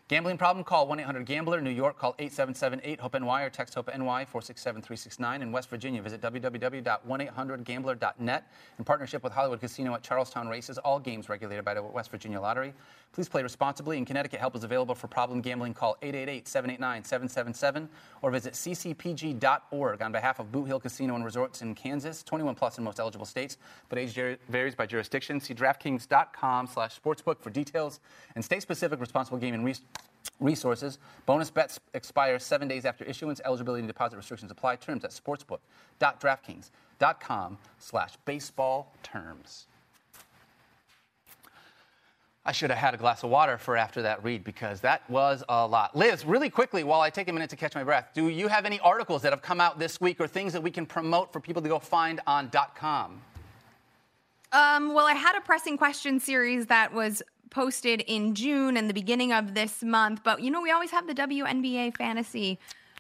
Gambling 0.09 0.39
problem? 0.39 0.65
Call 0.65 0.87
1 0.87 1.01
800 1.01 1.27
Gambler. 1.27 1.61
New 1.61 1.69
York, 1.69 1.99
call 1.99 2.15
877 2.19 2.81
8 2.83 3.01
HOPE 3.01 3.21
NY 3.21 3.43
or 3.43 3.51
text 3.51 3.75
HOPE 3.75 3.89
NY 3.89 4.25
467 4.25 4.81
369. 4.81 5.43
In 5.43 5.53
West 5.53 5.69
Virginia, 5.69 6.01
visit 6.01 6.23
www.1800Gambler.net. 6.23 8.51
In 8.79 8.85
partnership 8.87 9.23
with 9.23 9.35
Hollywood 9.35 9.61
Casino 9.61 9.95
at 9.95 10.03
Charlestown 10.03 10.49
Races, 10.49 10.79
all 10.79 10.99
games 10.99 11.29
regulated 11.29 11.63
by 11.63 11.75
the 11.75 11.83
West 11.83 12.11
Virginia 12.11 12.41
Lottery. 12.41 12.73
Please 13.13 13.29
play 13.29 13.43
responsibly. 13.43 13.99
In 13.99 14.07
Connecticut, 14.07 14.41
help 14.41 14.57
is 14.57 14.65
available 14.65 14.95
for 14.95 15.09
problem 15.09 15.43
gambling. 15.43 15.75
Call 15.75 15.99
888 16.01 16.49
789 16.49 17.05
777 17.05 17.91
or 18.23 18.31
visit 18.31 18.55
ccpg.org 18.55 20.01
on 20.01 20.13
behalf 20.13 20.39
of 20.39 20.51
Boot 20.51 20.69
Hill 20.69 20.81
Casino 20.81 21.17
and 21.17 21.25
Resorts 21.25 21.61
in 21.61 21.75
Kansas. 21.75 22.23
21 22.23 22.55
plus 22.55 22.79
in 22.79 22.85
most 22.85 22.99
eligible 22.99 23.27
states, 23.27 23.59
but 23.91 23.99
age 23.99 24.19
varies 24.49 24.75
by 24.75 24.87
jurisdiction. 24.87 25.39
See 25.39 25.53
DraftKings.com 25.55 26.67
slash 26.67 26.99
sportsbook 26.99 27.43
for 27.43 27.51
details 27.51 28.01
and 28.35 28.43
state-specific 28.43 28.99
responsible 29.01 29.37
gaming 29.37 29.65
res- 29.65 29.83
resources. 30.41 30.99
Bonus 31.27 31.51
bets 31.51 31.79
expire 31.95 32.39
seven 32.39 32.69
days 32.69 32.85
after 32.85 33.05
issuance. 33.05 33.41
Eligibility 33.45 33.81
and 33.81 33.89
deposit 33.89 34.17
restrictions 34.17 34.51
apply. 34.51 34.77
Terms 34.77 35.05
at 35.05 35.11
sportsbook.draftkings.com 35.11 37.59
slash 37.79 38.13
baseball 38.25 38.93
terms. 39.03 39.67
I 42.49 42.53
should 42.53 42.71
have 42.71 42.79
had 42.79 42.95
a 42.95 42.97
glass 42.97 43.25
of 43.25 43.31
water 43.31 43.59
for 43.59 43.77
after 43.77 44.01
that 44.03 44.25
read 44.25 44.43
because 44.43 44.81
that 44.81 45.09
was 45.11 45.45
a 45.51 45.67
lot. 45.67 45.95
Liz, 45.95 46.25
really 46.25 46.49
quickly, 46.49 46.83
while 46.83 47.03
I 47.03 47.11
take 47.11 47.29
a 47.29 47.33
minute 47.33 47.51
to 47.51 47.57
catch 47.57 47.75
my 47.75 47.85
breath, 47.85 48.09
do 48.15 48.31
you 48.31 48.49
have 48.49 48.65
any 48.65 48.81
articles 48.81 49.21
that 49.21 49.35
have 49.35 49.43
come 49.43 49.61
out 49.61 49.79
this 49.79 50.01
week 50.01 50.19
or 50.19 50.27
things 50.27 50.55
that 50.55 50.63
we 50.63 50.71
can 50.71 50.87
promote 50.87 51.31
for 51.31 51.41
people 51.41 51.61
to 51.61 51.69
go 51.69 51.79
find 51.79 52.23
on 52.27 52.51
.com? 52.75 53.21
Um, 54.51 54.95
well, 54.95 55.05
I 55.05 55.13
had 55.13 55.37
a 55.37 55.43
pressing 55.43 55.77
question 55.77 56.19
series 56.19 56.65
that 56.67 56.91
was 56.91 57.23
posted 57.51 58.03
in 58.07 58.35
June 58.35 58.77
and 58.77 58.89
the 58.89 58.95
beginning 58.95 59.33
of 59.33 59.55
this 59.55 59.83
month, 59.83 60.23
but 60.25 60.43
you 60.43 60.51
know, 60.51 60.61
we 60.61 60.71
always 60.71 60.91
have 60.91 61.07
the 61.07 61.15
WNBA 61.15 61.97
fantasy 61.97 62.59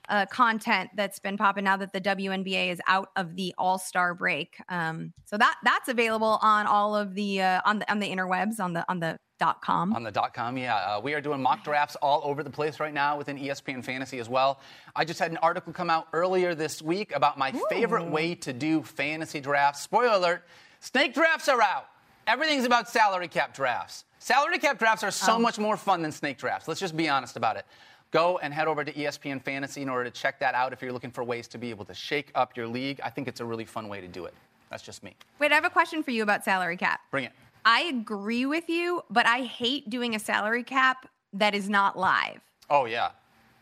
uh, 0.08 0.26
content 0.26 0.90
that's 0.94 1.18
been 1.18 1.37
popping 1.37 1.64
now 1.64 1.76
that 1.76 1.92
the 1.92 2.00
WNBA 2.00 2.70
is 2.70 2.80
out 2.87 3.11
of 3.16 3.37
the 3.37 3.54
All 3.58 3.78
Star 3.78 4.14
break. 4.14 4.61
Um, 4.68 5.12
so 5.24 5.37
that 5.37 5.56
that's 5.62 5.88
available 5.88 6.38
on 6.42 6.66
all 6.66 6.96
of 6.96 7.14
the 7.14 7.42
uh, 7.42 7.61
on 7.64 7.80
the 7.80 7.90
on 7.90 7.98
the 7.98 8.08
interwebs 8.08 8.61
on 8.61 8.72
the 8.72 8.84
on 8.88 9.00
the 9.00 9.18
dot 9.38 9.61
com. 9.61 9.94
On 9.94 10.02
the 10.02 10.11
dot 10.11 10.34
com, 10.34 10.56
yeah. 10.56 10.76
Uh, 10.76 11.00
we 11.00 11.14
are 11.14 11.20
doing 11.20 11.40
mock 11.40 11.62
drafts 11.62 11.96
all 11.96 12.22
over 12.24 12.42
the 12.42 12.50
place 12.50 12.80
right 12.80 12.94
now 12.94 13.16
within 13.16 13.38
ESPN 13.38 13.84
Fantasy 13.84 14.18
as 14.18 14.28
well. 14.28 14.61
I 14.96 15.04
just 15.04 15.20
had 15.20 15.30
an 15.30 15.38
article 15.38 15.72
come 15.72 15.90
out 15.90 16.08
earlier 16.12 16.54
this 16.54 16.82
week 16.82 17.14
about 17.14 17.38
my 17.38 17.52
favorite 17.70 18.06
way 18.06 18.34
to 18.37 18.52
do 18.52 18.82
fantasy 18.82 19.40
drafts. 19.40 19.82
Spoiler 19.82 20.14
alert, 20.14 20.44
snake 20.80 21.14
drafts 21.14 21.48
are 21.48 21.62
out. 21.62 21.87
Everything's 22.28 22.64
about 22.64 22.88
salary 22.88 23.26
cap 23.26 23.54
drafts. 23.54 24.04
Salary 24.20 24.58
cap 24.58 24.78
drafts 24.78 25.02
are 25.02 25.10
so 25.10 25.34
Oh. 25.34 25.38
much 25.38 25.58
more 25.58 25.76
fun 25.76 26.02
than 26.02 26.12
snake 26.12 26.38
drafts. 26.38 26.68
Let's 26.68 26.78
just 26.78 26.96
be 26.96 27.08
honest 27.08 27.36
about 27.36 27.56
it. 27.56 27.64
Go 28.10 28.38
and 28.38 28.54
head 28.54 28.68
over 28.68 28.84
to 28.84 28.92
ESPN 28.92 29.40
Fantasy 29.40 29.82
in 29.82 29.88
order 29.88 30.04
to 30.04 30.10
check 30.10 30.38
that 30.38 30.54
out 30.54 30.72
if 30.72 30.80
you're 30.80 30.92
looking 30.92 31.10
for 31.10 31.24
ways 31.24 31.48
to 31.48 31.58
be 31.58 31.70
able 31.70 31.84
to 31.86 31.94
shake 31.94 32.30
up 32.34 32.56
your 32.56 32.66
league. 32.66 33.00
I 33.02 33.10
think 33.10 33.26
it's 33.28 33.40
a 33.40 33.44
really 33.44 33.64
fun 33.64 33.88
way 33.88 34.00
to 34.00 34.08
do 34.08 34.24
it. 34.26 34.34
That's 34.70 34.82
just 34.82 35.02
me. 35.02 35.14
Wait, 35.38 35.50
I 35.50 35.54
have 35.54 35.64
a 35.64 35.70
question 35.70 36.02
for 36.02 36.10
you 36.10 36.22
about 36.22 36.44
salary 36.44 36.76
cap. 36.76 37.00
Bring 37.10 37.24
it. 37.24 37.32
I 37.64 37.82
agree 37.82 38.46
with 38.46 38.68
you, 38.68 39.02
but 39.10 39.26
I 39.26 39.40
hate 39.42 39.90
doing 39.90 40.14
a 40.14 40.18
salary 40.18 40.62
cap 40.62 41.06
that 41.34 41.54
is 41.54 41.68
not 41.68 41.98
live. 41.98 42.40
Oh 42.70 42.84
yeah. 42.84 43.10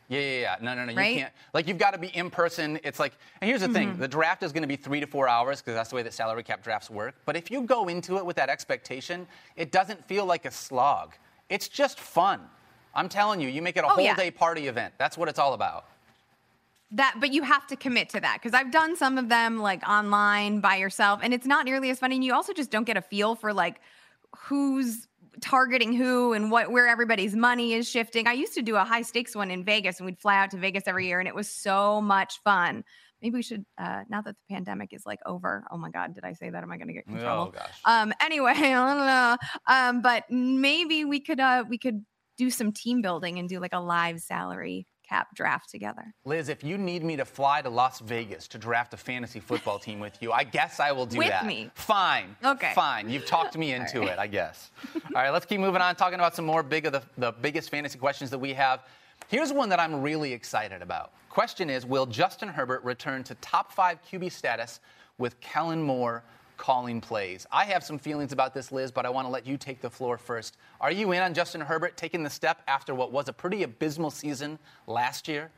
Yeah, 0.09 0.21
yeah, 0.21 0.41
yeah. 0.41 0.57
No, 0.61 0.75
no, 0.75 0.85
no. 0.85 0.93
You 0.93 1.19
can't. 1.21 1.33
Like, 1.53 1.67
you've 1.67 1.79
got 1.79 1.91
to 1.93 1.99
be 1.99 2.09
in 2.09 2.31
person. 2.31 2.79
It's 2.85 3.01
like, 3.01 3.13
and 3.41 3.49
here's 3.49 3.61
the 3.63 3.67
Mm-hmm. 3.67 3.75
thing: 3.75 3.97
the 3.99 4.07
draft 4.09 4.43
is 4.45 4.53
going 4.53 4.63
to 4.63 4.69
be 4.69 4.77
three 4.77 5.01
to 5.01 5.07
four 5.07 5.29
hours 5.29 5.61
because 5.61 5.75
that's 5.75 5.91
the 5.91 5.97
way 5.97 6.03
that 6.03 6.13
salary 6.15 6.43
cap 6.45 6.63
drafts 6.63 6.89
work. 6.91 7.15
But 7.25 7.37
if 7.37 7.51
you 7.51 7.63
go 7.63 7.89
into 7.89 8.17
it 8.19 8.25
with 8.25 8.37
that 8.37 8.49
expectation, 8.49 9.27
it 9.57 9.73
doesn't 9.73 10.07
feel 10.07 10.25
like 10.25 10.45
a 10.45 10.51
slog. 10.51 11.15
It's 11.49 11.69
just 11.69 11.99
fun. 11.99 12.41
I'm 12.95 13.09
telling 13.09 13.41
you, 13.41 13.49
you 13.49 13.63
make 13.63 13.77
it 13.77 13.81
a 13.85 13.87
Oh, 13.87 13.91
whole 13.91 14.05
yeah. 14.05 14.15
day 14.15 14.31
party 14.31 14.69
event. 14.69 14.95
That's 14.97 15.19
what 15.19 15.29
it's 15.29 15.39
all 15.39 15.55
about. 15.55 15.87
That, 16.93 17.17
but 17.19 17.33
you 17.33 17.43
have 17.43 17.67
to 17.67 17.77
commit 17.77 18.09
to 18.11 18.21
that 18.21 18.39
because 18.41 18.55
I've 18.55 18.71
done 18.71 18.95
some 18.97 19.19
of 19.19 19.29
them 19.29 19.59
like 19.59 19.87
online 19.89 20.61
by 20.61 20.77
yourself, 20.77 21.19
and 21.23 21.35
it's 21.35 21.47
not 21.47 21.65
nearly 21.65 21.91
as 21.91 21.99
fun. 21.99 22.13
And 22.13 22.23
you 22.23 22.33
also 22.33 22.53
just 22.53 22.71
don't 22.71 22.85
get 22.85 22.97
a 22.97 23.03
feel 23.03 23.35
for 23.35 23.53
like 23.53 23.81
who's 24.37 25.09
targeting 25.41 25.93
who 25.93 26.33
and 26.33 26.51
what 26.51 26.71
where 26.71 26.89
everybody's 26.89 27.35
money 27.35 27.75
is 27.75 27.89
shifting. 27.89 28.27
I 28.27 28.33
used 28.33 28.55
to 28.55 28.63
do 28.63 28.77
a 28.77 28.85
high 28.85 29.03
stakes 29.03 29.35
one 29.35 29.51
in 29.51 29.65
Vegas, 29.65 29.99
and 29.99 30.07
we'd 30.07 30.19
fly 30.19 30.39
out 30.39 30.51
to 30.53 30.57
Vegas 30.57 30.85
every 30.87 31.07
year, 31.07 31.19
and 31.19 31.29
it 31.29 31.35
was 31.35 31.49
so 31.49 32.01
much 32.01 32.41
fun. 32.43 32.85
Maybe 33.23 33.35
we 33.35 33.43
should 33.43 33.65
uh, 33.79 34.03
now 34.09 34.23
that 34.23 34.35
the 34.37 34.55
pandemic 34.55 34.93
is 34.93 35.05
like 35.07 35.21
over. 35.25 35.65
Oh 35.71 35.79
my 35.79 35.91
God, 35.91 36.15
did 36.15 36.25
I 36.25 36.35
say 36.35 36.51
that? 36.51 36.63
Am 36.63 36.71
I 36.71 36.77
going 36.77 36.89
to 36.89 36.95
get 36.95 37.07
in 37.07 37.19
trouble? 37.19 37.49
Oh 37.49 37.51
gosh. 37.51 37.81
Um, 37.85 38.13
anyway, 38.21 38.53
I 38.57 38.71
don't 38.71 38.99
know. 38.99 39.37
Um, 39.67 40.03
but 40.03 40.25
maybe 40.31 41.05
we 41.05 41.21
could 41.21 41.41
uh 41.41 41.65
we 41.69 41.79
could 41.79 42.05
do 42.37 42.51
some 42.51 42.73
team 42.73 43.01
building 43.01 43.39
and 43.39 43.49
do 43.49 43.59
like 43.61 43.73
a 43.73 43.81
live 43.81 44.21
salary 44.21 44.87
cap 45.09 45.29
draft 45.35 45.71
together. 45.71 46.15
Liz, 46.25 46.49
if 46.49 46.65
you 46.65 46.79
need 46.79 47.05
me 47.05 47.17
to 47.17 47.25
fly 47.25 47.63
to 47.63 47.71
Las 47.71 48.01
Vegas 48.01 48.49
to 48.49 48.59
draft 48.59 48.95
a 48.95 48.97
fantasy 48.97 49.41
football 49.41 49.79
team 49.79 50.01
with 50.01 50.21
you, 50.21 50.33
I 50.33 50.45
guess 50.45 50.81
I 50.81 50.93
will 50.93 51.07
do 51.07 51.19
With 51.19 51.29
that. 51.29 51.47
me. 51.47 51.71
Fine. 51.75 52.37
Okay. 52.45 52.73
Fine. 52.75 53.09
You've 53.11 53.27
talked 53.27 53.57
me 53.57 53.73
into 53.79 54.03
it, 54.05 54.19
I 54.19 54.27
guess. 54.27 54.71
All 54.95 55.23
right, 55.23 55.31
let's 55.31 55.47
keep 55.47 55.61
moving 55.61 55.81
on, 55.83 55.95
talking 55.97 56.19
about 56.19 56.35
some 56.35 56.45
more 56.45 56.63
big 56.63 56.87
of 56.87 56.93
the, 56.93 57.03
the 57.19 57.33
biggest 57.33 57.71
fantasy 57.71 57.99
questions 57.99 58.31
that 58.31 58.39
we 58.39 58.53
have. 58.55 58.81
Here's 59.29 59.53
one 59.53 59.69
that 59.71 59.81
I'm 59.81 60.03
really 60.03 60.33
excited 60.33 60.83
about. 60.83 61.13
Question 61.31 61.69
is 61.71 61.85
Will 61.85 62.07
Justin 62.07 62.49
Herbert 62.49 62.83
return 62.85 63.23
to 63.25 63.35
top 63.37 63.73
five 63.73 63.99
QB 64.03 64.33
status 64.33 64.81
with 65.19 65.39
Kellen 65.41 65.83
Moore 65.83 66.23
calling 66.57 67.01
plays? 67.01 67.47
I 67.51 67.65
have 67.65 67.85
some 67.85 67.99
feelings 67.99 68.33
about 68.33 68.55
this, 68.55 68.73
Liz, 68.73 68.91
but 68.91 69.07
I 69.07 69.11
want 69.11 69.27
to 69.27 69.31
let 69.31 69.47
you 69.47 69.57
take 69.57 69.81
the 69.81 69.91
floor 69.91 70.19
first. 70.19 70.57
Are 70.81 70.91
you 70.91 71.13
in 71.13 71.23
on 71.23 71.35
Justin 71.35 71.61
Herbert 71.61 71.97
taking 71.97 72.23
the 72.23 72.31
step 72.31 72.63
after 72.69 72.95
what 72.95 73.13
was 73.13 73.29
a 73.29 73.33
pretty 73.33 73.63
abysmal 73.63 74.11
season 74.11 74.59
last 74.87 75.29
year? 75.29 75.51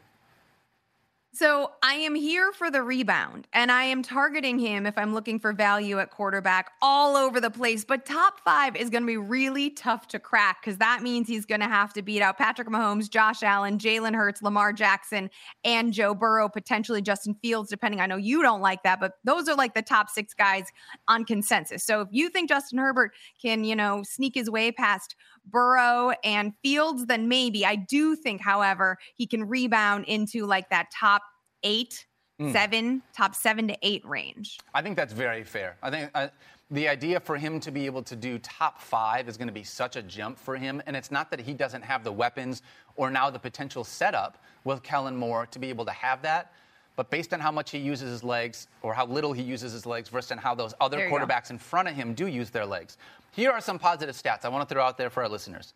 So 1.39 1.71
I 1.85 1.95
am 1.95 2.17
here 2.17 2.51
for 2.51 2.69
the 2.69 2.83
rebound, 2.83 3.47
and 3.53 3.71
I 3.71 3.85
am 3.85 4.03
targeting 4.03 4.59
him 4.59 4.87
if 4.87 4.99
I'm 4.99 5.15
looking 5.15 5.39
for 5.39 5.53
value 5.53 6.01
at 6.01 6.11
quarterback 6.11 6.73
all 6.83 7.17
over 7.17 7.41
the 7.41 7.49
place. 7.49 7.85
But 7.85 8.05
top 8.05 8.41
five 8.41 8.75
is 8.75 8.91
going 8.91 9.05
to 9.05 9.07
be 9.07 9.19
really 9.19 9.71
tough 9.71 10.09
to 10.09 10.19
crack 10.19 10.61
because 10.61 10.79
that 10.79 11.01
means 11.01 11.29
he's 11.29 11.47
going 11.47 11.61
to 11.61 11.69
have 11.69 11.93
to 11.93 12.03
beat 12.03 12.23
out 12.23 12.39
Patrick 12.39 12.67
Mahomes, 12.67 13.09
Josh 13.09 13.45
Allen, 13.45 13.79
Jalen 13.79 14.17
Hurts, 14.17 14.43
Lamar 14.43 14.73
Jackson, 14.73 15.31
and 15.63 15.93
Joe 15.93 16.13
Burrow, 16.13 16.49
potentially 16.49 17.01
Justin 17.03 17.37
Fields, 17.41 17.71
depending. 17.71 18.01
I 18.01 18.07
know 18.07 18.17
you 18.17 18.43
don't 18.43 18.61
like 18.61 18.83
that, 18.83 18.99
but 18.99 19.13
those 19.23 19.49
are 19.49 19.55
like 19.55 19.75
the 19.75 19.83
top 19.83 20.11
six 20.11 20.35
guys 20.35 20.65
on 21.07 21.25
consensus. 21.25 21.85
So 21.85 22.01
if 22.01 22.09
you 22.11 22.31
think 22.31 22.49
Justin 22.49 22.81
Herbert 22.81 23.13
can, 23.41 23.63
you 23.63 23.77
know, 23.77 24.03
sneak 24.03 24.35
his 24.35 24.51
way 24.51 24.73
past 24.73 25.15
Burrow 25.51 26.13
and 26.25 26.53
Fields, 26.63 27.07
then 27.07 27.29
maybe. 27.29 27.65
I 27.65 27.77
do 27.77 28.17
think, 28.17 28.41
however, 28.41 28.99
he 29.15 29.27
can 29.27 29.49
rebound 29.49 30.05
into 30.07 30.47
like 30.47 30.69
that 30.71 30.89
top 30.93 31.23
eight, 31.63 32.07
Hmm. 32.41 32.53
seven, 32.53 33.03
top 33.17 33.35
seven 33.35 33.67
to 33.67 33.77
eight 33.83 34.05
range. 34.07 34.59
I 34.73 34.81
think 34.81 34.97
that's 34.97 35.13
very 35.13 35.43
fair. 35.43 35.77
I 35.83 35.91
think 35.91 36.09
uh, 36.15 36.29
the 36.71 36.87
idea 36.89 37.19
for 37.19 37.37
him 37.37 37.59
to 37.59 37.73
be 37.73 37.85
able 37.85 38.03
to 38.05 38.15
do 38.15 38.39
top 38.39 38.81
five 38.81 39.29
is 39.29 39.37
going 39.37 39.49
to 39.49 39.53
be 39.53 39.65
such 39.65 39.97
a 39.97 40.03
jump 40.03 40.39
for 40.39 40.57
him. 40.57 40.81
And 40.87 40.95
it's 40.95 41.11
not 41.11 41.33
that 41.33 41.41
he 41.41 41.53
doesn't 41.53 41.83
have 41.83 42.05
the 42.05 42.13
weapons 42.13 42.63
or 42.95 43.11
now 43.11 43.29
the 43.29 43.41
potential 43.41 43.83
setup 43.83 44.41
with 44.63 44.85
Kellen 44.85 45.17
Moore 45.17 45.47
to 45.47 45.59
be 45.59 45.69
able 45.69 45.85
to 45.87 45.91
have 45.91 46.23
that. 46.23 46.53
But 46.99 47.11
based 47.11 47.33
on 47.33 47.39
how 47.39 47.53
much 47.53 47.71
he 47.71 47.79
uses 47.79 48.11
his 48.11 48.25
legs 48.25 48.67
or 48.83 48.93
how 48.93 49.07
little 49.07 49.33
he 49.33 49.41
uses 49.41 49.73
his 49.73 49.87
legs 49.87 50.09
versus 50.09 50.37
how 50.41 50.57
those 50.57 50.75
other 50.81 50.99
you 50.99 51.09
go. 51.09 51.15
quarterbacks 51.15 51.51
in 51.51 51.57
front 51.57 51.87
of 51.87 51.95
him 51.95 52.13
do 52.13 52.27
use 52.27 52.51
their 52.51 52.67
legs. 52.67 52.99
Here 53.31 53.53
are 53.53 53.61
some 53.61 53.79
positive 53.79 54.17
stats 54.17 54.45
I 54.45 54.49
want 54.49 54.69
to 54.69 54.75
throw 54.75 54.83
out 54.83 54.99
there 54.99 55.09
for 55.09 55.23
our 55.23 55.29
listeners. 55.29 55.75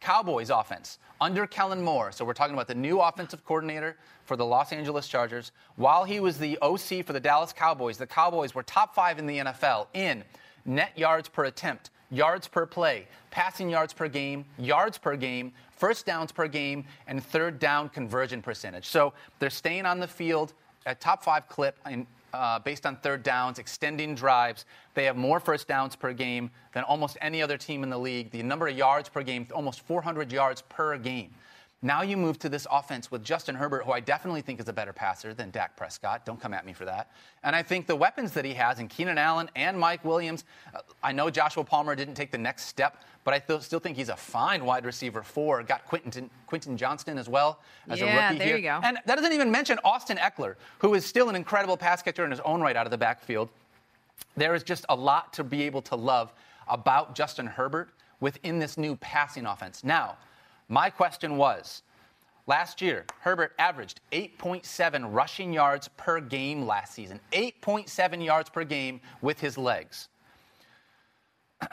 Cowboys 0.00 0.48
offense 0.48 0.98
under 1.20 1.46
Kellen 1.46 1.82
Moore. 1.82 2.10
So 2.10 2.24
we're 2.24 2.32
talking 2.32 2.54
about 2.54 2.68
the 2.68 2.74
new 2.74 3.00
offensive 3.00 3.44
coordinator 3.44 3.98
for 4.24 4.34
the 4.34 4.46
Los 4.46 4.72
Angeles 4.72 5.06
Chargers. 5.08 5.52
While 5.76 6.04
he 6.04 6.20
was 6.20 6.38
the 6.38 6.56
OC 6.62 7.04
for 7.04 7.12
the 7.12 7.20
Dallas 7.20 7.52
Cowboys, 7.52 7.98
the 7.98 8.06
Cowboys 8.06 8.54
were 8.54 8.62
top 8.62 8.94
five 8.94 9.18
in 9.18 9.26
the 9.26 9.40
NFL 9.40 9.88
in 9.92 10.24
net 10.64 10.96
yards 10.96 11.28
per 11.28 11.44
attempt, 11.44 11.90
yards 12.10 12.48
per 12.48 12.64
play, 12.64 13.06
passing 13.30 13.68
yards 13.68 13.92
per 13.92 14.08
game, 14.08 14.46
yards 14.56 14.96
per 14.96 15.16
game, 15.16 15.52
first 15.76 16.06
downs 16.06 16.32
per 16.32 16.48
game, 16.48 16.86
and 17.06 17.22
third 17.22 17.58
down 17.58 17.90
conversion 17.90 18.40
percentage. 18.40 18.86
So 18.86 19.12
they're 19.38 19.50
staying 19.50 19.84
on 19.84 20.00
the 20.00 20.08
field 20.08 20.54
at 20.86 21.00
top 21.00 21.22
five 21.22 21.48
clip 21.48 21.76
in, 21.88 22.06
uh, 22.32 22.58
based 22.60 22.86
on 22.86 22.96
third 22.96 23.22
downs, 23.22 23.58
extending 23.58 24.14
drives. 24.14 24.64
They 24.94 25.04
have 25.04 25.16
more 25.16 25.40
first 25.40 25.68
downs 25.68 25.96
per 25.96 26.12
game 26.12 26.50
than 26.72 26.82
almost 26.84 27.16
any 27.20 27.42
other 27.42 27.56
team 27.56 27.82
in 27.82 27.90
the 27.90 27.98
league. 27.98 28.30
The 28.30 28.42
number 28.42 28.68
of 28.68 28.76
yards 28.76 29.08
per 29.08 29.22
game, 29.22 29.46
almost 29.54 29.80
400 29.82 30.32
yards 30.32 30.62
per 30.62 30.96
game. 30.98 31.30
Now 31.84 32.02
you 32.02 32.16
move 32.16 32.38
to 32.38 32.48
this 32.48 32.64
offense 32.70 33.10
with 33.10 33.24
Justin 33.24 33.56
Herbert, 33.56 33.84
who 33.84 33.90
I 33.90 33.98
definitely 33.98 34.40
think 34.40 34.60
is 34.60 34.68
a 34.68 34.72
better 34.72 34.92
passer 34.92 35.34
than 35.34 35.50
Dak 35.50 35.76
Prescott. 35.76 36.24
Don't 36.24 36.40
come 36.40 36.54
at 36.54 36.64
me 36.64 36.72
for 36.72 36.84
that. 36.84 37.10
And 37.42 37.56
I 37.56 37.64
think 37.64 37.88
the 37.88 37.96
weapons 37.96 38.30
that 38.32 38.44
he 38.44 38.54
has 38.54 38.78
in 38.78 38.86
Keenan 38.86 39.18
Allen 39.18 39.50
and 39.56 39.76
Mike 39.76 40.04
Williams, 40.04 40.44
uh, 40.72 40.78
I 41.02 41.10
know 41.10 41.28
Joshua 41.28 41.64
Palmer 41.64 41.96
didn't 41.96 42.14
take 42.14 42.30
the 42.30 42.38
next 42.38 42.66
step, 42.66 43.02
but 43.24 43.34
I 43.34 43.40
th- 43.40 43.62
still 43.62 43.80
think 43.80 43.96
he's 43.96 44.10
a 44.10 44.16
fine 44.16 44.64
wide 44.64 44.84
receiver 44.84 45.24
four. 45.24 45.60
Got 45.64 45.84
Quentin, 45.86 46.30
Quentin 46.46 46.76
Johnston 46.76 47.18
as 47.18 47.28
well 47.28 47.58
as 47.88 48.00
a 48.00 48.04
Yeah, 48.04 48.26
rookie 48.28 48.38
there 48.38 48.46
here. 48.46 48.56
you 48.58 48.62
go. 48.62 48.80
And 48.84 48.98
that 49.04 49.16
doesn't 49.16 49.32
even 49.32 49.50
mention 49.50 49.80
Austin 49.84 50.18
Ekeler, 50.18 50.54
who 50.78 50.94
is 50.94 51.04
still 51.04 51.28
an 51.30 51.34
incredible 51.34 51.76
pass 51.76 52.00
catcher 52.00 52.24
in 52.24 52.30
his 52.30 52.40
own 52.40 52.60
right 52.60 52.76
out 52.76 52.86
of 52.86 52.92
the 52.92 52.98
backfield. 52.98 53.48
There 54.36 54.54
is 54.54 54.62
just 54.62 54.86
a 54.88 54.94
lot 54.94 55.32
to 55.32 55.42
be 55.42 55.64
able 55.64 55.82
to 55.82 55.96
love 55.96 56.32
about 56.68 57.16
Justin 57.16 57.48
Herbert 57.48 57.90
within 58.20 58.60
this 58.60 58.78
new 58.78 58.94
passing 58.96 59.46
offense. 59.46 59.82
Now, 59.82 60.16
my 60.68 60.90
question 60.90 61.36
was 61.36 61.82
last 62.46 62.80
year, 62.80 63.04
Herbert 63.20 63.52
averaged 63.58 64.00
8.7 64.12 65.12
rushing 65.12 65.52
yards 65.52 65.88
per 65.96 66.20
game 66.20 66.66
last 66.66 66.94
season, 66.94 67.20
8.7 67.32 68.24
yards 68.24 68.50
per 68.50 68.64
game 68.64 69.00
with 69.20 69.40
his 69.40 69.56
legs. 69.58 70.08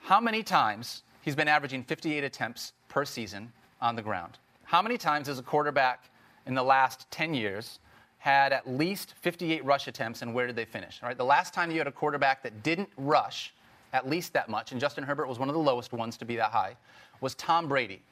How 0.00 0.20
many 0.20 0.42
times 0.42 1.02
he's 1.22 1.36
been 1.36 1.48
averaging 1.48 1.84
58 1.84 2.24
attempts 2.24 2.72
per 2.88 3.04
season 3.04 3.52
on 3.80 3.94
the 3.94 4.02
ground? 4.02 4.38
How 4.64 4.82
many 4.82 4.98
times 4.98 5.28
has 5.28 5.38
a 5.38 5.42
quarterback 5.42 6.10
in 6.46 6.54
the 6.54 6.62
last 6.62 7.10
10 7.10 7.34
years 7.34 7.78
had 8.18 8.52
at 8.52 8.68
least 8.68 9.14
58 9.20 9.64
rush 9.64 9.86
attempts 9.86 10.22
and 10.22 10.34
where 10.34 10.46
did 10.46 10.56
they 10.56 10.64
finish? 10.64 10.98
All 11.02 11.08
right, 11.08 11.16
the 11.16 11.24
last 11.24 11.54
time 11.54 11.70
you 11.70 11.78
had 11.78 11.86
a 11.86 11.92
quarterback 11.92 12.42
that 12.42 12.62
didn't 12.62 12.88
rush 12.96 13.54
at 13.92 14.08
least 14.08 14.32
that 14.34 14.48
much, 14.48 14.72
and 14.72 14.80
Justin 14.80 15.04
Herbert 15.04 15.28
was 15.28 15.38
one 15.38 15.48
of 15.48 15.54
the 15.54 15.60
lowest 15.60 15.92
ones 15.92 16.16
to 16.18 16.24
be 16.24 16.36
that 16.36 16.50
high, 16.50 16.76
was 17.20 17.34
Tom 17.36 17.68
Brady. 17.68 18.02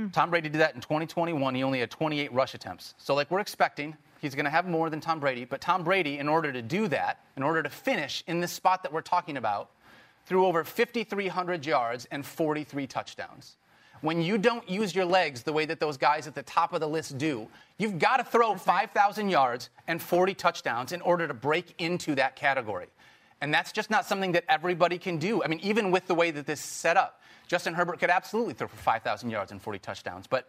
Mm. 0.00 0.12
Tom 0.12 0.30
Brady 0.30 0.48
did 0.48 0.60
that 0.60 0.74
in 0.74 0.80
2021. 0.80 1.54
He 1.54 1.62
only 1.62 1.80
had 1.80 1.90
28 1.90 2.32
rush 2.32 2.54
attempts. 2.54 2.94
So, 2.98 3.14
like 3.14 3.30
we're 3.30 3.40
expecting, 3.40 3.96
he's 4.20 4.34
going 4.34 4.44
to 4.44 4.50
have 4.50 4.66
more 4.66 4.88
than 4.90 5.00
Tom 5.00 5.20
Brady. 5.20 5.44
But 5.44 5.60
Tom 5.60 5.84
Brady, 5.84 6.18
in 6.18 6.28
order 6.28 6.52
to 6.52 6.62
do 6.62 6.88
that, 6.88 7.20
in 7.36 7.42
order 7.42 7.62
to 7.62 7.68
finish 7.68 8.24
in 8.26 8.40
this 8.40 8.52
spot 8.52 8.82
that 8.82 8.92
we're 8.92 9.02
talking 9.02 9.36
about, 9.36 9.70
threw 10.26 10.46
over 10.46 10.64
5,300 10.64 11.66
yards 11.66 12.06
and 12.10 12.24
43 12.24 12.86
touchdowns. 12.86 13.56
When 14.00 14.22
you 14.22 14.38
don't 14.38 14.68
use 14.68 14.94
your 14.94 15.04
legs 15.04 15.42
the 15.42 15.52
way 15.52 15.66
that 15.66 15.78
those 15.78 15.98
guys 15.98 16.26
at 16.26 16.34
the 16.34 16.42
top 16.44 16.72
of 16.72 16.80
the 16.80 16.88
list 16.88 17.18
do, 17.18 17.48
you've 17.76 17.98
got 17.98 18.16
to 18.16 18.24
throw 18.24 18.54
5,000 18.54 19.28
yards 19.28 19.68
and 19.88 20.00
40 20.00 20.32
touchdowns 20.34 20.92
in 20.92 21.02
order 21.02 21.28
to 21.28 21.34
break 21.34 21.74
into 21.78 22.14
that 22.14 22.34
category. 22.34 22.86
And 23.40 23.52
that's 23.52 23.72
just 23.72 23.90
not 23.90 24.06
something 24.06 24.32
that 24.32 24.44
everybody 24.48 24.98
can 24.98 25.18
do. 25.18 25.42
I 25.42 25.48
mean, 25.48 25.60
even 25.60 25.90
with 25.90 26.06
the 26.06 26.14
way 26.14 26.30
that 26.30 26.46
this 26.46 26.60
is 26.60 26.64
set 26.64 26.96
up, 26.96 27.22
Justin 27.48 27.74
Herbert 27.74 27.98
could 27.98 28.10
absolutely 28.10 28.54
throw 28.54 28.68
for 28.68 28.76
5,000 28.76 29.30
yards 29.30 29.50
and 29.50 29.60
40 29.60 29.78
touchdowns. 29.78 30.26
But 30.26 30.48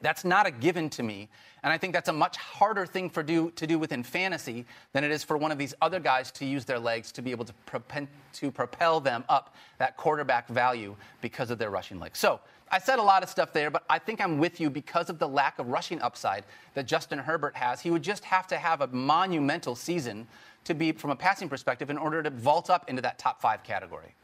that's 0.00 0.24
not 0.24 0.46
a 0.46 0.50
given 0.50 0.90
to 0.90 1.02
me. 1.02 1.28
And 1.62 1.72
I 1.72 1.78
think 1.78 1.92
that's 1.92 2.08
a 2.08 2.12
much 2.12 2.36
harder 2.36 2.86
thing 2.86 3.10
for 3.10 3.22
do, 3.22 3.50
to 3.52 3.66
do 3.66 3.78
within 3.78 4.02
fantasy 4.02 4.64
than 4.92 5.04
it 5.04 5.10
is 5.10 5.24
for 5.24 5.36
one 5.36 5.50
of 5.50 5.58
these 5.58 5.74
other 5.80 5.98
guys 5.98 6.30
to 6.32 6.44
use 6.44 6.64
their 6.64 6.78
legs 6.78 7.10
to 7.12 7.22
be 7.22 7.30
able 7.30 7.44
to, 7.44 7.54
propen, 7.66 8.06
to 8.34 8.50
propel 8.50 9.00
them 9.00 9.24
up 9.28 9.54
that 9.78 9.96
quarterback 9.96 10.48
value 10.48 10.94
because 11.20 11.50
of 11.50 11.58
their 11.58 11.70
rushing 11.70 11.98
legs. 11.98 12.18
So 12.18 12.40
I 12.70 12.78
said 12.78 12.98
a 12.98 13.02
lot 13.02 13.22
of 13.22 13.28
stuff 13.28 13.52
there, 13.52 13.70
but 13.70 13.84
I 13.88 13.98
think 13.98 14.20
I'm 14.20 14.38
with 14.38 14.60
you 14.60 14.70
because 14.70 15.10
of 15.10 15.18
the 15.18 15.28
lack 15.28 15.58
of 15.58 15.68
rushing 15.68 16.00
upside 16.00 16.44
that 16.74 16.86
Justin 16.86 17.18
Herbert 17.18 17.56
has. 17.56 17.80
He 17.80 17.90
would 17.90 18.02
just 18.02 18.24
have 18.24 18.46
to 18.48 18.58
have 18.58 18.82
a 18.82 18.86
monumental 18.88 19.74
season 19.74 20.28
to 20.68 20.74
be 20.74 20.92
from 20.92 21.10
a 21.10 21.16
passing 21.16 21.48
perspective 21.48 21.90
in 21.90 21.98
order 21.98 22.22
to 22.22 22.30
vault 22.30 22.70
up 22.70 22.88
into 22.88 23.02
that 23.02 23.18
top 23.18 23.40
five 23.40 23.62
category. 23.64 24.14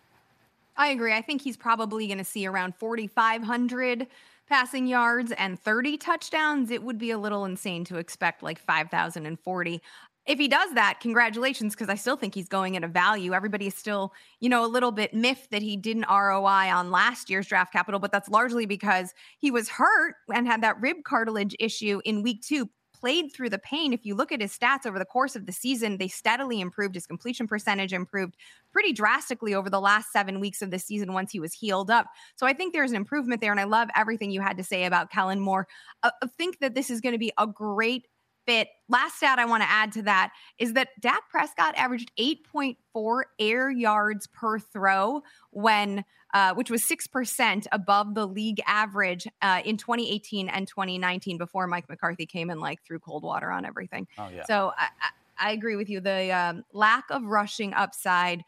I 0.76 0.88
agree. 0.88 1.12
I 1.12 1.20
think 1.20 1.42
he's 1.42 1.56
probably 1.56 2.06
going 2.06 2.18
to 2.18 2.24
see 2.24 2.46
around 2.46 2.74
4,500 2.76 4.06
passing 4.48 4.86
yards 4.86 5.32
and 5.32 5.58
30 5.58 5.98
touchdowns. 5.98 6.70
It 6.70 6.82
would 6.82 6.98
be 6.98 7.10
a 7.10 7.18
little 7.18 7.44
insane 7.44 7.84
to 7.86 7.96
expect 7.96 8.42
like 8.42 8.58
5,040. 8.58 9.82
If 10.26 10.38
he 10.38 10.48
does 10.48 10.72
that, 10.74 11.00
congratulations, 11.00 11.74
because 11.74 11.90
I 11.90 11.96
still 11.96 12.16
think 12.16 12.34
he's 12.34 12.48
going 12.48 12.76
at 12.76 12.84
a 12.84 12.88
value. 12.88 13.34
Everybody 13.34 13.66
is 13.66 13.74
still, 13.74 14.14
you 14.40 14.48
know, 14.48 14.64
a 14.64 14.66
little 14.68 14.90
bit 14.90 15.12
miffed 15.12 15.50
that 15.50 15.60
he 15.60 15.76
didn't 15.76 16.06
ROI 16.08 16.72
on 16.72 16.90
last 16.90 17.28
year's 17.28 17.46
draft 17.46 17.72
capital, 17.72 18.00
but 18.00 18.10
that's 18.10 18.30
largely 18.30 18.64
because 18.64 19.12
he 19.38 19.50
was 19.50 19.68
hurt 19.68 20.16
and 20.34 20.46
had 20.46 20.62
that 20.62 20.80
rib 20.80 21.04
cartilage 21.04 21.54
issue 21.60 22.00
in 22.04 22.22
week 22.22 22.42
two 22.42 22.70
played 23.04 23.30
through 23.30 23.50
the 23.50 23.58
pain. 23.58 23.92
If 23.92 24.06
you 24.06 24.14
look 24.14 24.32
at 24.32 24.40
his 24.40 24.56
stats 24.56 24.86
over 24.86 24.98
the 24.98 25.04
course 25.04 25.36
of 25.36 25.44
the 25.44 25.52
season, 25.52 25.98
they 25.98 26.08
steadily 26.08 26.58
improved. 26.58 26.94
His 26.94 27.06
completion 27.06 27.46
percentage 27.46 27.92
improved 27.92 28.34
pretty 28.72 28.94
drastically 28.94 29.54
over 29.54 29.68
the 29.68 29.78
last 29.78 30.10
seven 30.10 30.40
weeks 30.40 30.62
of 30.62 30.70
the 30.70 30.78
season 30.78 31.12
once 31.12 31.30
he 31.30 31.38
was 31.38 31.52
healed 31.52 31.90
up. 31.90 32.06
So 32.36 32.46
I 32.46 32.54
think 32.54 32.72
there's 32.72 32.92
an 32.92 32.96
improvement 32.96 33.42
there. 33.42 33.50
And 33.50 33.60
I 33.60 33.64
love 33.64 33.90
everything 33.94 34.30
you 34.30 34.40
had 34.40 34.56
to 34.56 34.64
say 34.64 34.86
about 34.86 35.10
Kellen 35.10 35.38
Moore. 35.38 35.68
I 36.02 36.12
think 36.38 36.60
that 36.60 36.74
this 36.74 36.88
is 36.88 37.02
going 37.02 37.12
to 37.12 37.18
be 37.18 37.30
a 37.36 37.46
great 37.46 38.06
fit. 38.46 38.68
Last 38.88 39.18
stat 39.18 39.38
I 39.38 39.44
want 39.44 39.62
to 39.62 39.70
add 39.70 39.92
to 39.92 40.02
that 40.04 40.32
is 40.58 40.72
that 40.72 40.88
Dak 40.98 41.28
Prescott 41.30 41.74
averaged 41.76 42.10
8.4 42.18 43.22
air 43.38 43.70
yards 43.70 44.28
per 44.28 44.58
throw 44.58 45.22
when, 45.50 46.06
uh, 46.34 46.52
which 46.54 46.68
was 46.68 46.82
6% 46.82 47.66
above 47.70 48.14
the 48.14 48.26
league 48.26 48.60
average 48.66 49.26
uh, 49.40 49.62
in 49.64 49.76
2018 49.76 50.48
and 50.48 50.66
2019 50.66 51.38
before 51.38 51.66
Mike 51.68 51.88
McCarthy 51.88 52.26
came 52.26 52.50
and 52.50 52.60
like 52.60 52.82
threw 52.84 52.98
cold 52.98 53.22
water 53.22 53.50
on 53.50 53.64
everything. 53.64 54.08
Oh, 54.18 54.28
yeah. 54.34 54.44
So 54.44 54.72
I, 54.76 54.88
I, 55.00 55.50
I 55.50 55.52
agree 55.52 55.76
with 55.76 55.88
you. 55.88 56.00
The 56.00 56.32
um, 56.32 56.64
lack 56.72 57.04
of 57.10 57.22
rushing 57.24 57.72
upside 57.72 58.42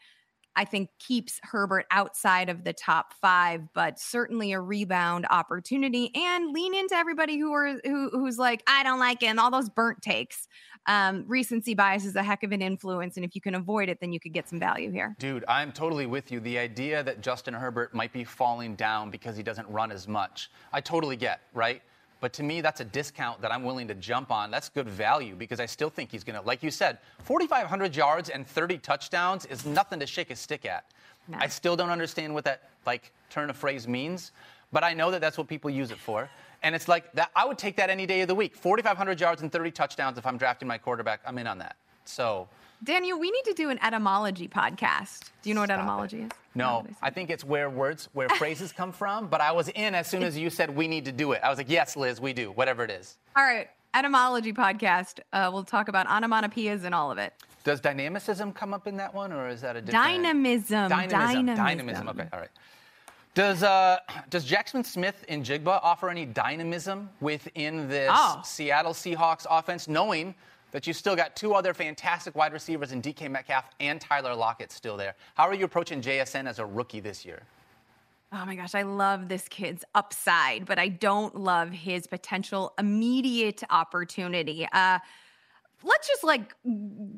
I 0.57 0.65
think 0.65 0.89
keeps 0.97 1.39
Herbert 1.43 1.85
outside 1.91 2.49
of 2.49 2.63
the 2.63 2.73
top 2.73 3.13
five, 3.21 3.61
but 3.73 3.99
certainly 3.99 4.51
a 4.53 4.59
rebound 4.59 5.27
opportunity. 5.29 6.11
And 6.15 6.51
lean 6.51 6.73
into 6.73 6.95
everybody 6.95 7.37
who 7.37 7.53
are 7.53 7.79
who, 7.85 8.09
who's 8.09 8.39
like, 8.39 8.63
I 8.67 8.83
don't 8.83 8.99
like 8.99 9.21
him. 9.21 9.37
All 9.37 9.51
those 9.51 9.69
burnt 9.69 10.01
takes. 10.01 10.47
Um, 10.87 11.25
recency 11.27 11.75
bias 11.75 12.05
is 12.05 12.15
a 12.15 12.23
heck 12.23 12.43
of 12.43 12.51
an 12.53 12.61
influence, 12.61 13.17
and 13.17 13.25
if 13.25 13.35
you 13.35 13.41
can 13.41 13.55
avoid 13.55 13.89
it, 13.89 13.99
then 13.99 14.13
you 14.13 14.19
could 14.19 14.33
get 14.33 14.49
some 14.49 14.57
value 14.57 14.89
here. 14.89 15.15
Dude, 15.19 15.43
I'm 15.47 15.71
totally 15.73 16.05
with 16.05 16.31
you. 16.31 16.39
The 16.39 16.57
idea 16.57 17.03
that 17.03 17.21
Justin 17.21 17.53
Herbert 17.53 17.93
might 17.93 18.13
be 18.13 18.23
falling 18.23 18.75
down 18.75 19.11
because 19.11 19.35
he 19.35 19.43
doesn't 19.43 19.69
run 19.69 19.91
as 19.91 20.07
much, 20.07 20.49
I 20.71 20.79
totally 20.79 21.17
get, 21.17 21.41
right? 21.53 21.81
But 22.19 22.33
to 22.33 22.43
me, 22.43 22.61
that's 22.61 22.79
a 22.81 22.85
discount 22.85 23.41
that 23.41 23.51
I'm 23.51 23.63
willing 23.63 23.87
to 23.89 23.93
jump 23.95 24.31
on. 24.31 24.49
That's 24.49 24.69
good 24.69 24.89
value 24.89 25.35
because 25.35 25.59
I 25.59 25.65
still 25.67 25.89
think 25.89 26.11
he's 26.11 26.23
going 26.23 26.39
to, 26.39 26.45
like 26.45 26.63
you 26.63 26.71
said, 26.71 26.97
4,500 27.23 27.95
yards 27.95 28.29
and 28.29 28.47
30 28.47 28.79
touchdowns 28.79 29.45
is 29.45 29.65
nothing 29.65 29.99
to 29.99 30.07
shake 30.07 30.31
a 30.31 30.35
stick 30.35 30.65
at. 30.65 30.85
No. 31.27 31.37
I 31.39 31.47
still 31.47 31.75
don't 31.75 31.89
understand 31.91 32.33
what 32.33 32.43
that 32.45 32.69
like 32.85 33.11
turn 33.29 33.49
of 33.49 33.57
phrase 33.57 33.87
means, 33.87 34.31
but 34.71 34.83
I 34.83 34.93
know 34.93 35.11
that 35.11 35.21
that's 35.21 35.37
what 35.37 35.47
people 35.47 35.69
use 35.69 35.91
it 35.91 35.99
for. 35.99 36.29
And 36.63 36.73
it's 36.73 36.87
like 36.87 37.11
that. 37.13 37.29
I 37.35 37.45
would 37.45 37.57
take 37.57 37.75
that 37.75 37.89
any 37.89 38.05
day 38.05 38.21
of 38.21 38.27
the 38.27 38.35
week. 38.35 38.55
4,500 38.55 39.19
yards 39.19 39.41
and 39.41 39.51
30 39.51 39.71
touchdowns 39.71 40.17
if 40.17 40.25
I'm 40.25 40.37
drafting 40.37 40.67
my 40.67 40.77
quarterback. 40.77 41.21
I'm 41.25 41.37
in 41.37 41.45
on 41.45 41.59
that. 41.59 41.75
So 42.05 42.47
Daniel, 42.83 43.19
we 43.19 43.29
need 43.29 43.43
to 43.45 43.53
do 43.53 43.69
an 43.69 43.79
etymology 43.83 44.47
podcast. 44.47 45.31
Do 45.41 45.49
you 45.49 45.55
know 45.55 45.61
what 45.61 45.67
Stop 45.69 45.79
etymology 45.79 46.21
it. 46.21 46.25
is? 46.25 46.31
No. 46.57 46.85
I 47.01 47.09
think 47.09 47.29
it's 47.29 47.43
where 47.43 47.69
words, 47.69 48.09
where 48.13 48.29
phrases 48.37 48.71
come 48.71 48.91
from. 48.91 49.27
But 49.27 49.41
I 49.41 49.51
was 49.51 49.69
in 49.69 49.95
as 49.95 50.07
soon 50.07 50.23
as 50.23 50.37
you 50.37 50.49
said 50.49 50.75
we 50.75 50.87
need 50.87 51.05
to 51.05 51.11
do 51.11 51.31
it. 51.31 51.41
I 51.43 51.49
was 51.49 51.57
like, 51.57 51.69
yes, 51.69 51.95
Liz, 51.95 52.19
we 52.19 52.33
do. 52.33 52.51
Whatever 52.51 52.83
it 52.83 52.91
is. 52.91 53.17
All 53.35 53.43
right, 53.43 53.69
etymology 53.93 54.53
podcast. 54.53 55.19
Uh, 55.31 55.49
we'll 55.53 55.63
talk 55.63 55.87
about 55.87 56.07
onomatopoeias 56.07 56.83
and 56.83 56.93
all 56.95 57.11
of 57.11 57.17
it. 57.17 57.33
Does 57.63 57.79
dynamicism 57.81 58.53
come 58.53 58.73
up 58.73 58.87
in 58.87 58.95
that 58.97 59.13
one, 59.13 59.31
or 59.33 59.49
is 59.49 59.61
that 59.61 59.75
a 59.75 59.81
different? 59.81 60.05
Dynamism. 60.05 60.89
Dynamism. 60.89 61.45
Dynamism. 61.45 61.55
Dynamism. 61.55 62.09
Okay. 62.09 62.27
All 62.33 62.39
right. 62.39 62.49
Does 63.33 63.61
uh, 63.61 63.97
does 64.31 64.49
Jaxon 64.49 64.83
Smith-Njigba 64.83 65.79
offer 65.83 66.09
any 66.09 66.25
dynamism 66.25 67.09
within 67.21 67.87
this 67.87 68.09
Oh. 68.11 68.41
Seattle 68.43 68.93
Seahawks 68.93 69.45
offense, 69.49 69.87
knowing 69.87 70.33
that 70.71 70.87
you've 70.87 70.97
still 70.97 71.15
got 71.15 71.35
two 71.35 71.53
other 71.53 71.73
fantastic 71.73 72.35
wide 72.35 72.53
receivers 72.53 72.91
in 72.91 73.01
DK 73.01 73.29
Metcalf 73.29 73.65
and 73.79 73.99
Tyler 73.99 74.35
Lockett 74.35 74.71
still 74.71 74.97
there? 74.97 75.15
How 75.35 75.47
are 75.47 75.53
you 75.53 75.65
approaching 75.65 76.01
JSN 76.01 76.47
as 76.47 76.59
a 76.59 76.65
rookie 76.65 76.99
this 76.99 77.25
year? 77.25 77.43
Oh 78.33 78.45
my 78.45 78.55
gosh, 78.55 78.75
I 78.75 78.81
love 78.81 79.29
this 79.29 79.47
kid's 79.47 79.85
upside, 79.95 80.65
but 80.65 80.77
I 80.77 80.89
don't 80.89 81.33
love 81.35 81.69
his 81.69 82.07
potential 82.07 82.73
immediate 82.77 83.63
opportunity. 83.69 84.67
Uh, 84.73 84.99
let's 85.83 86.07
just 86.07 86.25
like 86.25 86.53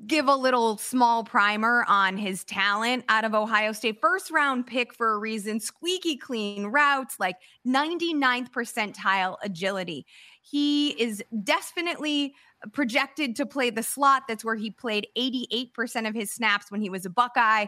give 0.06 0.28
a 0.28 0.36
little 0.36 0.78
small 0.78 1.24
primer 1.24 1.84
on 1.88 2.18
his 2.18 2.44
talent 2.44 3.06
out 3.10 3.26
of 3.26 3.34
Ohio 3.34 3.72
State. 3.72 4.00
First 4.02 4.30
round 4.30 4.68
pick 4.68 4.94
for 4.94 5.14
a 5.14 5.18
reason, 5.18 5.60
squeaky 5.60 6.16
clean 6.16 6.68
routes, 6.68 7.20
like 7.20 7.38
99th 7.66 8.52
percentile 8.52 9.38
agility. 9.42 10.06
He 10.42 10.90
is 11.02 11.24
definitely 11.44 12.34
projected 12.74 13.36
to 13.38 13.46
play 13.46 13.70
the 13.70 13.84
slot. 13.84 14.24
That's 14.28 14.44
where 14.44 14.56
he 14.56 14.72
played 14.72 15.08
88% 15.18 16.08
of 16.08 16.14
his 16.14 16.32
snaps 16.32 16.72
when 16.72 16.82
he 16.82 16.90
was 16.90 17.06
a 17.06 17.10
Buckeye. 17.10 17.68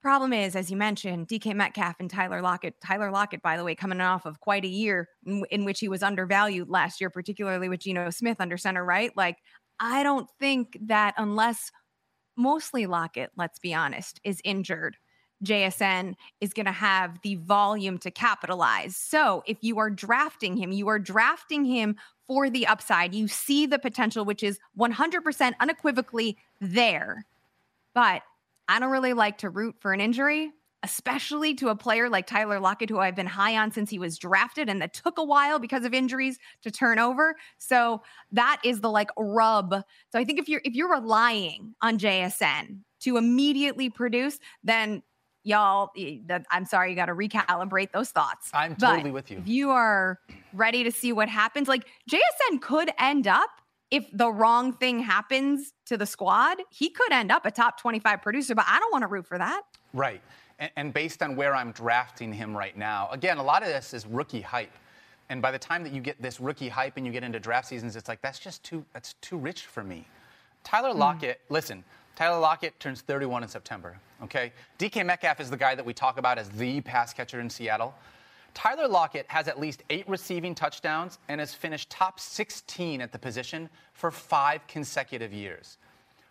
Problem 0.00 0.32
is, 0.32 0.54
as 0.54 0.70
you 0.70 0.76
mentioned, 0.76 1.26
DK 1.26 1.54
Metcalf 1.54 1.96
and 1.98 2.08
Tyler 2.08 2.40
Lockett. 2.40 2.80
Tyler 2.80 3.10
Lockett, 3.10 3.42
by 3.42 3.56
the 3.56 3.64
way, 3.64 3.74
coming 3.74 4.00
off 4.00 4.26
of 4.26 4.38
quite 4.40 4.64
a 4.64 4.68
year 4.68 5.08
in, 5.26 5.44
in 5.50 5.64
which 5.64 5.80
he 5.80 5.88
was 5.88 6.04
undervalued 6.04 6.68
last 6.68 7.00
year, 7.00 7.10
particularly 7.10 7.68
with 7.68 7.80
Geno 7.80 8.08
Smith 8.10 8.36
under 8.40 8.56
center, 8.56 8.84
right? 8.84 9.10
Like, 9.16 9.38
I 9.80 10.04
don't 10.04 10.28
think 10.38 10.78
that 10.82 11.14
unless 11.16 11.72
mostly 12.36 12.86
Lockett, 12.86 13.30
let's 13.36 13.58
be 13.58 13.74
honest, 13.74 14.20
is 14.22 14.40
injured, 14.44 14.96
JSN 15.44 16.14
is 16.40 16.52
going 16.52 16.66
to 16.66 16.72
have 16.72 17.20
the 17.22 17.36
volume 17.36 17.98
to 17.98 18.10
capitalize. 18.10 18.96
So 18.96 19.42
if 19.46 19.58
you 19.60 19.78
are 19.78 19.90
drafting 19.90 20.56
him, 20.56 20.72
you 20.72 20.88
are 20.88 20.98
drafting 20.98 21.64
him 21.64 21.96
for 22.26 22.50
the 22.50 22.66
upside. 22.66 23.14
You 23.14 23.28
see 23.28 23.66
the 23.66 23.78
potential, 23.78 24.24
which 24.24 24.42
is 24.42 24.58
100% 24.78 25.52
unequivocally 25.60 26.36
there. 26.60 27.24
But 27.94 28.22
I 28.68 28.78
don't 28.78 28.90
really 28.90 29.14
like 29.14 29.38
to 29.38 29.50
root 29.50 29.76
for 29.80 29.92
an 29.92 30.00
injury, 30.00 30.52
especially 30.82 31.54
to 31.54 31.70
a 31.70 31.74
player 31.74 32.10
like 32.10 32.26
Tyler 32.26 32.60
Lockett, 32.60 32.90
who 32.90 32.98
I've 32.98 33.16
been 33.16 33.26
high 33.26 33.56
on 33.56 33.72
since 33.72 33.88
he 33.88 33.98
was 33.98 34.18
drafted, 34.18 34.68
and 34.68 34.82
that 34.82 34.92
took 34.92 35.18
a 35.18 35.24
while 35.24 35.58
because 35.58 35.84
of 35.84 35.94
injuries 35.94 36.38
to 36.62 36.70
turn 36.70 36.98
over. 36.98 37.34
So 37.56 38.02
that 38.32 38.60
is 38.62 38.80
the 38.80 38.90
like 38.90 39.08
rub. 39.16 39.72
So 40.12 40.18
I 40.18 40.24
think 40.24 40.38
if 40.38 40.48
you're 40.48 40.60
if 40.64 40.74
you're 40.74 40.92
relying 40.92 41.74
on 41.80 41.98
JSN 41.98 42.80
to 43.00 43.16
immediately 43.16 43.88
produce, 43.88 44.38
then 44.62 45.02
y'all, 45.48 45.90
I'm 46.50 46.64
sorry, 46.64 46.90
you 46.90 46.96
got 46.96 47.06
to 47.06 47.14
recalibrate 47.14 47.92
those 47.92 48.10
thoughts. 48.10 48.50
I'm 48.52 48.76
But 48.78 48.92
totally 48.96 49.10
with 49.10 49.30
you. 49.30 49.38
If 49.38 49.48
you 49.48 49.70
are 49.70 50.20
ready 50.52 50.84
to 50.84 50.92
see 50.92 51.12
what 51.12 51.28
happens, 51.28 51.68
like 51.68 51.86
JSN 52.10 52.60
could 52.60 52.90
end 52.98 53.26
up 53.26 53.50
if 53.90 54.06
the 54.12 54.30
wrong 54.30 54.74
thing 54.74 55.00
happens 55.00 55.72
to 55.86 55.96
the 55.96 56.04
squad, 56.04 56.58
he 56.70 56.90
could 56.90 57.10
end 57.10 57.32
up 57.32 57.46
a 57.46 57.50
top 57.50 57.80
25 57.80 58.20
producer, 58.20 58.54
but 58.54 58.66
I 58.68 58.78
don't 58.78 58.92
want 58.92 59.02
to 59.02 59.08
root 59.08 59.26
for 59.26 59.38
that. 59.38 59.62
Right. 59.94 60.20
And, 60.58 60.70
and 60.76 60.92
based 60.92 61.22
on 61.22 61.36
where 61.36 61.54
I'm 61.54 61.72
drafting 61.72 62.32
him 62.32 62.54
right 62.54 62.76
now, 62.76 63.08
again, 63.12 63.38
a 63.38 63.42
lot 63.42 63.62
of 63.62 63.68
this 63.68 63.94
is 63.94 64.06
rookie 64.06 64.42
hype. 64.42 64.74
And 65.30 65.40
by 65.40 65.50
the 65.50 65.58
time 65.58 65.82
that 65.84 65.92
you 65.92 66.00
get 66.00 66.20
this 66.20 66.40
rookie 66.40 66.68
hype 66.68 66.96
and 66.96 67.06
you 67.06 67.12
get 67.12 67.24
into 67.24 67.40
draft 67.40 67.68
seasons, 67.68 67.96
it's 67.96 68.08
like 68.08 68.20
that's 68.20 68.38
just 68.38 68.62
too 68.62 68.84
that's 68.92 69.14
too 69.20 69.36
rich 69.36 69.66
for 69.66 69.82
me. 69.82 70.06
Tyler 70.64 70.92
hmm. 70.92 70.98
Lockett, 70.98 71.40
listen, 71.48 71.84
Tyler 72.18 72.40
Lockett 72.40 72.80
turns 72.80 73.00
31 73.00 73.44
in 73.44 73.48
September. 73.48 73.96
Okay, 74.24 74.52
DK 74.80 75.06
Metcalf 75.06 75.38
is 75.38 75.50
the 75.50 75.56
guy 75.56 75.76
that 75.76 75.86
we 75.86 75.94
talk 75.94 76.18
about 76.18 76.36
as 76.36 76.48
the 76.48 76.80
pass 76.80 77.14
catcher 77.14 77.38
in 77.38 77.48
Seattle. 77.48 77.94
Tyler 78.54 78.88
Lockett 78.88 79.24
has 79.28 79.46
at 79.46 79.60
least 79.60 79.84
eight 79.88 80.08
receiving 80.08 80.52
touchdowns 80.52 81.20
and 81.28 81.38
has 81.38 81.54
finished 81.54 81.90
top 81.90 82.18
16 82.18 83.00
at 83.00 83.12
the 83.12 83.20
position 83.20 83.68
for 83.92 84.10
five 84.10 84.66
consecutive 84.66 85.32
years. 85.32 85.78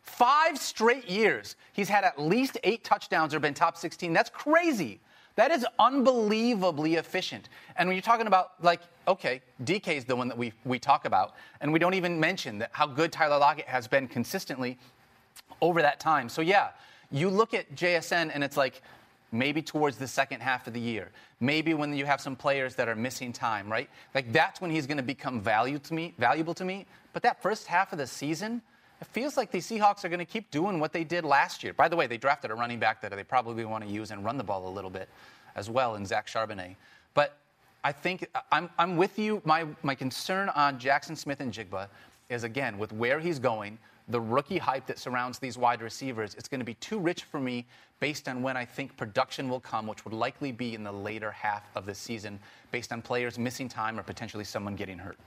Five 0.02 0.58
straight 0.58 1.10
years, 1.10 1.56
he's 1.72 1.88
had 1.88 2.04
at 2.04 2.20
least 2.20 2.58
eight 2.66 2.84
touchdowns 2.84 3.34
or 3.34 3.40
been 3.40 3.54
top 3.54 3.78
16. 3.78 4.12
That's 4.12 4.30
crazy. 4.30 5.00
That 5.38 5.52
is 5.52 5.66
unbelievably 5.80 6.96
efficient. 6.96 7.48
And 7.78 7.88
when 7.88 7.96
you're 7.96 8.02
talking 8.02 8.28
about, 8.28 8.62
like, 8.62 8.82
okay, 9.08 9.42
DK 9.64 9.96
is 9.96 10.04
the 10.04 10.18
one 10.18 10.28
that 10.28 10.38
we, 10.38 10.52
we 10.66 10.80
talk 10.80 11.06
about, 11.06 11.36
and 11.62 11.72
we 11.72 11.80
don't 11.80 11.94
even 11.94 12.20
mention 12.20 12.58
that 12.58 12.72
how 12.74 12.88
good 12.88 13.14
Tyler 13.14 13.38
Lockett 13.38 13.68
has 13.68 13.88
been 13.88 14.10
consistently 14.10 14.78
over 15.62 15.82
that 15.82 16.00
time. 16.00 16.30
So, 16.30 16.42
yeah, 16.42 16.70
you 17.12 17.30
look 17.30 17.54
at 17.54 17.76
JSN 17.76 18.32
and 18.34 18.44
it's 18.44 18.58
like 18.58 18.82
maybe 19.32 19.62
towards 19.62 19.98
the 19.98 20.08
second 20.08 20.42
half 20.42 20.68
of 20.68 20.74
the 20.74 20.80
year, 20.80 21.10
maybe 21.40 21.74
when 21.74 21.94
you 21.96 22.06
have 22.06 22.22
some 22.22 22.36
players 22.36 22.76
that 22.76 22.88
are 22.88 22.96
missing 22.96 23.34
time, 23.34 23.70
right? 23.70 23.90
Like, 24.16 24.32
that's 24.32 24.62
when 24.62 24.72
he's 24.72 24.88
going 24.88 24.98
to 24.98 25.04
become 25.04 25.42
value 25.42 25.80
to 25.80 25.94
me, 25.94 26.14
valuable 26.18 26.54
to 26.56 26.66
me. 26.66 26.86
But 27.14 27.24
that 27.24 27.42
first 27.42 27.68
half 27.68 27.92
of 27.92 27.98
the 27.98 28.08
season, 28.08 28.62
it 29.02 29.08
feels 29.08 29.38
like 29.38 29.52
the 29.52 29.60
Seahawks 29.60 30.04
are 30.06 30.10
going 30.10 30.20
to 30.20 30.26
keep 30.26 30.50
doing 30.50 30.80
what 30.80 30.94
they 30.94 31.04
did 31.04 31.26
last 31.26 31.64
year. 31.64 31.74
By 31.74 31.88
the 31.88 31.96
way, 31.96 32.08
they 32.08 32.18
drafted 32.18 32.52
a 32.52 32.56
running 32.56 32.80
back 32.80 33.02
that 33.02 33.12
they 33.12 33.24
probably 33.24 33.66
want 33.66 33.84
to 33.84 33.90
use 33.90 34.12
and 34.12 34.24
run 34.24 34.38
the 34.38 34.44
ball 34.44 34.68
a 34.68 34.72
little 34.72 34.90
bit 34.90 35.10
as 35.56 35.70
well 35.70 35.96
in 35.96 36.06
Zach 36.06 36.28
Charbonnet. 36.28 36.76
But 37.14 37.38
I 37.84 37.92
think 37.92 38.28
uh, 38.34 38.42
I'm, 38.52 38.70
I'm 38.78 38.98
with 38.98 39.20
you. 39.20 39.42
My, 39.46 39.66
my 39.84 39.96
concern 39.96 40.50
on 40.50 40.80
Jaxon 40.80 41.18
Smith-Njigba 41.18 41.88
is, 42.30 42.44
again, 42.44 42.78
with 42.78 42.92
where 42.92 43.20
he's 43.20 43.40
going, 43.40 43.78
the 44.08 44.20
rookie 44.20 44.58
hype 44.58 44.86
that 44.88 44.98
surrounds 45.00 45.40
these 45.40 45.58
wide 45.58 45.82
receivers, 45.82 46.34
it's 46.36 46.48
going 46.48 46.60
to 46.60 46.66
be 46.66 46.76
too 46.76 46.98
rich 47.00 47.24
for 47.24 47.40
me 47.40 47.66
based 48.00 48.30
on 48.30 48.42
when 48.42 48.56
I 48.56 48.64
think 48.64 48.96
production 48.96 49.50
will 49.50 49.60
come, 49.60 49.88
which 49.88 50.06
would 50.06 50.14
likely 50.14 50.52
be 50.52 50.76
in 50.76 50.84
the 50.84 50.92
later 50.92 51.32
half 51.32 51.64
of 51.76 51.86
the 51.86 51.94
season, 51.96 52.40
based 52.72 52.94
on 52.94 53.02
players 53.02 53.38
missing 53.38 53.68
time 53.68 54.00
or 54.00 54.04
potentially 54.04 54.44
someone 54.44 54.76
getting 54.76 54.98
hurt. 54.98 55.18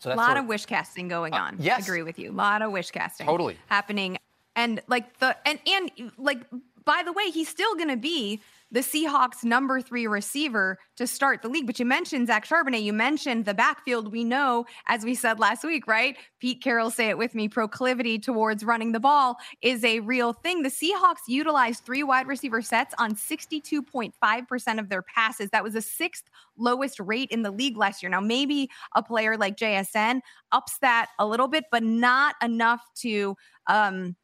So 0.00 0.10
that's 0.10 0.16
A 0.16 0.20
lot 0.20 0.26
sort 0.28 0.38
of 0.38 0.46
wish 0.46 0.66
casting 0.66 1.08
going 1.08 1.32
uh, 1.32 1.38
on. 1.38 1.56
yes. 1.58 1.86
Agree 1.86 2.02
with 2.02 2.18
you. 2.18 2.30
A 2.30 2.32
lot 2.32 2.62
of 2.62 2.72
wish 2.72 2.90
casting. 2.90 3.26
Totally. 3.26 3.56
Happening. 3.68 4.18
And 4.54 4.80
like 4.88 5.18
the 5.18 5.36
and 5.46 5.58
and 5.66 6.12
like 6.18 6.40
by 6.84 7.02
the 7.04 7.12
way, 7.12 7.30
he's 7.30 7.48
still 7.48 7.74
gonna 7.74 7.96
be 7.96 8.40
the 8.70 8.80
Seahawks 8.80 9.44
number 9.44 9.80
three 9.80 10.06
receiver 10.06 10.78
to 10.96 11.06
start 11.06 11.42
the 11.42 11.48
league. 11.48 11.66
But 11.66 11.78
you 11.78 11.86
mentioned 11.86 12.26
Zach 12.26 12.46
Charbonnet. 12.46 12.82
You 12.82 12.92
mentioned 12.92 13.46
the 13.46 13.54
backfield. 13.54 14.12
We 14.12 14.24
know, 14.24 14.66
as 14.88 15.04
we 15.04 15.14
said 15.14 15.38
last 15.38 15.64
week, 15.64 15.86
right? 15.86 16.16
Pete 16.38 16.62
Carroll, 16.62 16.90
say 16.90 17.08
it 17.08 17.16
with 17.16 17.34
me, 17.34 17.48
proclivity 17.48 18.18
towards 18.18 18.64
running 18.64 18.92
the 18.92 19.00
ball 19.00 19.36
is 19.62 19.84
a 19.84 20.00
real 20.00 20.32
thing. 20.32 20.62
The 20.62 20.68
Seahawks 20.68 21.28
utilized 21.28 21.84
three 21.84 22.02
wide 22.02 22.26
receiver 22.26 22.60
sets 22.60 22.94
on 22.98 23.14
62.5% 23.14 24.78
of 24.78 24.88
their 24.88 25.02
passes. 25.02 25.50
That 25.50 25.64
was 25.64 25.72
the 25.72 25.82
sixth 25.82 26.24
lowest 26.56 27.00
rate 27.00 27.30
in 27.30 27.42
the 27.42 27.50
league 27.50 27.76
last 27.76 28.02
year. 28.02 28.10
Now, 28.10 28.20
maybe 28.20 28.68
a 28.94 29.02
player 29.02 29.36
like 29.36 29.56
JSN 29.56 30.20
ups 30.52 30.78
that 30.80 31.08
a 31.18 31.26
little 31.26 31.48
bit, 31.48 31.64
but 31.70 31.82
not 31.82 32.34
enough 32.42 32.82
to 32.96 33.36
um 33.66 34.16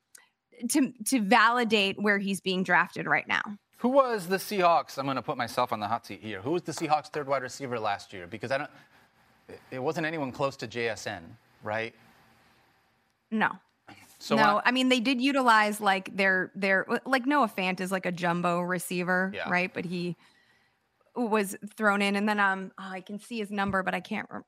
to 0.70 0.92
to 1.07 1.20
validate 1.20 2.01
where 2.01 2.18
he's 2.18 2.40
being 2.40 2.62
drafted 2.62 3.07
right 3.07 3.26
now. 3.26 3.42
Who 3.85 3.91
was 3.91 4.26
the 4.28 4.39
Seahawks? 4.39 4.97
I'm 4.97 5.05
going 5.05 5.16
to 5.16 5.22
put 5.22 5.37
myself 5.37 5.70
on 5.70 5.78
the 5.78 5.87
hot 5.87 6.07
seat 6.07 6.20
here. 6.22 6.41
Who 6.41 6.53
was 6.53 6.62
the 6.62 6.72
Seahawks' 6.72 7.09
third 7.09 7.28
wide 7.28 7.43
receiver 7.43 7.78
last 7.78 8.14
year? 8.14 8.26
Because 8.26 8.51
I 8.51 8.57
don't. 8.57 8.70
it- 9.70 9.78
wasn't 9.78 10.07
anyone 10.07 10.32
close 10.32 10.57
to 10.57 10.66
JSN, 10.66 11.20
right? 11.62 11.95
No. 13.30 13.51
So 14.18 14.37
no, 14.37 14.55
when 14.55 14.62
I 14.64 14.70
mean 14.70 14.89
they 14.89 15.01
did 15.01 15.20
utilize 15.20 15.82
like 15.82 16.16
their 16.16 16.51
their 16.55 16.87
like 17.05 17.26
Noah 17.26 17.53
Fant 17.55 17.78
is 17.80 17.93
like 17.93 18.07
a 18.07 18.12
jumbo 18.12 18.62
receiver, 18.62 19.30
Yeah. 19.35 19.51
right? 19.51 19.70
But 19.74 19.85
he 19.85 20.16
was 21.14 21.55
thrown 21.76 22.01
in, 22.01 22.16
and 22.16 22.26
then 22.26 22.41
um 22.41 22.72
oh, 22.78 22.89
I 22.91 23.03
can 23.03 23.18
see 23.18 23.39
his 23.39 23.51
number, 23.51 23.82
but 23.82 23.93
I 23.95 24.01
can't. 24.01 24.26
Re- 24.30 24.41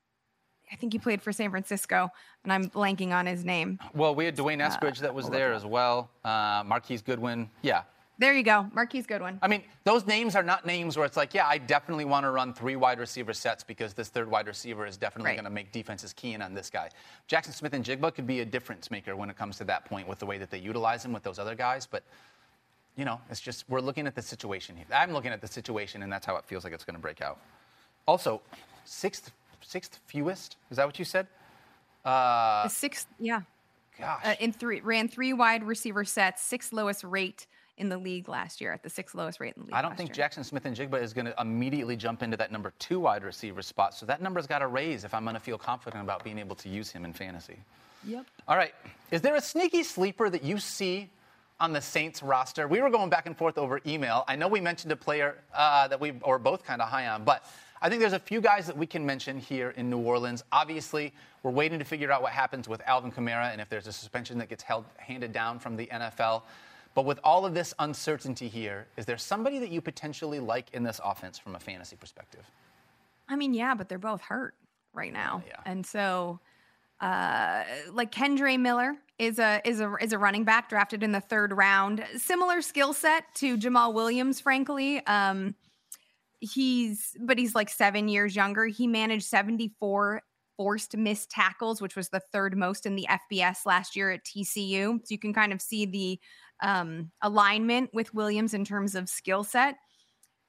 I 0.73 0.77
think 0.77 0.95
he 0.95 0.99
played 0.99 1.21
for 1.21 1.31
San 1.31 1.51
Francisco, 1.51 2.09
and 2.43 2.51
I'm 2.55 2.71
blanking 2.71 3.11
on 3.13 3.27
his 3.27 3.45
name. 3.45 3.79
well, 3.93 4.15
we 4.15 4.25
had 4.25 4.35
D'Wayne 4.35 4.63
Uh, 4.63 4.71
Eskridge 4.71 4.99
that 5.01 5.13
was 5.13 5.29
there 5.29 5.53
as 5.53 5.67
well. 5.67 6.09
Uh, 6.25 6.63
Marquise 6.65 7.03
Goodwin, 7.03 7.51
yeah. 7.61 7.83
There 8.19 8.33
you 8.33 8.43
go, 8.43 8.67
Marquise 8.73 9.07
Goodwin. 9.07 9.39
I 9.43 9.49
mean, 9.49 9.63
those 9.85 10.07
names 10.07 10.35
are 10.37 10.43
not 10.43 10.65
names 10.65 10.97
where 10.97 11.05
it's 11.05 11.19
like, 11.19 11.35
yeah, 11.35 11.47
I 11.47 11.59
definitely 11.59 12.07
want 12.07 12.25
to 12.25 12.31
run 12.31 12.55
three 12.55 12.75
wide 12.77 12.99
receiver 12.99 13.35
sets 13.35 13.63
because 13.63 13.93
this 13.93 14.09
third 14.09 14.31
wide 14.31 14.47
receiver 14.47 14.87
is 14.87 14.97
definitely 14.97 15.31
Right. 15.31 15.37
going 15.37 15.45
to 15.45 15.51
make 15.51 15.71
defenses 15.71 16.15
key 16.15 16.33
in 16.33 16.41
on 16.41 16.55
this 16.55 16.71
guy. 16.71 16.89
Jaxon 17.29 17.53
Smith-Njigba 17.53 18.15
could 18.15 18.27
be 18.27 18.41
a 18.41 18.45
difference 18.45 18.91
maker 18.91 19.15
when 19.17 19.29
it 19.29 19.37
comes 19.37 19.59
to 19.59 19.65
that 19.65 19.85
point 19.85 20.09
with 20.09 20.19
the 20.19 20.25
way 20.27 20.39
that 20.39 20.51
they 20.51 20.59
utilize 20.59 21.05
him 21.05 21.13
with 21.13 21.23
those 21.25 21.39
other 21.39 21.55
guys, 21.55 21.87
but 21.87 22.03
you 22.97 23.05
know, 23.05 23.21
it's 23.29 23.41
just 23.41 23.69
we're 23.69 23.81
looking 23.83 24.07
at 24.07 24.15
the 24.15 24.23
situation 24.23 24.75
here. 24.77 24.87
I'm 24.95 25.13
looking 25.13 25.31
at 25.31 25.43
the 25.43 25.47
situation, 25.47 26.03
and 26.03 26.11
that's 26.11 26.25
how 26.25 26.37
it 26.37 26.47
feels 26.47 26.65
like 26.65 26.73
it's 26.73 26.85
going 26.85 26.97
to 26.97 27.03
break 27.03 27.21
out. 27.21 27.39
Also, 28.07 28.41
sixth 28.87 29.31
sixth 29.61 30.01
fewest. 30.07 30.57
Is 30.71 30.79
that 30.79 30.87
what 30.87 30.99
you 30.99 31.05
said? 31.05 31.27
Uh, 32.07 32.63
the 32.63 32.71
sixth, 32.71 33.07
yeah, 33.19 33.43
gosh, 33.99 34.23
uh, 34.25 34.35
in 34.41 34.51
three 34.53 34.81
ran 34.81 35.09
three 35.09 35.35
wide 35.35 35.63
receiver 35.63 36.07
sets, 36.07 36.41
sixth 36.43 36.73
lowest 36.73 37.05
rate 37.05 37.47
in 37.79 37.89
the 37.89 37.99
league 37.99 38.29
last 38.29 38.61
year, 38.61 38.73
at 38.73 38.83
the 38.83 38.91
sixth 38.91 39.15
lowest 39.15 39.39
rate 39.41 39.55
in 39.57 39.63
the 39.63 39.67
league. 39.67 39.75
I 39.75 39.83
don't 39.83 39.97
think 39.97 40.17
year. 40.17 40.29
Jaxon 40.29 40.45
Smith-Njigba 40.45 41.01
is 41.03 41.13
going 41.13 41.27
to 41.27 41.35
immediately 41.41 41.97
jump 41.97 42.23
into 42.23 42.37
that 42.37 42.51
number 42.51 42.73
two 42.79 43.01
wide 43.01 43.23
receiver 43.23 43.63
spot. 43.63 43.95
So 43.95 44.07
that 44.07 44.23
number's 44.23 44.47
got 44.47 44.61
to 44.61 44.67
raise 44.67 45.05
if 45.05 45.13
I'm 45.13 45.25
going 45.25 45.35
to 45.35 45.41
feel 45.41 45.59
confident 45.59 46.03
about 46.03 46.25
being 46.25 46.39
able 46.39 46.57
to 46.57 46.69
use 46.69 46.91
him 46.91 47.05
in 47.05 47.13
fantasy. 47.13 47.59
Yep. 48.07 48.27
All 48.49 48.57
right. 48.57 48.75
Is 49.11 49.21
there 49.21 49.35
a 49.35 49.41
sneaky 49.41 49.83
sleeper 49.83 50.31
that 50.31 50.43
you 50.43 50.59
see 50.59 51.11
on 51.61 51.73
the 51.73 51.81
Saints 51.81 52.23
roster? 52.23 52.69
We 52.69 52.81
were 52.81 52.91
going 52.91 53.11
back 53.11 53.27
and 53.27 53.37
forth 53.37 53.59
over 53.59 53.81
email. 53.87 54.25
I 54.29 54.37
know 54.37 54.49
we 54.49 54.61
mentioned 54.61 54.93
a 54.93 54.97
player 54.97 55.39
uh, 55.55 55.89
that 55.89 56.01
we 56.01 56.13
were 56.13 56.39
both 56.39 56.65
kind 56.65 56.81
of 56.81 56.89
high 56.89 57.09
on, 57.09 57.25
but 57.25 57.45
I 57.83 57.89
think 57.89 58.01
there's 58.01 58.15
a 58.15 58.19
few 58.19 58.41
guys 58.41 58.67
that 58.67 58.77
we 58.77 58.87
can 58.87 59.05
mention 59.05 59.39
here 59.39 59.71
in 59.71 59.91
New 59.91 59.99
Orleans. 59.99 60.43
Obviously, 60.51 61.13
we're 61.43 61.51
waiting 61.51 61.79
to 61.79 61.85
figure 61.85 62.11
out 62.11 62.23
what 62.23 62.33
happens 62.33 62.69
with 62.69 62.81
Alvin 62.87 63.13
Kamara 63.13 63.53
and 63.53 63.61
if 63.61 63.69
there's 63.69 63.87
a 63.87 63.93
suspension 63.93 64.39
that 64.39 64.49
gets 64.49 64.63
held 64.63 64.87
handed 64.97 65.33
down 65.33 65.59
from 65.59 65.77
the 65.77 65.87
NFL. 65.87 66.43
But 66.97 67.05
with 67.05 67.21
all 67.23 67.45
of 67.45 67.53
this 67.55 67.75
uncertainty 67.79 68.49
here, 68.49 68.87
is 68.97 69.05
there 69.05 69.19
somebody 69.19 69.59
that 69.61 69.69
you 69.71 69.81
potentially 69.83 70.41
like 70.41 70.73
in 70.73 70.83
this 70.83 70.99
offense 71.05 71.39
from 71.39 71.55
a 71.55 71.61
fantasy 71.61 71.95
perspective? 71.95 72.41
I 73.29 73.37
mean, 73.37 73.53
yeah, 73.55 73.75
but 73.75 73.89
they're 73.89 73.99
both 73.99 74.23
hurt 74.23 74.55
right 74.95 75.13
now, 75.13 75.43
Yeah. 75.47 75.61
and 75.67 75.85
so 75.87 76.41
uh, 77.03 77.65
like 77.93 78.11
Kendre 78.11 78.59
Miller 78.59 78.95
is 79.19 79.39
a 79.39 79.61
is 79.67 79.81
a 79.81 79.95
is 80.01 80.15
a 80.15 80.19
running 80.19 80.45
back 80.45 80.71
drafted 80.71 81.03
in 81.03 81.13
the 81.13 81.21
third 81.21 81.53
round. 81.53 82.03
Similar 82.17 82.63
skill 82.63 82.95
set 82.95 83.25
to 83.37 83.59
Jamaal 83.59 83.93
Williams, 83.93 84.41
frankly. 84.41 85.05
Um, 85.07 85.55
he's 86.41 87.15
but 87.21 87.37
he's 87.39 87.55
like 87.55 87.69
seven 87.69 88.09
years 88.09 88.35
younger. 88.35 88.65
He 88.67 88.87
managed 88.87 89.27
seventy 89.27 89.71
four 89.79 90.23
forced 90.57 90.97
missed 90.97 91.31
tackles, 91.31 91.81
which 91.81 91.97
was 91.97 92.09
the 92.09 92.21
third 92.33 92.57
most 92.57 92.87
in 92.87 92.97
the 92.97 93.07
FBS 93.31 93.67
last 93.67 93.97
year 93.97 94.11
at 94.11 94.25
TCU. 94.25 94.99
So 94.99 95.07
you 95.09 95.19
can 95.19 95.35
kind 95.35 95.53
of 95.53 95.61
see 95.61 95.87
the 95.87 96.21
um, 96.63 97.11
alignment 97.23 97.91
with 97.93 98.15
Williams 98.15 98.55
in 98.55 98.65
terms 98.65 98.95
of 98.95 99.09
skill 99.09 99.45
set. 99.45 99.77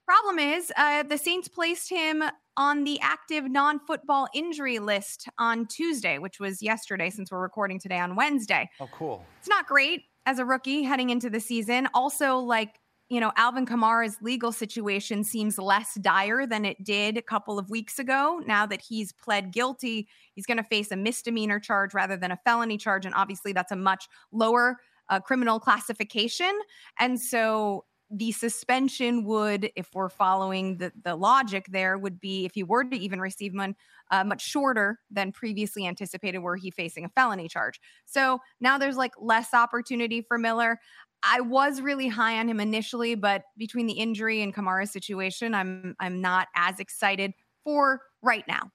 Problem 0.06 0.40
is, 0.40 0.72
uh, 0.78 1.04
the 1.04 1.18
Saints 1.18 1.50
placed 1.50 1.90
him 1.90 2.24
on 2.56 2.86
the 2.86 3.00
active 3.02 3.50
non 3.50 3.80
football 3.86 4.28
injury 4.34 4.80
list 4.80 5.28
on 5.38 5.68
Tuesday, 5.68 6.18
which 6.18 6.40
was 6.40 6.62
yesterday, 6.62 7.10
since 7.10 7.32
we're 7.32 7.42
recording 7.42 7.80
today 7.80 8.00
on 8.00 8.16
Wednesday. 8.16 8.70
Oh, 8.80 8.90
cool. 8.92 9.26
It's 9.40 9.50
not 9.50 9.68
great 9.68 10.04
as 10.26 10.40
a 10.40 10.46
rookie 10.46 10.84
heading 10.84 11.10
into 11.10 11.30
the 11.30 11.40
season. 11.40 11.88
Also, 11.94 12.38
like, 12.38 12.80
you 13.10 13.22
know, 13.22 13.32
Alvin 13.38 13.66
Kamara's 13.66 14.18
legal 14.22 14.52
situation 14.52 15.24
seems 15.24 15.58
less 15.58 15.96
dire 15.96 16.46
than 16.46 16.66
it 16.66 16.84
did 16.84 17.18
a 17.18 17.22
couple 17.22 17.58
of 17.58 17.70
weeks 17.70 18.00
ago. 18.00 18.42
Now 18.46 18.66
that 18.66 18.82
he's 18.82 19.14
pled 19.14 19.52
guilty, 19.52 20.10
he's 20.34 20.46
going 20.46 20.58
to 20.58 20.64
face 20.64 20.92
a 20.92 20.98
misdemeanor 20.98 21.60
charge 21.60 21.94
rather 21.94 22.18
than 22.18 22.32
a 22.32 22.40
felony 22.44 22.78
charge. 22.78 23.06
And 23.06 23.16
obviously, 23.16 23.54
that's 23.54 23.72
a 23.72 23.78
much 23.78 24.08
lower 24.32 24.78
uh, 25.10 25.22
criminal 25.22 25.60
classification. 25.60 26.52
And 27.00 27.20
so 27.20 27.86
the 28.10 28.32
suspension 28.32 29.26
would, 29.26 29.70
if 29.76 29.90
we're 29.94 30.10
following 30.10 30.78
the, 30.78 30.92
the 31.04 31.16
logic 31.16 31.66
there, 31.70 31.98
would 31.98 32.22
be 32.22 32.46
if 32.46 32.54
he 32.54 32.64
were 32.64 32.84
to 32.86 32.98
even 32.98 33.20
receive 33.20 33.54
one, 33.54 33.76
uh, 34.12 34.24
much 34.24 34.42
shorter 34.42 35.00
than 35.12 35.34
previously 35.34 35.86
anticipated, 35.86 36.40
were 36.40 36.56
he 36.56 36.72
facing 36.72 37.04
a 37.04 37.10
felony 37.10 37.50
charge. 37.50 37.82
So 38.06 38.40
now 38.62 38.78
there's 38.78 38.96
like 38.96 39.12
less 39.20 39.54
opportunity 39.54 40.22
for 40.22 40.38
Miller. 40.38 40.80
I 41.24 41.42
was 41.42 41.82
really 41.82 42.08
high 42.08 42.40
on 42.40 42.48
him 42.48 42.60
initially, 42.60 43.16
but 43.16 43.44
between 43.58 43.88
the 43.88 43.94
injury 43.94 44.42
and 44.42 44.54
Kamara's 44.54 44.92
situation, 44.92 45.54
I'm 45.54 45.96
I'm 46.00 46.22
not 46.22 46.48
as 46.56 46.80
excited 46.80 47.34
for 47.64 48.02
right 48.22 48.46
now. 48.48 48.72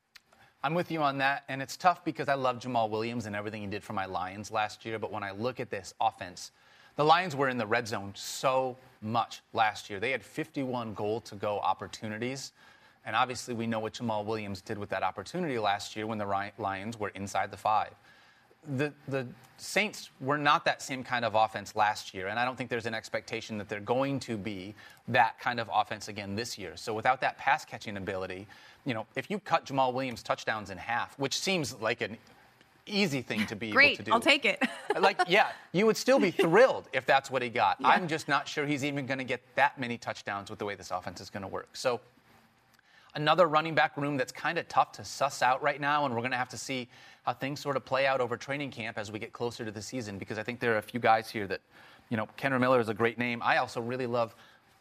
I'm 0.65 0.75
with 0.75 0.93
you 0.93 1.03
on 1.03 1.19
that, 1.19 1.45
and 1.49 1.61
it's 1.61 1.77
tough 1.77 2.05
because 2.05 2.29
I 2.29 2.35
love 2.35 2.61
Jamaal 2.61 2.89
Williams 2.89 3.27
and 3.27 3.35
everything 3.35 3.63
he 3.63 3.67
did 3.67 3.83
for 3.83 3.95
my 3.95 4.07
Lions 4.07 4.51
last 4.53 4.85
year. 4.85 4.99
But 4.99 5.11
when 5.11 5.25
I 5.25 5.33
look 5.33 5.59
at 5.59 5.71
this 5.71 5.93
offense, 6.01 6.53
the 6.97 7.05
Lions 7.05 7.35
were 7.35 7.49
in 7.49 7.59
the 7.59 7.67
red 7.67 7.89
zone 7.89 8.13
so 8.15 8.77
much 9.01 9.41
last 9.53 9.91
year. 9.91 9.99
They 9.99 10.13
had 10.13 10.23
51 10.23 10.95
goal 10.95 11.21
to 11.23 11.35
go 11.35 11.59
opportunities. 11.59 12.53
And 13.05 13.17
obviously, 13.17 13.55
we 13.55 13.67
know 13.67 13.81
what 13.81 13.95
Jamaal 13.95 14.25
Williams 14.25 14.61
did 14.61 14.79
with 14.79 14.89
that 14.91 15.03
opportunity 15.03 15.59
last 15.59 15.97
year 15.97 16.07
when 16.07 16.19
the 16.19 16.53
Lions 16.59 17.01
were 17.01 17.09
inside 17.11 17.51
the 17.51 17.57
five. 17.57 17.95
The, 18.69 18.93
the 19.09 19.27
Saints 19.57 20.11
were 20.21 20.39
not 20.39 20.65
that 20.65 20.83
same 20.83 21.05
kind 21.05 21.25
of 21.25 21.35
offense 21.37 21.77
last 21.77 22.15
year, 22.15 22.27
and 22.27 22.39
I 22.39 22.45
don't 22.45 22.57
think 22.57 22.69
there's 22.69 22.87
an 22.87 22.95
expectation 22.95 23.59
that 23.59 23.69
they're 23.69 23.79
going 23.79 24.19
to 24.21 24.37
be 24.37 24.75
that 25.09 25.39
kind 25.39 25.61
of 25.61 25.71
offense 25.73 26.09
again 26.09 26.35
this 26.35 26.59
year. 26.59 26.73
So 26.77 26.93
without 26.95 27.21
that 27.21 27.39
pass 27.39 27.65
catching 27.65 27.97
ability, 27.97 28.49
you 28.85 28.93
know, 28.93 29.07
if 29.15 29.31
you 29.31 29.39
cut 29.39 29.67
Jamaal 29.67 29.93
Williams' 29.93 30.23
touchdowns 30.23 30.71
in 30.71 30.79
half, 30.79 31.17
which 31.19 31.39
seems 31.39 31.81
like 31.81 32.01
an 32.01 32.19
easy 32.87 33.23
thing 33.23 33.47
to 33.47 33.57
be 33.57 33.69
able 33.69 33.97
to 33.97 34.03
do. 34.03 34.13
I'll 34.13 34.21
take 34.21 34.45
it. 34.45 34.61
like, 35.01 35.21
yeah, 35.29 35.49
you 35.71 35.87
would 35.87 35.97
still 35.97 36.19
be 36.19 36.31
thrilled 36.43 36.89
if 36.93 37.07
that's 37.07 37.31
what 37.31 37.43
he 37.43 37.49
got. 37.49 37.77
I'm 37.85 38.09
just 38.09 38.29
not 38.29 38.49
sure 38.49 38.67
he's 38.67 38.85
even 38.85 39.07
going 39.07 39.19
to 39.19 39.25
get 39.25 39.41
that 39.55 39.79
many 39.79 39.97
touchdowns 39.97 40.51
with 40.51 40.59
the 40.59 40.65
way 40.65 40.75
this 40.75 40.91
offense 40.91 41.21
is 41.21 41.31
going 41.31 41.43
to 41.43 41.49
work. 41.49 41.69
So 41.73 42.01
another 43.15 43.47
running 43.47 43.75
back 43.75 43.97
room 43.97 44.17
that's 44.17 44.33
kind 44.33 44.59
of 44.59 44.69
tough 44.69 44.93
to 44.93 45.05
suss 45.05 45.43
out 45.43 45.63
right 45.63 45.81
now, 45.81 46.05
and 46.05 46.15
we're 46.15 46.21
going 46.21 46.33
to 46.33 46.37
have 46.37 46.49
to 46.49 46.59
see 46.59 46.89
how 47.23 47.33
things 47.33 47.61
sort 47.61 47.77
of 47.77 47.85
play 47.85 48.07
out 48.07 48.21
over 48.21 48.37
training 48.37 48.71
camp 48.71 48.99
as 48.99 49.13
we 49.13 49.19
get 49.19 49.33
closer 49.33 49.65
to 49.65 49.71
the 49.71 49.83
season 49.83 50.19
because 50.19 50.39
I 50.39 50.43
think 50.43 50.61
there 50.61 50.75
are 50.75 50.79
a 50.79 50.83
few 50.83 51.01
guys 51.01 51.31
here 51.31 51.47
that, 51.47 51.61
you 52.09 52.17
know, 52.17 52.29
Kendre 52.37 52.61
Miller 52.61 52.81
is 52.81 52.89
a 52.89 52.95
great 52.95 53.19
name. 53.19 53.41
I 53.43 53.59
also 53.59 53.81
really 53.81 54.07
love, 54.07 54.35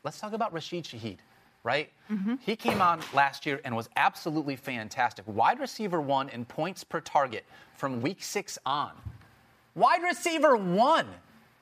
let's 0.04 0.20
talk 0.20 0.34
about 0.34 0.52
Rashid 0.52 0.86
Shaheed, 0.86 1.20
right? 1.64 1.92
Mm-hmm. 2.12 2.36
He 2.42 2.56
came 2.56 2.82
on 2.82 3.00
last 3.14 3.46
year 3.46 3.62
and 3.64 3.76
was 3.76 3.90
absolutely 3.96 4.56
fantastic. 4.56 5.26
Wide 5.28 5.60
receiver 5.60 6.02
one 6.02 6.30
in 6.30 6.46
points 6.46 6.84
per 6.84 7.00
target 7.00 7.46
from 7.76 8.02
week 8.02 8.24
six 8.24 8.58
on. 8.66 8.92
Wide 9.76 10.02
receiver 10.02 10.58
one 10.58 11.08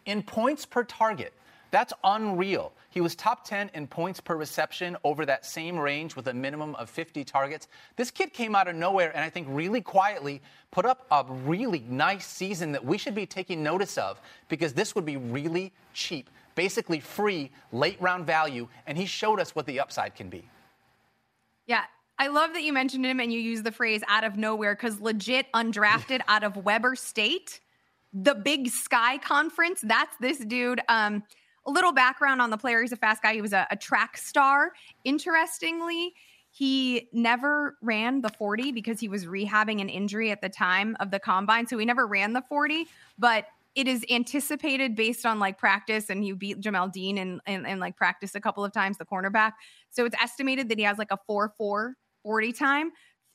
in 0.05 0.23
points 0.23 0.65
per 0.65 0.83
target. 0.83 1.33
That's 1.71 1.93
unreal. 2.03 2.73
He 2.89 3.01
was 3.01 3.15
top 3.15 3.45
10 3.45 3.71
in 3.73 3.87
points 3.87 4.19
per 4.19 4.35
reception 4.35 4.97
over 5.03 5.25
that 5.25 5.45
same 5.45 5.77
range 5.77 6.15
with 6.15 6.27
a 6.27 6.33
minimum 6.33 6.75
of 6.75 6.89
50 6.89 7.23
targets. 7.23 7.67
This 7.95 8.09
kid 8.09 8.33
came 8.33 8.55
out 8.55 8.67
of 8.67 8.75
nowhere 8.75 9.11
and 9.15 9.23
I 9.23 9.29
think 9.29 9.47
really 9.49 9.81
quietly 9.81 10.41
put 10.71 10.85
up 10.85 11.05
a 11.11 11.23
really 11.45 11.83
nice 11.87 12.25
season 12.25 12.71
that 12.71 12.83
we 12.83 12.97
should 12.97 13.15
be 13.15 13.25
taking 13.25 13.61
notice 13.61 13.97
of 13.97 14.19
because 14.47 14.73
this 14.73 14.95
would 14.95 15.05
be 15.05 15.17
really 15.17 15.71
cheap, 15.93 16.29
basically 16.55 16.99
free 16.99 17.51
late 17.71 18.01
round 18.01 18.25
value, 18.25 18.67
and 18.87 18.97
he 18.97 19.05
showed 19.05 19.39
us 19.39 19.53
what 19.55 19.67
the 19.67 19.79
upside 19.79 20.15
can 20.15 20.29
be. 20.29 20.43
Yeah. 21.67 21.83
I 22.21 22.27
love 22.27 22.51
that 22.53 22.63
you 22.63 22.73
mentioned 22.73 23.05
him 23.05 23.21
and 23.21 23.31
you 23.31 23.39
use 23.39 23.63
the 23.63 23.71
phrase 23.71 24.01
out 24.09 24.25
of 24.25 24.35
nowhere 24.35 24.75
because 24.75 24.99
legit 24.99 25.45
undrafted 25.53 26.19
out 26.27 26.43
of 26.43 26.57
Weber 26.57 26.95
State, 26.95 27.61
the 28.11 28.35
Big 28.35 28.67
Sky 28.67 29.19
Conference. 29.19 29.79
That's 29.81 30.15
this 30.17 30.39
dude. 30.39 30.81
Um, 30.89 31.23
a 31.69 31.71
little 31.71 31.91
background 31.91 32.41
on 32.41 32.49
the 32.49 32.57
player. 32.57 32.81
He's 32.81 32.91
a 32.91 32.97
fast 32.97 33.21
guy. 33.21 33.33
He 33.33 33.41
was 33.41 33.53
a, 33.53 33.67
a 33.69 33.75
track 33.75 34.17
star. 34.17 34.73
Interestingly, 35.03 36.13
he 36.51 37.07
never 37.13 37.77
ran 37.81 38.21
the 38.21 38.29
40 38.29 38.71
because 38.71 38.99
he 38.99 39.07
was 39.07 39.25
rehabbing 39.25 39.81
an 39.81 39.89
injury 39.89 40.31
at 40.31 40.41
the 40.41 40.49
time 40.49 40.97
of 40.99 41.11
the 41.11 41.19
combine. 41.19 41.67
So 41.67 41.77
he 41.77 41.85
never 41.85 42.07
ran 42.07 42.33
the 42.33 42.41
40, 42.41 42.87
but 43.17 43.45
it 43.75 43.87
is 43.87 44.03
anticipated 44.09 44.95
based 44.95 45.25
on 45.25 45.39
like 45.39 45.59
practice 45.59 46.09
and 46.09 46.23
he 46.23 46.31
beat 46.31 46.59
Jamel 46.59 46.91
Dean 46.91 47.19
and, 47.19 47.39
and, 47.45 47.79
like 47.79 47.95
practice 47.95 48.33
a 48.33 48.41
couple 48.41 48.65
of 48.65 48.73
times, 48.73 48.97
the 48.97 49.05
cornerback. 49.05 49.53
So 49.91 50.05
it's 50.05 50.15
estimated 50.21 50.69
that 50.69 50.79
he 50.79 50.83
has 50.85 50.97
like 50.97 51.11
a 51.11 51.19
4 51.27 51.53
4 51.55 51.93
40 52.23 52.51
time. 52.51 52.91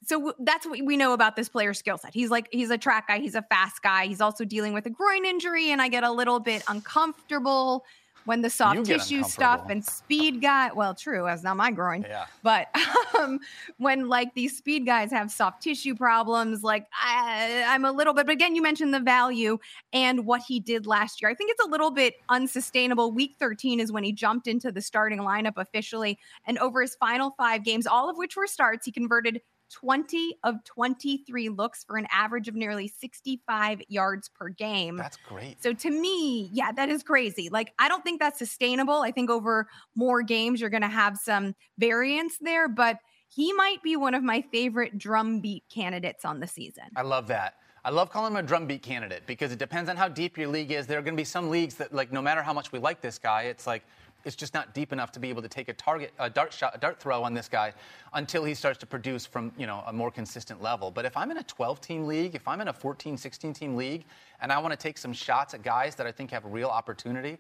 So 0.07 0.35
that's 0.41 0.66
what 0.66 0.85
we 0.85 0.97
know 0.97 1.12
about 1.12 1.37
this 1.37 1.49
player's 1.49 1.78
skill 1.78 1.97
set. 1.97 2.12
He's 2.12 2.30
like, 2.30 2.49
he's 2.51 2.70
a 2.70 2.76
track 2.76 3.09
guy, 3.09 3.20
he's 3.20 3.35
a 3.35 3.43
fast 3.43 3.80
guy. 3.82 4.07
He's 4.07 4.20
also 4.20 4.45
dealing 4.45 4.74
with 4.74 4.85
a 4.87 4.91
groin 4.91 5.24
injury, 5.24 5.70
and 5.70 5.80
I 5.80 5.89
get 5.89 6.05
a 6.05 6.11
little 6.11 6.41
bit 6.41 6.62
uncomfortable 6.68 7.85
when 8.25 8.43
the 8.43 8.51
soft 8.51 8.85
tissue 8.85 9.22
stuff 9.22 9.68
and 9.68 9.85
speed 9.85 10.41
guy. 10.41 10.72
Well, 10.72 10.95
true, 10.95 11.25
that's 11.27 11.43
not 11.43 11.57
my 11.57 11.70
groin. 11.70 12.05
Yeah. 12.09 12.27
But 12.43 12.68
um, 13.18 13.41
when 13.79 14.09
like 14.09 14.35
these 14.35 14.57
speed 14.57 14.87
guys 14.87 15.11
have 15.11 15.31
soft 15.31 15.62
tissue 15.62 15.95
problems, 15.95 16.62
like 16.62 16.87
I, 16.93 17.64
I'm 17.68 17.85
a 17.85 17.93
little 17.93 18.14
bit. 18.14 18.27
But 18.27 18.33
again, 18.33 18.55
you 18.55 18.62
mentioned 18.62 18.95
the 18.95 19.01
value 19.01 19.59
and 19.93 20.27
what 20.27 20.43
he 20.43 20.61
did 20.61 20.87
last 20.87 21.20
year. 21.20 21.31
I 21.31 21.35
think 21.35 21.51
it's 21.51 21.64
a 21.64 21.68
little 21.68 21.91
bit 21.91 22.14
unsustainable. 22.29 23.12
Week 23.12 23.37
13 23.39 23.81
is 23.81 23.93
when 23.93 24.05
he 24.05 24.12
jumped 24.12 24.47
into 24.47 24.72
the 24.72 24.81
starting 24.81 25.20
lineup 25.20 25.55
officially, 25.57 26.18
and 26.47 26.59
over 26.59 26.83
his 26.83 26.95
final 26.95 27.35
five 27.37 27.64
games, 27.64 27.87
all 27.87 28.09
of 28.09 28.16
which 28.16 28.37
were 28.37 28.47
starts, 28.47 28.87
he 28.87 28.93
converted 28.93 29.41
20 29.75 30.37
of 30.45 30.62
23 30.64 31.49
looks 31.49 31.83
for 31.83 31.97
an 31.97 32.07
average 32.12 32.47
of 32.47 32.55
nearly 32.55 32.87
65 32.87 33.83
yards 33.89 34.29
per 34.29 34.49
game. 34.49 34.97
That's 34.97 35.18
great. 35.29 35.61
So 35.61 35.72
to 35.72 35.91
me, 35.91 36.49
yeah, 36.53 36.70
that 36.72 36.89
is 36.89 37.03
crazy. 37.03 37.49
Like 37.51 37.72
I 37.79 37.89
don't 37.89 38.05
think 38.05 38.20
that's 38.20 38.39
sustainable. 38.39 39.03
I 39.03 39.11
think 39.11 39.31
over 39.31 39.68
more 39.97 40.22
games 40.22 40.61
you're 40.61 40.70
going 40.70 40.83
to 40.83 40.89
have 40.89 41.18
some 41.18 41.57
variance 41.77 42.39
there, 42.41 42.68
but 42.68 42.99
he 43.29 43.53
might 43.53 43.83
be 43.83 43.97
one 43.97 44.14
of 44.14 44.22
my 44.22 44.45
favorite 44.53 44.97
drumbeat 44.97 45.64
candidates 45.68 46.25
on 46.25 46.39
the 46.39 46.47
season. 46.47 46.85
I 46.95 47.03
love 47.03 47.27
that. 47.29 47.55
I 47.87 47.91
love 47.91 48.11
calling 48.11 48.33
him 48.33 48.39
a 48.39 48.43
drumbeat 48.43 48.83
candidate 48.83 49.25
because 49.27 49.53
it 49.53 49.59
depends 49.59 49.91
on 49.91 49.97
how 49.97 50.09
deep 50.09 50.39
your 50.39 50.49
league 50.49 50.70
is. 50.70 50.87
There 50.87 50.99
are 50.99 51.03
going 51.03 51.14
to 51.16 51.20
be 51.20 51.25
some 51.25 51.51
leagues 51.51 51.75
that, 51.75 51.93
like, 51.93 52.12
no 52.12 52.22
matter 52.22 52.43
how 52.43 52.55
much 52.55 52.72
we 52.72 52.79
like 52.79 53.03
this 53.03 53.18
guy, 53.18 53.43
it's 53.43 53.66
like 53.66 53.83
it's 54.25 54.37
just 54.37 54.55
not 54.55 54.75
deep 54.75 54.93
enough 54.93 55.12
to 55.12 55.20
be 55.20 55.29
able 55.29 55.43
to 55.43 55.49
take 55.49 55.68
a 55.68 55.72
target, 55.72 56.12
a 56.18 56.31
dart 56.31 56.53
shot, 56.53 56.75
a 56.75 56.79
dart 56.79 56.99
throw 56.99 57.22
on 57.22 57.35
this 57.35 57.49
guy 57.49 57.72
until 58.12 58.45
he 58.45 58.55
starts 58.55 58.79
to 58.79 58.87
produce 58.87 59.27
from, 59.27 59.53
you 59.59 59.66
know, 59.66 59.83
a 59.87 59.93
more 59.93 60.11
consistent 60.11 60.62
level. 60.62 60.91
But 60.91 61.05
if 61.05 61.16
I'm 61.16 61.31
in 61.31 61.39
a 61.39 61.45
12-team 61.45 62.07
league, 62.07 62.35
if 62.35 62.47
I'm 62.49 62.61
in 62.61 62.68
a 62.68 62.72
14, 62.72 63.16
16-team 63.16 63.77
league, 63.77 64.05
and 64.41 64.53
I 64.53 64.59
want 64.59 64.72
to 64.72 64.79
take 64.79 64.99
some 64.99 65.12
shots 65.12 65.55
at 65.55 65.62
guys 65.62 65.95
that 65.97 66.07
I 66.07 66.12
think 66.12 66.31
have 66.31 66.45
a 66.45 66.49
real 66.49 66.68
opportunity, 66.68 67.39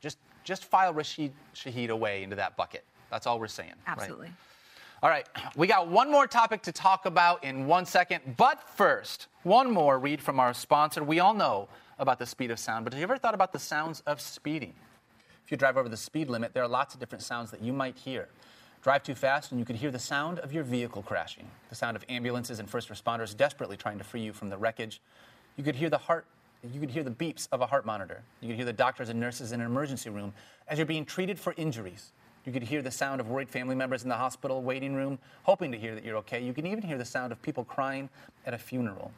just 0.00 0.18
just 0.44 0.64
file 0.64 0.92
Rashid 0.92 1.32
Shaheed 1.54 1.88
away 1.90 2.22
into 2.22 2.36
that 2.36 2.56
bucket. 2.56 2.84
That's 3.10 3.26
all 3.26 3.38
we're 3.38 3.46
saying. 3.46 3.74
right? 3.86 3.98
Absolutely. 3.98 4.30
All 5.02 5.10
right, 5.10 5.26
we 5.56 5.66
got 5.66 5.88
one 5.88 6.12
more 6.12 6.28
topic 6.28 6.62
to 6.62 6.72
talk 6.72 7.06
about 7.06 7.42
in 7.42 7.66
one 7.66 7.84
second. 7.86 8.20
But 8.36 8.68
first, 8.76 9.26
one 9.42 9.68
more 9.68 9.98
read 9.98 10.22
from 10.22 10.38
our 10.38 10.54
sponsor. 10.54 11.02
We 11.02 11.18
all 11.18 11.34
know 11.34 11.68
about 11.98 12.20
the 12.20 12.26
speed 12.26 12.52
of 12.52 12.58
sound, 12.60 12.84
but 12.84 12.92
have 12.92 13.00
you 13.00 13.02
ever 13.02 13.18
thought 13.18 13.34
about 13.34 13.52
the 13.52 13.58
sounds 13.58 14.00
of 14.06 14.20
speeding? 14.20 14.74
If 15.44 15.50
you 15.50 15.56
drive 15.56 15.76
over 15.76 15.88
the 15.88 15.96
speed 15.96 16.28
limit, 16.28 16.54
there 16.54 16.62
are 16.62 16.68
lots 16.68 16.94
of 16.94 17.00
different 17.00 17.22
sounds 17.22 17.50
that 17.50 17.62
you 17.62 17.72
might 17.72 17.96
hear. 17.96 18.28
Drive 18.82 19.02
too 19.02 19.14
fast, 19.14 19.52
and 19.52 19.60
you 19.60 19.64
could 19.64 19.76
hear 19.76 19.90
the 19.90 19.98
sound 19.98 20.40
of 20.40 20.52
your 20.52 20.64
vehicle 20.64 21.02
crashing, 21.02 21.48
the 21.68 21.74
sound 21.74 21.96
of 21.96 22.04
ambulances 22.08 22.58
and 22.58 22.68
first 22.68 22.88
responders 22.88 23.36
desperately 23.36 23.76
trying 23.76 23.98
to 23.98 24.04
free 24.04 24.22
you 24.22 24.32
from 24.32 24.48
the 24.48 24.56
wreckage. 24.56 25.00
You 25.56 25.62
could 25.62 25.76
hear 25.76 25.88
the 25.88 25.98
heart. 25.98 26.26
You 26.72 26.80
could 26.80 26.90
hear 26.90 27.02
the 27.02 27.10
beeps 27.10 27.48
of 27.52 27.60
a 27.60 27.66
heart 27.66 27.84
monitor. 27.86 28.22
You 28.40 28.48
could 28.48 28.56
hear 28.56 28.64
the 28.64 28.72
doctors 28.72 29.08
and 29.08 29.20
nurses 29.20 29.52
in 29.52 29.60
an 29.60 29.66
emergency 29.66 30.10
room 30.10 30.32
as 30.68 30.78
you're 30.78 30.86
being 30.86 31.04
treated 31.04 31.38
for 31.38 31.54
injuries. 31.56 32.12
You 32.44 32.52
could 32.52 32.62
hear 32.62 32.82
the 32.82 32.90
sound 32.90 33.20
of 33.20 33.28
worried 33.28 33.48
family 33.48 33.74
members 33.74 34.02
in 34.02 34.08
the 34.08 34.16
hospital 34.16 34.62
waiting 34.62 34.94
room, 34.94 35.18
hoping 35.44 35.70
to 35.72 35.78
hear 35.78 35.94
that 35.94 36.04
you're 36.04 36.16
okay. 36.18 36.42
You 36.42 36.52
can 36.52 36.66
even 36.66 36.82
hear 36.82 36.98
the 36.98 37.04
sound 37.04 37.30
of 37.30 37.40
people 37.42 37.64
crying 37.64 38.08
at 38.46 38.54
a 38.54 38.58
funeral. 38.58 39.12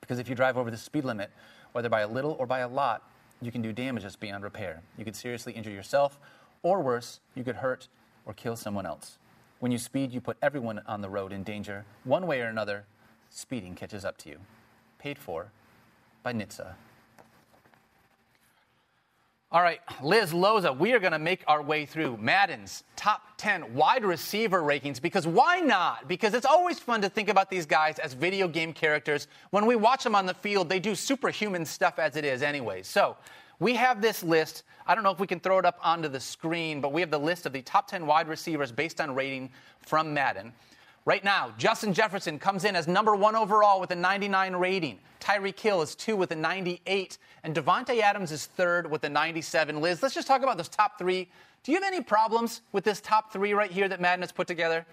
Because 0.00 0.18
if 0.18 0.28
you 0.28 0.34
drive 0.34 0.56
over 0.56 0.70
the 0.70 0.76
speed 0.76 1.04
limit, 1.04 1.30
whether 1.72 1.88
by 1.88 2.00
a 2.00 2.08
little 2.08 2.36
or 2.38 2.46
by 2.46 2.60
a 2.60 2.68
lot, 2.68 3.02
you 3.40 3.52
can 3.52 3.62
do 3.62 3.72
damages 3.72 4.16
beyond 4.16 4.44
repair. 4.44 4.82
You 4.96 5.04
could 5.04 5.16
seriously 5.16 5.52
injure 5.52 5.70
yourself, 5.70 6.18
or 6.62 6.80
worse, 6.80 7.20
you 7.34 7.44
could 7.44 7.56
hurt 7.56 7.88
or 8.26 8.34
kill 8.34 8.56
someone 8.56 8.86
else. 8.86 9.18
When 9.60 9.72
you 9.72 9.78
speed, 9.78 10.12
you 10.12 10.20
put 10.20 10.36
everyone 10.42 10.82
on 10.86 11.00
the 11.00 11.08
road 11.08 11.32
in 11.32 11.42
danger. 11.42 11.84
One 12.04 12.26
way 12.26 12.40
or 12.40 12.46
another, 12.46 12.84
speeding 13.30 13.74
catches 13.74 14.04
up 14.04 14.16
to 14.18 14.28
you. 14.28 14.38
Paid 14.98 15.18
for 15.18 15.52
by 16.22 16.32
NHTSA. 16.32 16.74
All 19.50 19.62
right, 19.62 19.80
Liz 20.02 20.32
Loza, 20.34 20.76
we 20.76 20.92
are 20.92 20.98
going 20.98 21.12
to 21.12 21.18
make 21.18 21.42
our 21.46 21.62
way 21.62 21.86
through 21.86 22.18
Madden's 22.18 22.84
top 22.96 23.22
10 23.38 23.72
wide 23.72 24.04
receiver 24.04 24.60
rankings 24.60 25.00
because 25.00 25.26
why 25.26 25.60
not? 25.60 26.06
Because 26.06 26.34
it's 26.34 26.44
always 26.44 26.78
fun 26.78 27.00
to 27.00 27.08
think 27.08 27.30
about 27.30 27.48
these 27.48 27.64
guys 27.64 27.98
as 27.98 28.12
video 28.12 28.46
game 28.46 28.74
characters. 28.74 29.26
When 29.48 29.64
we 29.64 29.74
watch 29.74 30.04
them 30.04 30.14
on 30.14 30.26
the 30.26 30.34
field, 30.34 30.68
they 30.68 30.78
do 30.78 30.94
superhuman 30.94 31.64
stuff 31.64 31.98
as 31.98 32.14
it 32.16 32.26
is, 32.26 32.42
anyway. 32.42 32.82
So 32.82 33.16
we 33.58 33.74
have 33.74 34.02
this 34.02 34.22
list. 34.22 34.64
I 34.86 34.94
don't 34.94 35.02
know 35.02 35.12
if 35.12 35.18
we 35.18 35.26
can 35.26 35.40
throw 35.40 35.58
it 35.58 35.64
up 35.64 35.78
onto 35.82 36.08
the 36.08 36.20
screen, 36.20 36.82
but 36.82 36.92
we 36.92 37.00
have 37.00 37.10
the 37.10 37.18
list 37.18 37.46
of 37.46 37.54
the 37.54 37.62
top 37.62 37.88
10 37.88 38.06
wide 38.06 38.28
receivers 38.28 38.70
based 38.70 39.00
on 39.00 39.14
rating 39.14 39.48
from 39.80 40.12
Madden. 40.12 40.52
Right 41.08 41.24
now, 41.24 41.54
Justin 41.56 41.94
Jefferson 41.94 42.38
comes 42.38 42.66
in 42.66 42.76
as 42.76 42.86
number 42.86 43.16
one 43.16 43.34
overall 43.34 43.80
with 43.80 43.90
a 43.92 43.94
99 43.94 44.54
rating. 44.56 44.98
Tyreek 45.20 45.58
Hill 45.58 45.80
is 45.80 45.94
two 45.94 46.16
with 46.16 46.32
a 46.32 46.36
98. 46.36 47.16
And 47.44 47.54
Davante 47.54 47.98
Adams 48.02 48.30
is 48.30 48.44
third 48.44 48.90
with 48.90 49.02
a 49.04 49.08
97. 49.08 49.80
Liz, 49.80 50.02
let's 50.02 50.14
just 50.14 50.28
talk 50.28 50.42
about 50.42 50.58
those 50.58 50.68
top 50.68 50.98
three. 50.98 51.26
Do 51.62 51.72
you 51.72 51.80
have 51.80 51.90
any 51.90 52.02
problems 52.02 52.60
with 52.72 52.84
this 52.84 53.00
top 53.00 53.32
three 53.32 53.54
right 53.54 53.70
here 53.70 53.88
that 53.88 54.02
Madden 54.02 54.20
has 54.20 54.32
put 54.32 54.46
together? 54.46 54.84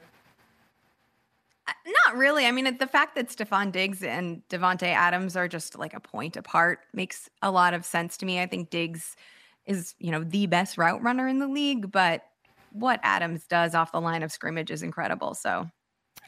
Uh, 1.68 1.74
Not 2.06 2.16
really. 2.16 2.46
I 2.46 2.52
mean, 2.54 2.78
the 2.78 2.88
fact 2.88 3.16
that 3.16 3.28
Stefon 3.28 3.74
Diggs 3.74 4.02
and 4.02 4.42
Davante 4.48 4.84
Adams 4.84 5.36
are 5.36 5.50
just 5.50 5.78
like 5.78 5.94
a 5.94 6.00
point 6.00 6.38
apart 6.38 6.80
makes 6.94 7.30
a 7.42 7.52
lot 7.52 7.74
of 7.74 7.84
sense 7.84 8.16
to 8.16 8.26
me. 8.26 8.40
I 8.40 8.46
think 8.46 8.70
Diggs 8.70 9.18
is, 9.66 9.96
you 10.00 10.12
know, 10.12 10.24
the 10.24 10.46
best 10.46 10.78
route 10.78 11.04
runner 11.04 11.28
in 11.28 11.40
the 11.40 11.48
league, 11.50 11.92
but 11.92 12.24
what 12.72 13.02
Adams 13.04 13.48
does 13.48 13.76
off 13.76 13.92
the 13.92 14.00
line 14.00 14.24
of 14.24 14.32
scrimmage 14.32 14.72
is 14.72 14.82
incredible. 14.82 15.34
So, 15.34 15.70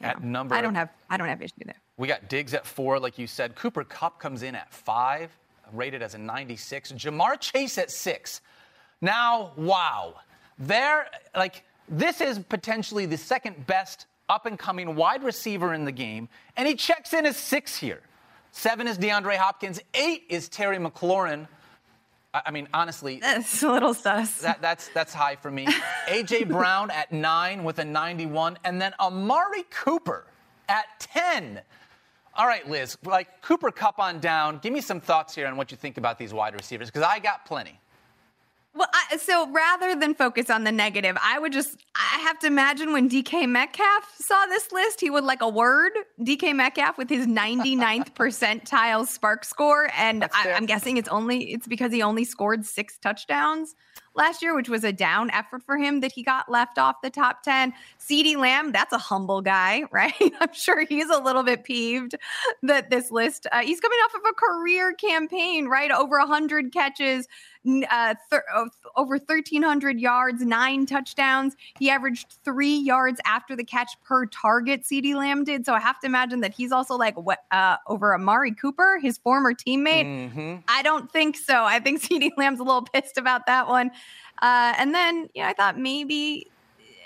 At 0.00 0.22
number- 0.22 0.54
I 0.54 0.60
don't 0.60 0.74
have 0.74 0.90
I 1.10 1.16
don't 1.16 1.28
have 1.28 1.42
issue 1.42 1.64
there. 1.64 1.80
We 1.96 2.06
got 2.06 2.28
Diggs 2.28 2.54
at 2.54 2.66
four, 2.66 2.98
like 3.00 3.18
you 3.18 3.26
said. 3.26 3.56
Cooper 3.56 3.84
Kupp 3.84 4.20
comes 4.20 4.42
in 4.42 4.54
at 4.54 4.72
five, 4.72 5.36
rated 5.72 6.02
as 6.02 6.14
a 6.14 6.18
96. 6.18 6.92
Ja'Marr 6.92 7.40
Chase 7.40 7.76
at 7.78 7.90
six. 7.90 8.40
Now, 9.00 9.52
wow. 9.56 10.14
There, 10.58 11.06
like, 11.36 11.64
this 11.88 12.20
is 12.20 12.38
potentially 12.38 13.06
the 13.06 13.16
second 13.16 13.66
best 13.66 14.06
up 14.28 14.46
and 14.46 14.58
coming 14.58 14.94
wide 14.94 15.22
receiver 15.24 15.72
in 15.74 15.84
the 15.84 15.92
game, 15.92 16.28
and 16.56 16.68
he 16.68 16.74
checks 16.74 17.12
in 17.12 17.24
as 17.26 17.36
six 17.36 17.76
here. 17.76 18.02
Seven 18.52 18.86
is 18.86 18.98
DeAndre 18.98 19.36
Hopkins. 19.36 19.80
Eight 19.94 20.24
is 20.28 20.48
Terry 20.48 20.78
McLaurin. 20.78 21.48
I 22.46 22.50
mean, 22.50 22.68
honestly, 22.74 23.18
That's 23.20 23.62
a 23.62 23.68
little 23.72 23.94
sus. 23.94 24.38
that, 24.38 24.60
that's 24.62 24.88
that's 24.94 25.12
high 25.14 25.36
for 25.36 25.50
me. 25.50 25.66
AJ 26.06 26.48
Brown 26.58 26.90
at 26.90 27.12
nine 27.12 27.64
with 27.64 27.78
a 27.78 27.84
91, 27.84 28.58
and 28.64 28.80
then 28.80 28.92
Amari 29.00 29.64
Cooper 29.70 30.26
at 30.68 30.86
10. 31.00 31.60
All 32.34 32.46
right, 32.46 32.68
Liz, 32.68 32.96
like 33.04 33.42
Cooper 33.42 33.70
Kupp 33.70 33.98
on 33.98 34.20
down. 34.20 34.58
Give 34.58 34.72
me 34.72 34.80
some 34.80 35.00
thoughts 35.00 35.34
here 35.34 35.46
on 35.46 35.56
what 35.56 35.70
you 35.70 35.76
think 35.76 35.98
about 35.98 36.18
these 36.18 36.32
wide 36.32 36.54
receivers, 36.54 36.88
because 36.88 37.02
I 37.02 37.18
got 37.18 37.44
plenty. 37.46 37.80
Well, 38.78 38.88
I, 38.92 39.16
so 39.16 39.50
rather 39.50 39.96
than 39.96 40.14
focus 40.14 40.50
on 40.50 40.62
the 40.62 40.70
negative, 40.70 41.18
I 41.20 41.40
would 41.40 41.52
just, 41.52 41.82
I 41.96 42.20
have 42.20 42.38
to 42.38 42.46
imagine 42.46 42.92
when 42.92 43.10
DK 43.10 43.48
Metcalf 43.48 44.14
saw 44.20 44.46
this 44.46 44.70
list, 44.70 45.00
he 45.00 45.10
would 45.10 45.24
like 45.24 45.42
a 45.42 45.48
word, 45.48 45.90
DK 46.20 46.54
Metcalf 46.54 46.96
with 46.96 47.10
his 47.10 47.26
99th 47.26 48.14
percentile 48.14 49.04
SPARQ 49.04 49.44
score. 49.44 49.90
And 49.96 50.28
I, 50.32 50.52
I'm 50.52 50.64
guessing 50.64 50.96
it's 50.96 51.08
only, 51.08 51.52
it's 51.52 51.66
because 51.66 51.92
he 51.92 52.02
only 52.02 52.22
scored 52.22 52.64
six 52.64 52.98
touchdowns 52.98 53.74
last 54.18 54.42
year, 54.42 54.54
which 54.54 54.68
was 54.68 54.84
a 54.84 54.92
down 54.92 55.30
effort 55.30 55.62
for 55.62 55.78
him 55.78 56.00
that 56.00 56.12
he 56.12 56.22
got 56.22 56.50
left 56.50 56.76
off 56.76 56.96
the 57.02 57.08
top 57.08 57.42
10. 57.42 57.72
CeeDee 57.98 58.36
Lamb, 58.36 58.72
that's 58.72 58.92
a 58.92 58.98
humble 58.98 59.40
guy, 59.40 59.84
right? 59.90 60.12
I'm 60.40 60.52
sure 60.52 60.84
he's 60.84 61.08
a 61.08 61.18
little 61.18 61.42
bit 61.42 61.64
peeved 61.64 62.16
that 62.62 62.90
this 62.90 63.10
list, 63.10 63.46
uh, 63.50 63.62
he's 63.62 63.80
coming 63.80 63.98
off 64.04 64.14
of 64.14 64.22
a 64.28 64.34
career 64.34 64.92
campaign, 64.92 65.66
right? 65.68 65.90
Over 65.90 66.18
100 66.18 66.72
catches, 66.72 67.26
uh, 67.90 68.14
thir- 68.30 68.44
uh, 68.54 68.66
over 68.96 69.16
1,300 69.16 70.00
yards, 70.00 70.42
nine 70.42 70.86
touchdowns. 70.86 71.56
He 71.78 71.90
averaged 71.90 72.36
three 72.44 72.76
yards 72.76 73.20
after 73.24 73.56
the 73.56 73.64
catch 73.64 73.90
per 74.04 74.26
target, 74.26 74.82
CeeDee 74.82 75.14
Lamb 75.14 75.44
did. 75.44 75.66
So 75.66 75.74
I 75.74 75.80
have 75.80 75.98
to 76.00 76.06
imagine 76.06 76.40
that 76.40 76.54
he's 76.54 76.72
also 76.72 76.96
like 76.96 77.16
what 77.16 77.40
uh, 77.50 77.76
over 77.86 78.14
Amari 78.14 78.52
Cooper, 78.54 78.98
his 79.00 79.18
former 79.18 79.54
teammate. 79.54 80.30
hmm 80.32 80.56
I 80.70 80.82
don't 80.82 81.10
think 81.10 81.36
so. 81.36 81.64
I 81.64 81.80
think 81.80 82.02
CeeDee 82.02 82.32
Lamb's 82.36 82.60
a 82.60 82.62
little 82.62 82.82
pissed 82.82 83.16
about 83.16 83.46
that 83.46 83.68
one. 83.68 83.90
Uh, 84.42 84.74
and 84.78 84.94
then, 84.94 85.28
you 85.34 85.42
know, 85.42 85.48
I 85.48 85.52
thought 85.54 85.78
maybe 85.78 86.50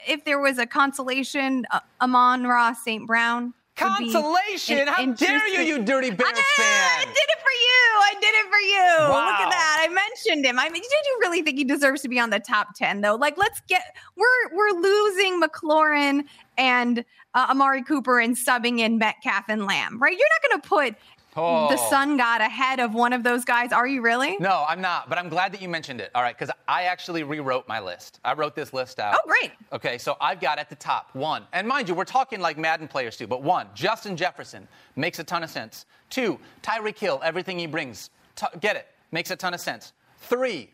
if 0.06 0.24
there 0.24 0.40
was 0.40 0.58
a 0.58 0.66
consolation, 0.66 1.64
uh, 1.70 1.80
Amon-Ra 2.00 2.72
St. 2.74 3.06
Brown. 3.06 3.54
Consolation? 3.76 4.86
How 4.86 5.06
dare 5.06 5.48
you, 5.48 5.60
you 5.60 5.82
dirty 5.82 6.10
Bears 6.10 6.30
I, 6.34 7.00
I 7.00 7.04
did 7.04 7.14
it 7.14 7.38
for 7.40 7.50
you. 7.50 7.82
I 8.02 8.14
did 8.20 8.34
it 8.34 8.50
for 8.50 8.58
you. 8.58 9.10
Wow. 9.10 9.26
Look 9.26 9.40
at 9.40 9.50
that. 9.50 9.78
I 9.80 9.88
mentioned 9.88 10.44
him. 10.44 10.58
I 10.58 10.68
mean, 10.68 10.82
did 10.82 11.06
you 11.06 11.18
really 11.20 11.42
think 11.42 11.56
he 11.58 11.64
deserves 11.64 12.02
to 12.02 12.08
be 12.08 12.18
on 12.18 12.30
the 12.30 12.40
top 12.40 12.74
10 12.76 13.00
though? 13.00 13.14
Like 13.14 13.38
let's 13.38 13.60
get 13.68 13.82
we're 14.16 14.54
we're 14.54 14.80
losing 14.80 15.40
McLaurin 15.40 16.24
and 16.58 17.04
uh, 17.34 17.46
Amari 17.50 17.82
Cooper 17.82 18.20
and 18.20 18.36
subbing 18.36 18.78
in 18.78 18.98
Metcalf 18.98 19.44
and 19.48 19.64
Lamb, 19.66 19.98
right? 20.00 20.16
You're 20.16 20.28
not 20.28 20.50
going 20.50 20.60
to 20.60 20.68
put 20.68 21.02
the 21.34 21.40
Oh. 21.40 21.86
Sun 21.90 22.18
God 22.18 22.40
ahead 22.42 22.78
of 22.78 22.92
one 22.94 23.12
of 23.12 23.22
those 23.22 23.44
guys, 23.44 23.72
are 23.72 23.86
you 23.86 24.02
really? 24.02 24.36
No, 24.38 24.64
I'm 24.68 24.80
not, 24.82 25.08
but 25.08 25.16
I'm 25.18 25.28
glad 25.30 25.52
that 25.52 25.62
you 25.62 25.68
mentioned 25.68 26.00
it. 26.00 26.10
All 26.14 26.22
right, 26.22 26.36
because 26.38 26.54
I 26.68 26.82
actually 26.84 27.22
rewrote 27.22 27.66
my 27.66 27.80
list. 27.80 28.20
I 28.24 28.34
wrote 28.34 28.54
this 28.54 28.72
list 28.74 29.00
out. 29.00 29.14
Oh, 29.18 29.26
great. 29.26 29.52
Okay, 29.72 29.96
so 29.96 30.16
I've 30.20 30.40
got 30.40 30.58
at 30.58 30.68
the 30.68 30.76
top 30.76 31.10
one, 31.14 31.44
and 31.54 31.66
mind 31.66 31.88
you, 31.88 31.94
we're 31.94 32.04
talking 32.04 32.40
like 32.40 32.58
Madden 32.58 32.86
players 32.86 33.16
too, 33.16 33.26
but 33.26 33.42
one, 33.42 33.66
Justin 33.74 34.16
Jefferson 34.16 34.68
makes 34.96 35.18
a 35.18 35.24
ton 35.24 35.42
of 35.42 35.48
sense. 35.50 35.86
Two, 36.10 36.38
Tyreek 36.62 36.98
Hill, 36.98 37.20
everything 37.24 37.58
he 37.58 37.66
brings, 37.66 38.10
t- 38.36 38.46
get 38.60 38.76
it, 38.76 38.86
makes 39.10 39.30
a 39.30 39.36
ton 39.36 39.54
of 39.54 39.60
sense. 39.60 39.94
Three, 40.18 40.70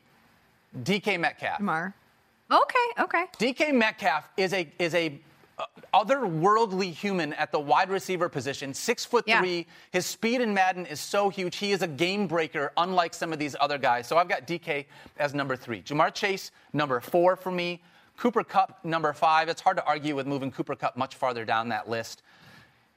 DK 0.83 1.19
Metcalf. 1.21 1.61
Mar. 1.61 1.95
Okay, 2.51 3.03
okay. 3.05 3.25
DK 3.39 3.73
Metcalf 3.75 4.29
is 4.37 4.53
a 4.55 4.67
is 4.79 4.95
a 4.95 5.21
Uh, 5.59 5.65
otherworldly 5.93 6.93
human 6.93 7.33
at 7.33 7.51
the 7.51 7.59
wide 7.59 7.91
receiver 7.91 8.29
position. 8.29 8.73
Six 8.73 9.05
foot 9.05 9.25
Yeah. 9.27 9.41
three. 9.41 9.67
His 9.91 10.07
speed 10.07 10.41
in 10.41 10.55
Madden 10.55 10.87
is 10.87 11.01
so 11.01 11.29
huge. 11.31 11.57
He 11.57 11.73
is 11.73 11.83
a 11.83 11.89
game 11.89 12.27
breaker, 12.29 12.73
unlike 12.77 13.13
some 13.13 13.33
of 13.33 13.39
these 13.41 13.57
other 13.61 13.77
guys. 13.79 14.07
So 14.07 14.17
I've 14.19 14.29
got 14.29 14.47
DK 14.47 14.87
as 15.19 15.35
number 15.35 15.57
three. 15.57 15.83
Ja'Marr 15.83 16.15
Chase 16.15 16.53
number 16.73 17.01
four 17.01 17.35
for 17.35 17.51
me. 17.51 17.83
Cooper 18.17 18.45
Kupp 18.45 18.85
number 18.85 19.13
five. 19.13 19.49
It's 19.49 19.61
hard 19.61 19.77
to 19.79 19.85
argue 19.85 20.15
with 20.15 20.27
moving 20.27 20.51
Cooper 20.53 20.77
Kupp 20.77 20.97
much 20.97 21.17
farther 21.17 21.45
down 21.45 21.69
that 21.71 21.89
list. 21.89 22.23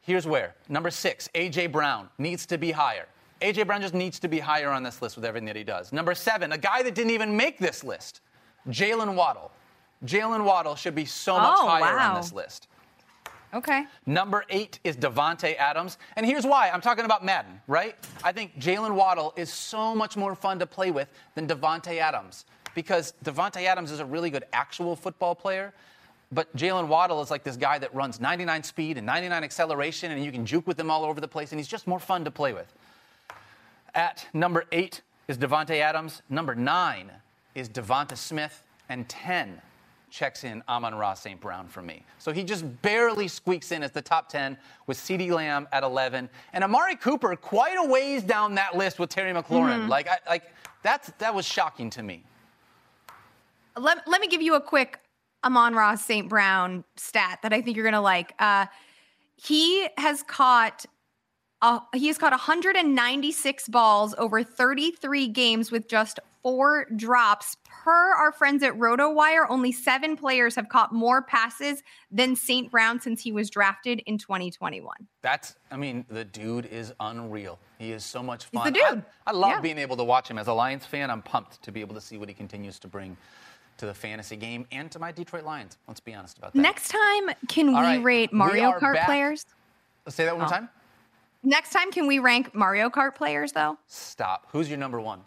Here's 0.01 0.27
where. 0.27 0.55
Number 0.69 0.89
six, 0.91 1.29
A.J. 1.35 1.67
Brown 1.67 2.09
needs 2.17 2.45
to 2.47 2.57
be 2.57 2.71
higher. 2.71 3.07
A.J. 3.41 3.63
Brown 3.63 3.81
just 3.81 3.93
needs 3.93 4.19
to 4.19 4.27
be 4.27 4.39
higher 4.39 4.69
on 4.69 4.83
this 4.83 5.01
list 5.01 5.15
with 5.15 5.25
everything 5.25 5.45
that 5.45 5.55
he 5.55 5.63
does. 5.63 5.91
Number 5.91 6.13
seven, 6.15 6.51
a 6.51 6.57
guy 6.57 6.83
that 6.83 6.93
didn't 6.95 7.11
even 7.11 7.35
make 7.35 7.57
this 7.59 7.83
list, 7.83 8.21
Jaylen 8.69 9.15
Waddle. 9.15 9.51
Jaylen 10.05 10.43
Waddle 10.43 10.75
should 10.75 10.95
be 10.95 11.05
so 11.05 11.37
much 11.37 11.57
Oh, 11.59 11.67
higher 11.67 11.95
wow. 11.95 12.09
on 12.15 12.21
this 12.21 12.33
list. 12.33 12.67
Okay. 13.53 13.85
Number 14.05 14.45
eight 14.49 14.79
is 14.83 14.95
Davante 14.95 15.57
Adams. 15.57 15.97
And 16.15 16.25
here's 16.25 16.45
why. 16.45 16.69
I'm 16.69 16.79
talking 16.81 17.03
about 17.05 17.23
Madden, 17.25 17.59
right? 17.67 17.95
I 18.23 18.31
think 18.31 18.57
Jaylen 18.59 18.95
Waddle 18.95 19.33
is 19.35 19.51
so 19.51 19.93
much 19.93 20.15
more 20.15 20.35
fun 20.35 20.57
to 20.59 20.65
play 20.65 20.89
with 20.91 21.09
than 21.35 21.47
Davante 21.47 21.97
Adams 21.99 22.45
because 22.75 23.13
Davante 23.25 23.63
Adams 23.65 23.91
is 23.91 23.99
a 23.99 24.05
really 24.05 24.29
good 24.29 24.45
actual 24.53 24.95
football 24.95 25.35
player. 25.35 25.73
But 26.31 26.55
Jaylen 26.55 26.87
Waddle 26.87 27.21
is 27.21 27.29
like 27.29 27.43
this 27.43 27.57
guy 27.57 27.77
that 27.79 27.93
runs 27.93 28.21
99 28.21 28.63
speed 28.63 28.97
and 28.97 29.05
99 29.05 29.43
acceleration, 29.43 30.11
and 30.13 30.23
you 30.23 30.31
can 30.31 30.45
juke 30.45 30.65
with 30.65 30.79
him 30.79 30.89
all 30.89 31.03
over 31.03 31.19
the 31.19 31.27
place, 31.27 31.51
and 31.51 31.59
he's 31.59 31.67
just 31.67 31.87
more 31.87 31.99
fun 31.99 32.23
to 32.23 32.31
play 32.31 32.53
with. 32.53 32.73
At 33.93 34.25
number 34.33 34.63
eight 34.71 35.01
is 35.27 35.37
Davante 35.37 35.81
Adams. 35.81 36.21
Number 36.29 36.55
nine 36.55 37.11
is 37.53 37.67
DeVonta 37.67 38.15
Smith, 38.15 38.63
and 38.87 39.09
ten 39.09 39.61
checks 40.11 40.43
in 40.43 40.61
Amon-Ra 40.69 41.13
St. 41.13 41.39
Brown 41.39 41.67
for 41.67 41.81
me. 41.81 42.03
So 42.19 42.31
he 42.31 42.43
just 42.43 42.65
barely 42.81 43.27
squeaks 43.27 43.71
in 43.71 43.81
as 43.81 43.91
the 43.91 44.01
top 44.01 44.29
10 44.29 44.57
with 44.85 44.97
CeeDee 44.97 45.31
Lamb 45.31 45.67
at 45.71 45.83
11. 45.83 46.29
And 46.53 46.63
Amari 46.63 46.95
Cooper 46.97 47.35
quite 47.35 47.77
a 47.77 47.87
ways 47.87 48.21
down 48.21 48.55
that 48.55 48.77
list 48.77 48.99
with 48.99 49.09
Terry 49.09 49.33
McLaurin. 49.33 49.87
Like, 49.87 50.07
I, 50.09 50.17
like 50.29 50.43
that's, 50.83 51.11
that 51.17 51.33
was 51.33 51.45
shocking 51.45 51.89
to 51.91 52.03
me. 52.03 52.23
Let, 53.77 54.07
let 54.07 54.21
me 54.21 54.27
give 54.27 54.41
you 54.41 54.55
a 54.55 54.61
quick 54.61 54.99
Amon-Ra 55.43 55.95
St. 55.95 56.29
Brown 56.29 56.83
stat 56.97 57.39
that 57.41 57.53
I 57.53 57.61
think 57.61 57.75
you're 57.77 57.85
going 57.85 57.93
to 57.93 58.01
like. 58.01 58.33
Uh, 58.37 58.65
he 59.35 59.87
has 59.97 60.21
caught. 60.23 60.85
Uh, 61.61 61.79
he 61.93 62.07
has 62.07 62.17
caught 62.17 62.31
196 62.31 63.67
balls 63.69 64.15
over 64.17 64.43
33 64.43 65.27
games 65.27 65.71
with 65.71 65.87
just 65.87 66.19
four 66.41 66.85
drops. 66.95 67.55
Per 67.83 67.91
our 68.15 68.31
friends 68.31 68.63
at 68.63 68.73
RotoWire, 68.77 69.45
only 69.49 69.71
seven 69.71 70.15
players 70.15 70.55
have 70.55 70.69
caught 70.69 70.91
more 70.93 71.21
passes 71.21 71.81
than 72.11 72.35
St. 72.35 72.69
Brown 72.71 72.99
since 72.99 73.21
he 73.21 73.31
was 73.31 73.49
drafted 73.49 74.01
in 74.05 74.17
2021. 74.19 74.95
That's, 75.21 75.55
I 75.71 75.77
mean, 75.77 76.05
the 76.09 76.23
dude 76.25 76.65
is 76.67 76.93
unreal. 76.99 77.57
He 77.79 77.91
is 77.91 78.03
so 78.03 78.21
much 78.21 78.45
fun. 78.45 78.73
He's 78.73 78.81
the 78.83 78.95
dude. 78.95 79.03
I, 79.25 79.31
love 79.31 79.49
Yeah. 79.51 79.61
being 79.61 79.77
able 79.79 79.97
to 79.97 80.03
watch 80.03 80.29
him. 80.29 80.37
As 80.37 80.47
a 80.47 80.53
Lions 80.53 80.85
fan, 80.85 81.09
I'm 81.09 81.21
pumped 81.23 81.61
to 81.63 81.71
be 81.71 81.81
able 81.81 81.95
to 81.95 82.01
see 82.01 82.17
what 82.17 82.27
he 82.27 82.33
continues 82.35 82.77
to 82.79 82.87
bring 82.87 83.17
to 83.77 83.85
the 83.87 83.93
fantasy 83.93 84.35
game 84.35 84.67
and 84.71 84.91
to 84.91 84.99
my 84.99 85.11
Detroit 85.11 85.43
Lions. 85.43 85.77
Let's 85.87 85.99
be 85.99 86.13
honest 86.13 86.37
about 86.37 86.53
that. 86.53 86.59
Next 86.59 86.89
time, 86.89 87.31
can 87.47 87.69
All 87.69 87.75
we 87.81 87.81
right, 87.81 88.03
rate 88.03 88.33
Mario 88.33 88.69
are 88.69 88.79
Kart 88.79 88.93
back. 88.95 89.05
players? 89.07 89.45
Say 90.07 90.25
that 90.25 90.35
one 90.37 90.41
more 90.41 90.47
Oh. 90.47 90.51
time. 90.57 90.69
Next 91.43 91.71
time, 91.71 91.91
can 91.91 92.07
we 92.07 92.19
rank 92.19 92.53
Mario 92.53 92.89
Kart 92.89 93.15
players 93.15 93.51
though? 93.51 93.77
Stop. 93.87 94.47
Who's 94.51 94.69
your 94.69 94.77
number 94.77 94.99
one? 95.01 95.21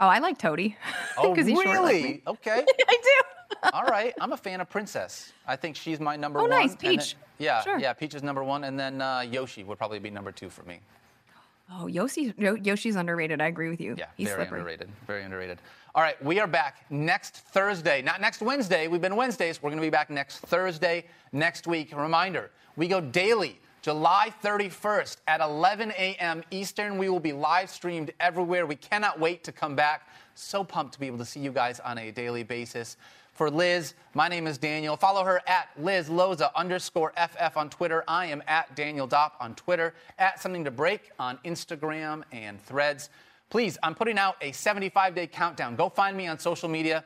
Oh, 0.00 0.08
I 0.08 0.18
like 0.18 0.38
Toady. 0.38 0.76
Oh, 1.18 1.34
'Cause 1.34 1.46
he's 1.46 1.54
short 1.56 1.66
like 1.66 1.76
really? 1.78 2.22
okay. 2.26 2.64
I 2.88 2.96
do. 3.02 3.70
All 3.72 3.84
right. 3.84 4.12
I'm 4.20 4.32
a 4.32 4.36
fan 4.36 4.60
of 4.60 4.68
Princess. 4.68 5.32
I 5.46 5.56
think 5.56 5.76
she's 5.76 5.98
my 6.00 6.16
number 6.16 6.38
Oh, 6.40 6.42
one. 6.42 6.50
nice. 6.50 6.72
and 6.72 6.80
then- 6.80 6.90
Peach. 6.98 7.16
yeah, 7.38 7.62
Sure. 7.62 7.78
yeah. 7.78 7.92
Peach 7.94 8.14
is 8.14 8.22
number 8.22 8.44
one, 8.44 8.64
and 8.64 8.78
then 8.78 9.00
uh, 9.00 9.20
Yoshi 9.20 9.64
would 9.64 9.78
probably 9.78 9.98
be 9.98 10.10
number 10.10 10.30
two 10.32 10.50
for 10.50 10.62
me. 10.64 10.80
Oh, 11.72 11.86
Yoshi, 11.86 12.34
Yo- 12.36 12.54
Yoshi's 12.56 12.96
underrated. 12.96 13.40
I 13.40 13.46
agree 13.46 13.70
with 13.70 13.80
you. 13.80 13.94
Yeah, 13.98 14.06
He's 14.16 14.28
very 14.28 14.40
slippery. 14.42 14.58
underrated. 14.60 14.88
Very 15.06 15.22
underrated. 15.24 15.58
All 15.94 16.02
right, 16.02 16.22
we 16.22 16.38
are 16.38 16.46
back 16.46 16.84
next 16.90 17.36
Thursday. 17.38 18.02
Not 18.02 18.20
next 18.20 18.40
Wednesday. 18.42 18.86
We've 18.88 19.00
been 19.00 19.16
Wednesdays. 19.16 19.62
We're 19.62 19.70
going 19.70 19.80
to 19.80 19.86
be 19.86 19.90
back 19.90 20.10
next 20.10 20.40
Thursday 20.40 21.06
next 21.32 21.66
week. 21.66 21.96
Reminder 21.96 22.50
we 22.76 22.86
go 22.88 23.00
daily. 23.00 23.58
July 23.86 24.34
31st 24.42 25.18
at 25.28 25.40
11 25.40 25.92
a.m. 25.92 26.42
Eastern. 26.50 26.98
We 26.98 27.08
will 27.08 27.20
be 27.20 27.32
live 27.32 27.70
streamed 27.70 28.12
everywhere. 28.18 28.66
We 28.66 28.74
cannot 28.74 29.20
wait 29.20 29.44
to 29.44 29.52
come 29.52 29.76
back. 29.76 30.08
So 30.34 30.64
pumped 30.64 30.94
to 30.94 30.98
be 30.98 31.06
able 31.06 31.18
to 31.18 31.24
see 31.24 31.38
you 31.38 31.52
guys 31.52 31.78
on 31.78 31.96
a 31.96 32.10
daily 32.10 32.42
basis. 32.42 32.96
For 33.34 33.48
Liz, 33.48 33.94
my 34.12 34.26
name 34.26 34.48
is 34.48 34.58
Daniel. 34.58 34.96
Follow 34.96 35.22
her 35.22 35.40
at 35.46 35.68
Liz 35.78 36.08
Loza 36.08 36.52
underscore 36.56 37.12
FF 37.12 37.56
on 37.56 37.70
Twitter. 37.70 38.02
I 38.08 38.26
am 38.26 38.42
at 38.48 38.74
Daniel 38.74 39.06
Dopp 39.06 39.34
on 39.38 39.54
Twitter, 39.54 39.94
at 40.18 40.42
Something 40.42 40.64
to 40.64 40.72
Break 40.72 41.12
on 41.20 41.38
Instagram 41.44 42.24
and 42.32 42.60
Threads. 42.60 43.08
Please, 43.50 43.78
I'm 43.84 43.94
putting 43.94 44.18
out 44.18 44.34
a 44.40 44.50
75 44.50 45.14
day 45.14 45.28
countdown. 45.28 45.76
Go 45.76 45.90
find 45.90 46.16
me 46.16 46.26
on 46.26 46.40
social 46.40 46.68
media. 46.68 47.04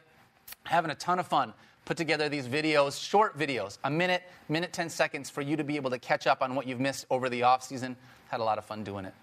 Having 0.64 0.93
a 0.93 0.95
ton 0.95 1.18
of 1.18 1.26
fun. 1.26 1.53
Put 1.85 1.97
together 1.97 2.28
these 2.28 2.47
videos, 2.47 3.03
short 3.03 3.39
videos, 3.39 3.78
a 3.85 3.91
minute, 3.91 4.22
minute 4.49 4.72
10 4.72 4.89
seconds 4.89 5.28
for 5.28 5.43
you 5.43 5.57
to 5.57 5.64
be 5.64 5.76
able 5.76 5.91
to 5.91 5.99
catch 5.99 6.26
up 6.26 6.43
on 6.43 6.55
what 6.55 6.66
you've 6.66 6.81
missed 6.81 7.07
over 7.11 7.28
the 7.28 7.43
off 7.43 7.62
season. 7.62 7.97
Had 8.28 8.41
a 8.41 8.45
lot 8.45 8.59
of 8.59 8.64
fun 8.64 8.85
doing 8.85 9.05
it. 9.05 9.14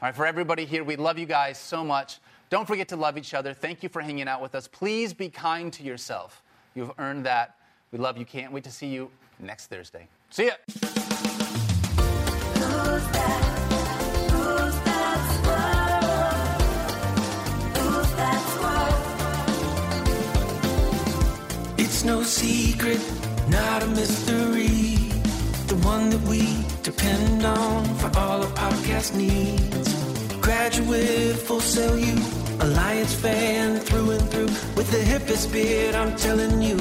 All 0.00 0.08
right, 0.08 0.14
for 0.14 0.26
everybody 0.26 0.64
here, 0.64 0.84
we 0.84 0.96
love 0.96 1.18
you 1.18 1.26
guys 1.26 1.58
so 1.58 1.84
much. 1.84 2.18
Don't 2.50 2.66
forget 2.66 2.88
to 2.88 2.96
love 2.96 3.18
each 3.18 3.34
other. 3.34 3.52
Thank 3.52 3.82
you 3.82 3.88
for 3.88 4.00
hanging 4.00 4.28
out 4.28 4.40
with 4.40 4.54
us. 4.54 4.66
Please 4.66 5.12
be 5.12 5.28
kind 5.28 5.72
to 5.74 5.82
yourself. 5.82 6.42
You've 6.74 6.92
earned 6.98 7.26
that. 7.26 7.56
We 7.92 7.98
love 7.98 8.16
you. 8.16 8.24
Can't 8.24 8.52
wait 8.52 8.64
to 8.64 8.70
see 8.70 8.86
you 8.86 9.10
next 9.38 9.66
Thursday. 9.66 10.08
See 10.30 10.46
ya. 10.46 10.52
It's 21.98 22.04
no 22.04 22.22
secret, 22.22 23.00
not 23.48 23.82
a 23.82 23.88
mystery. 23.88 25.10
The 25.66 25.74
one 25.82 26.10
that 26.10 26.20
we 26.28 26.42
depend 26.84 27.44
on 27.44 27.92
for 27.96 28.16
all 28.16 28.44
our 28.44 28.50
podcast 28.50 29.16
needs. 29.16 29.92
Graduate, 30.40 31.34
full 31.34 31.60
sell 31.60 31.98
you, 31.98 32.14
Alliance 32.60 33.14
fan 33.14 33.80
through 33.80 34.12
and 34.12 34.30
through. 34.30 34.46
With 34.76 34.92
the 34.92 35.02
hippest 35.12 35.52
beard, 35.52 35.96
I'm 35.96 36.14
telling 36.14 36.62
you. 36.62 36.76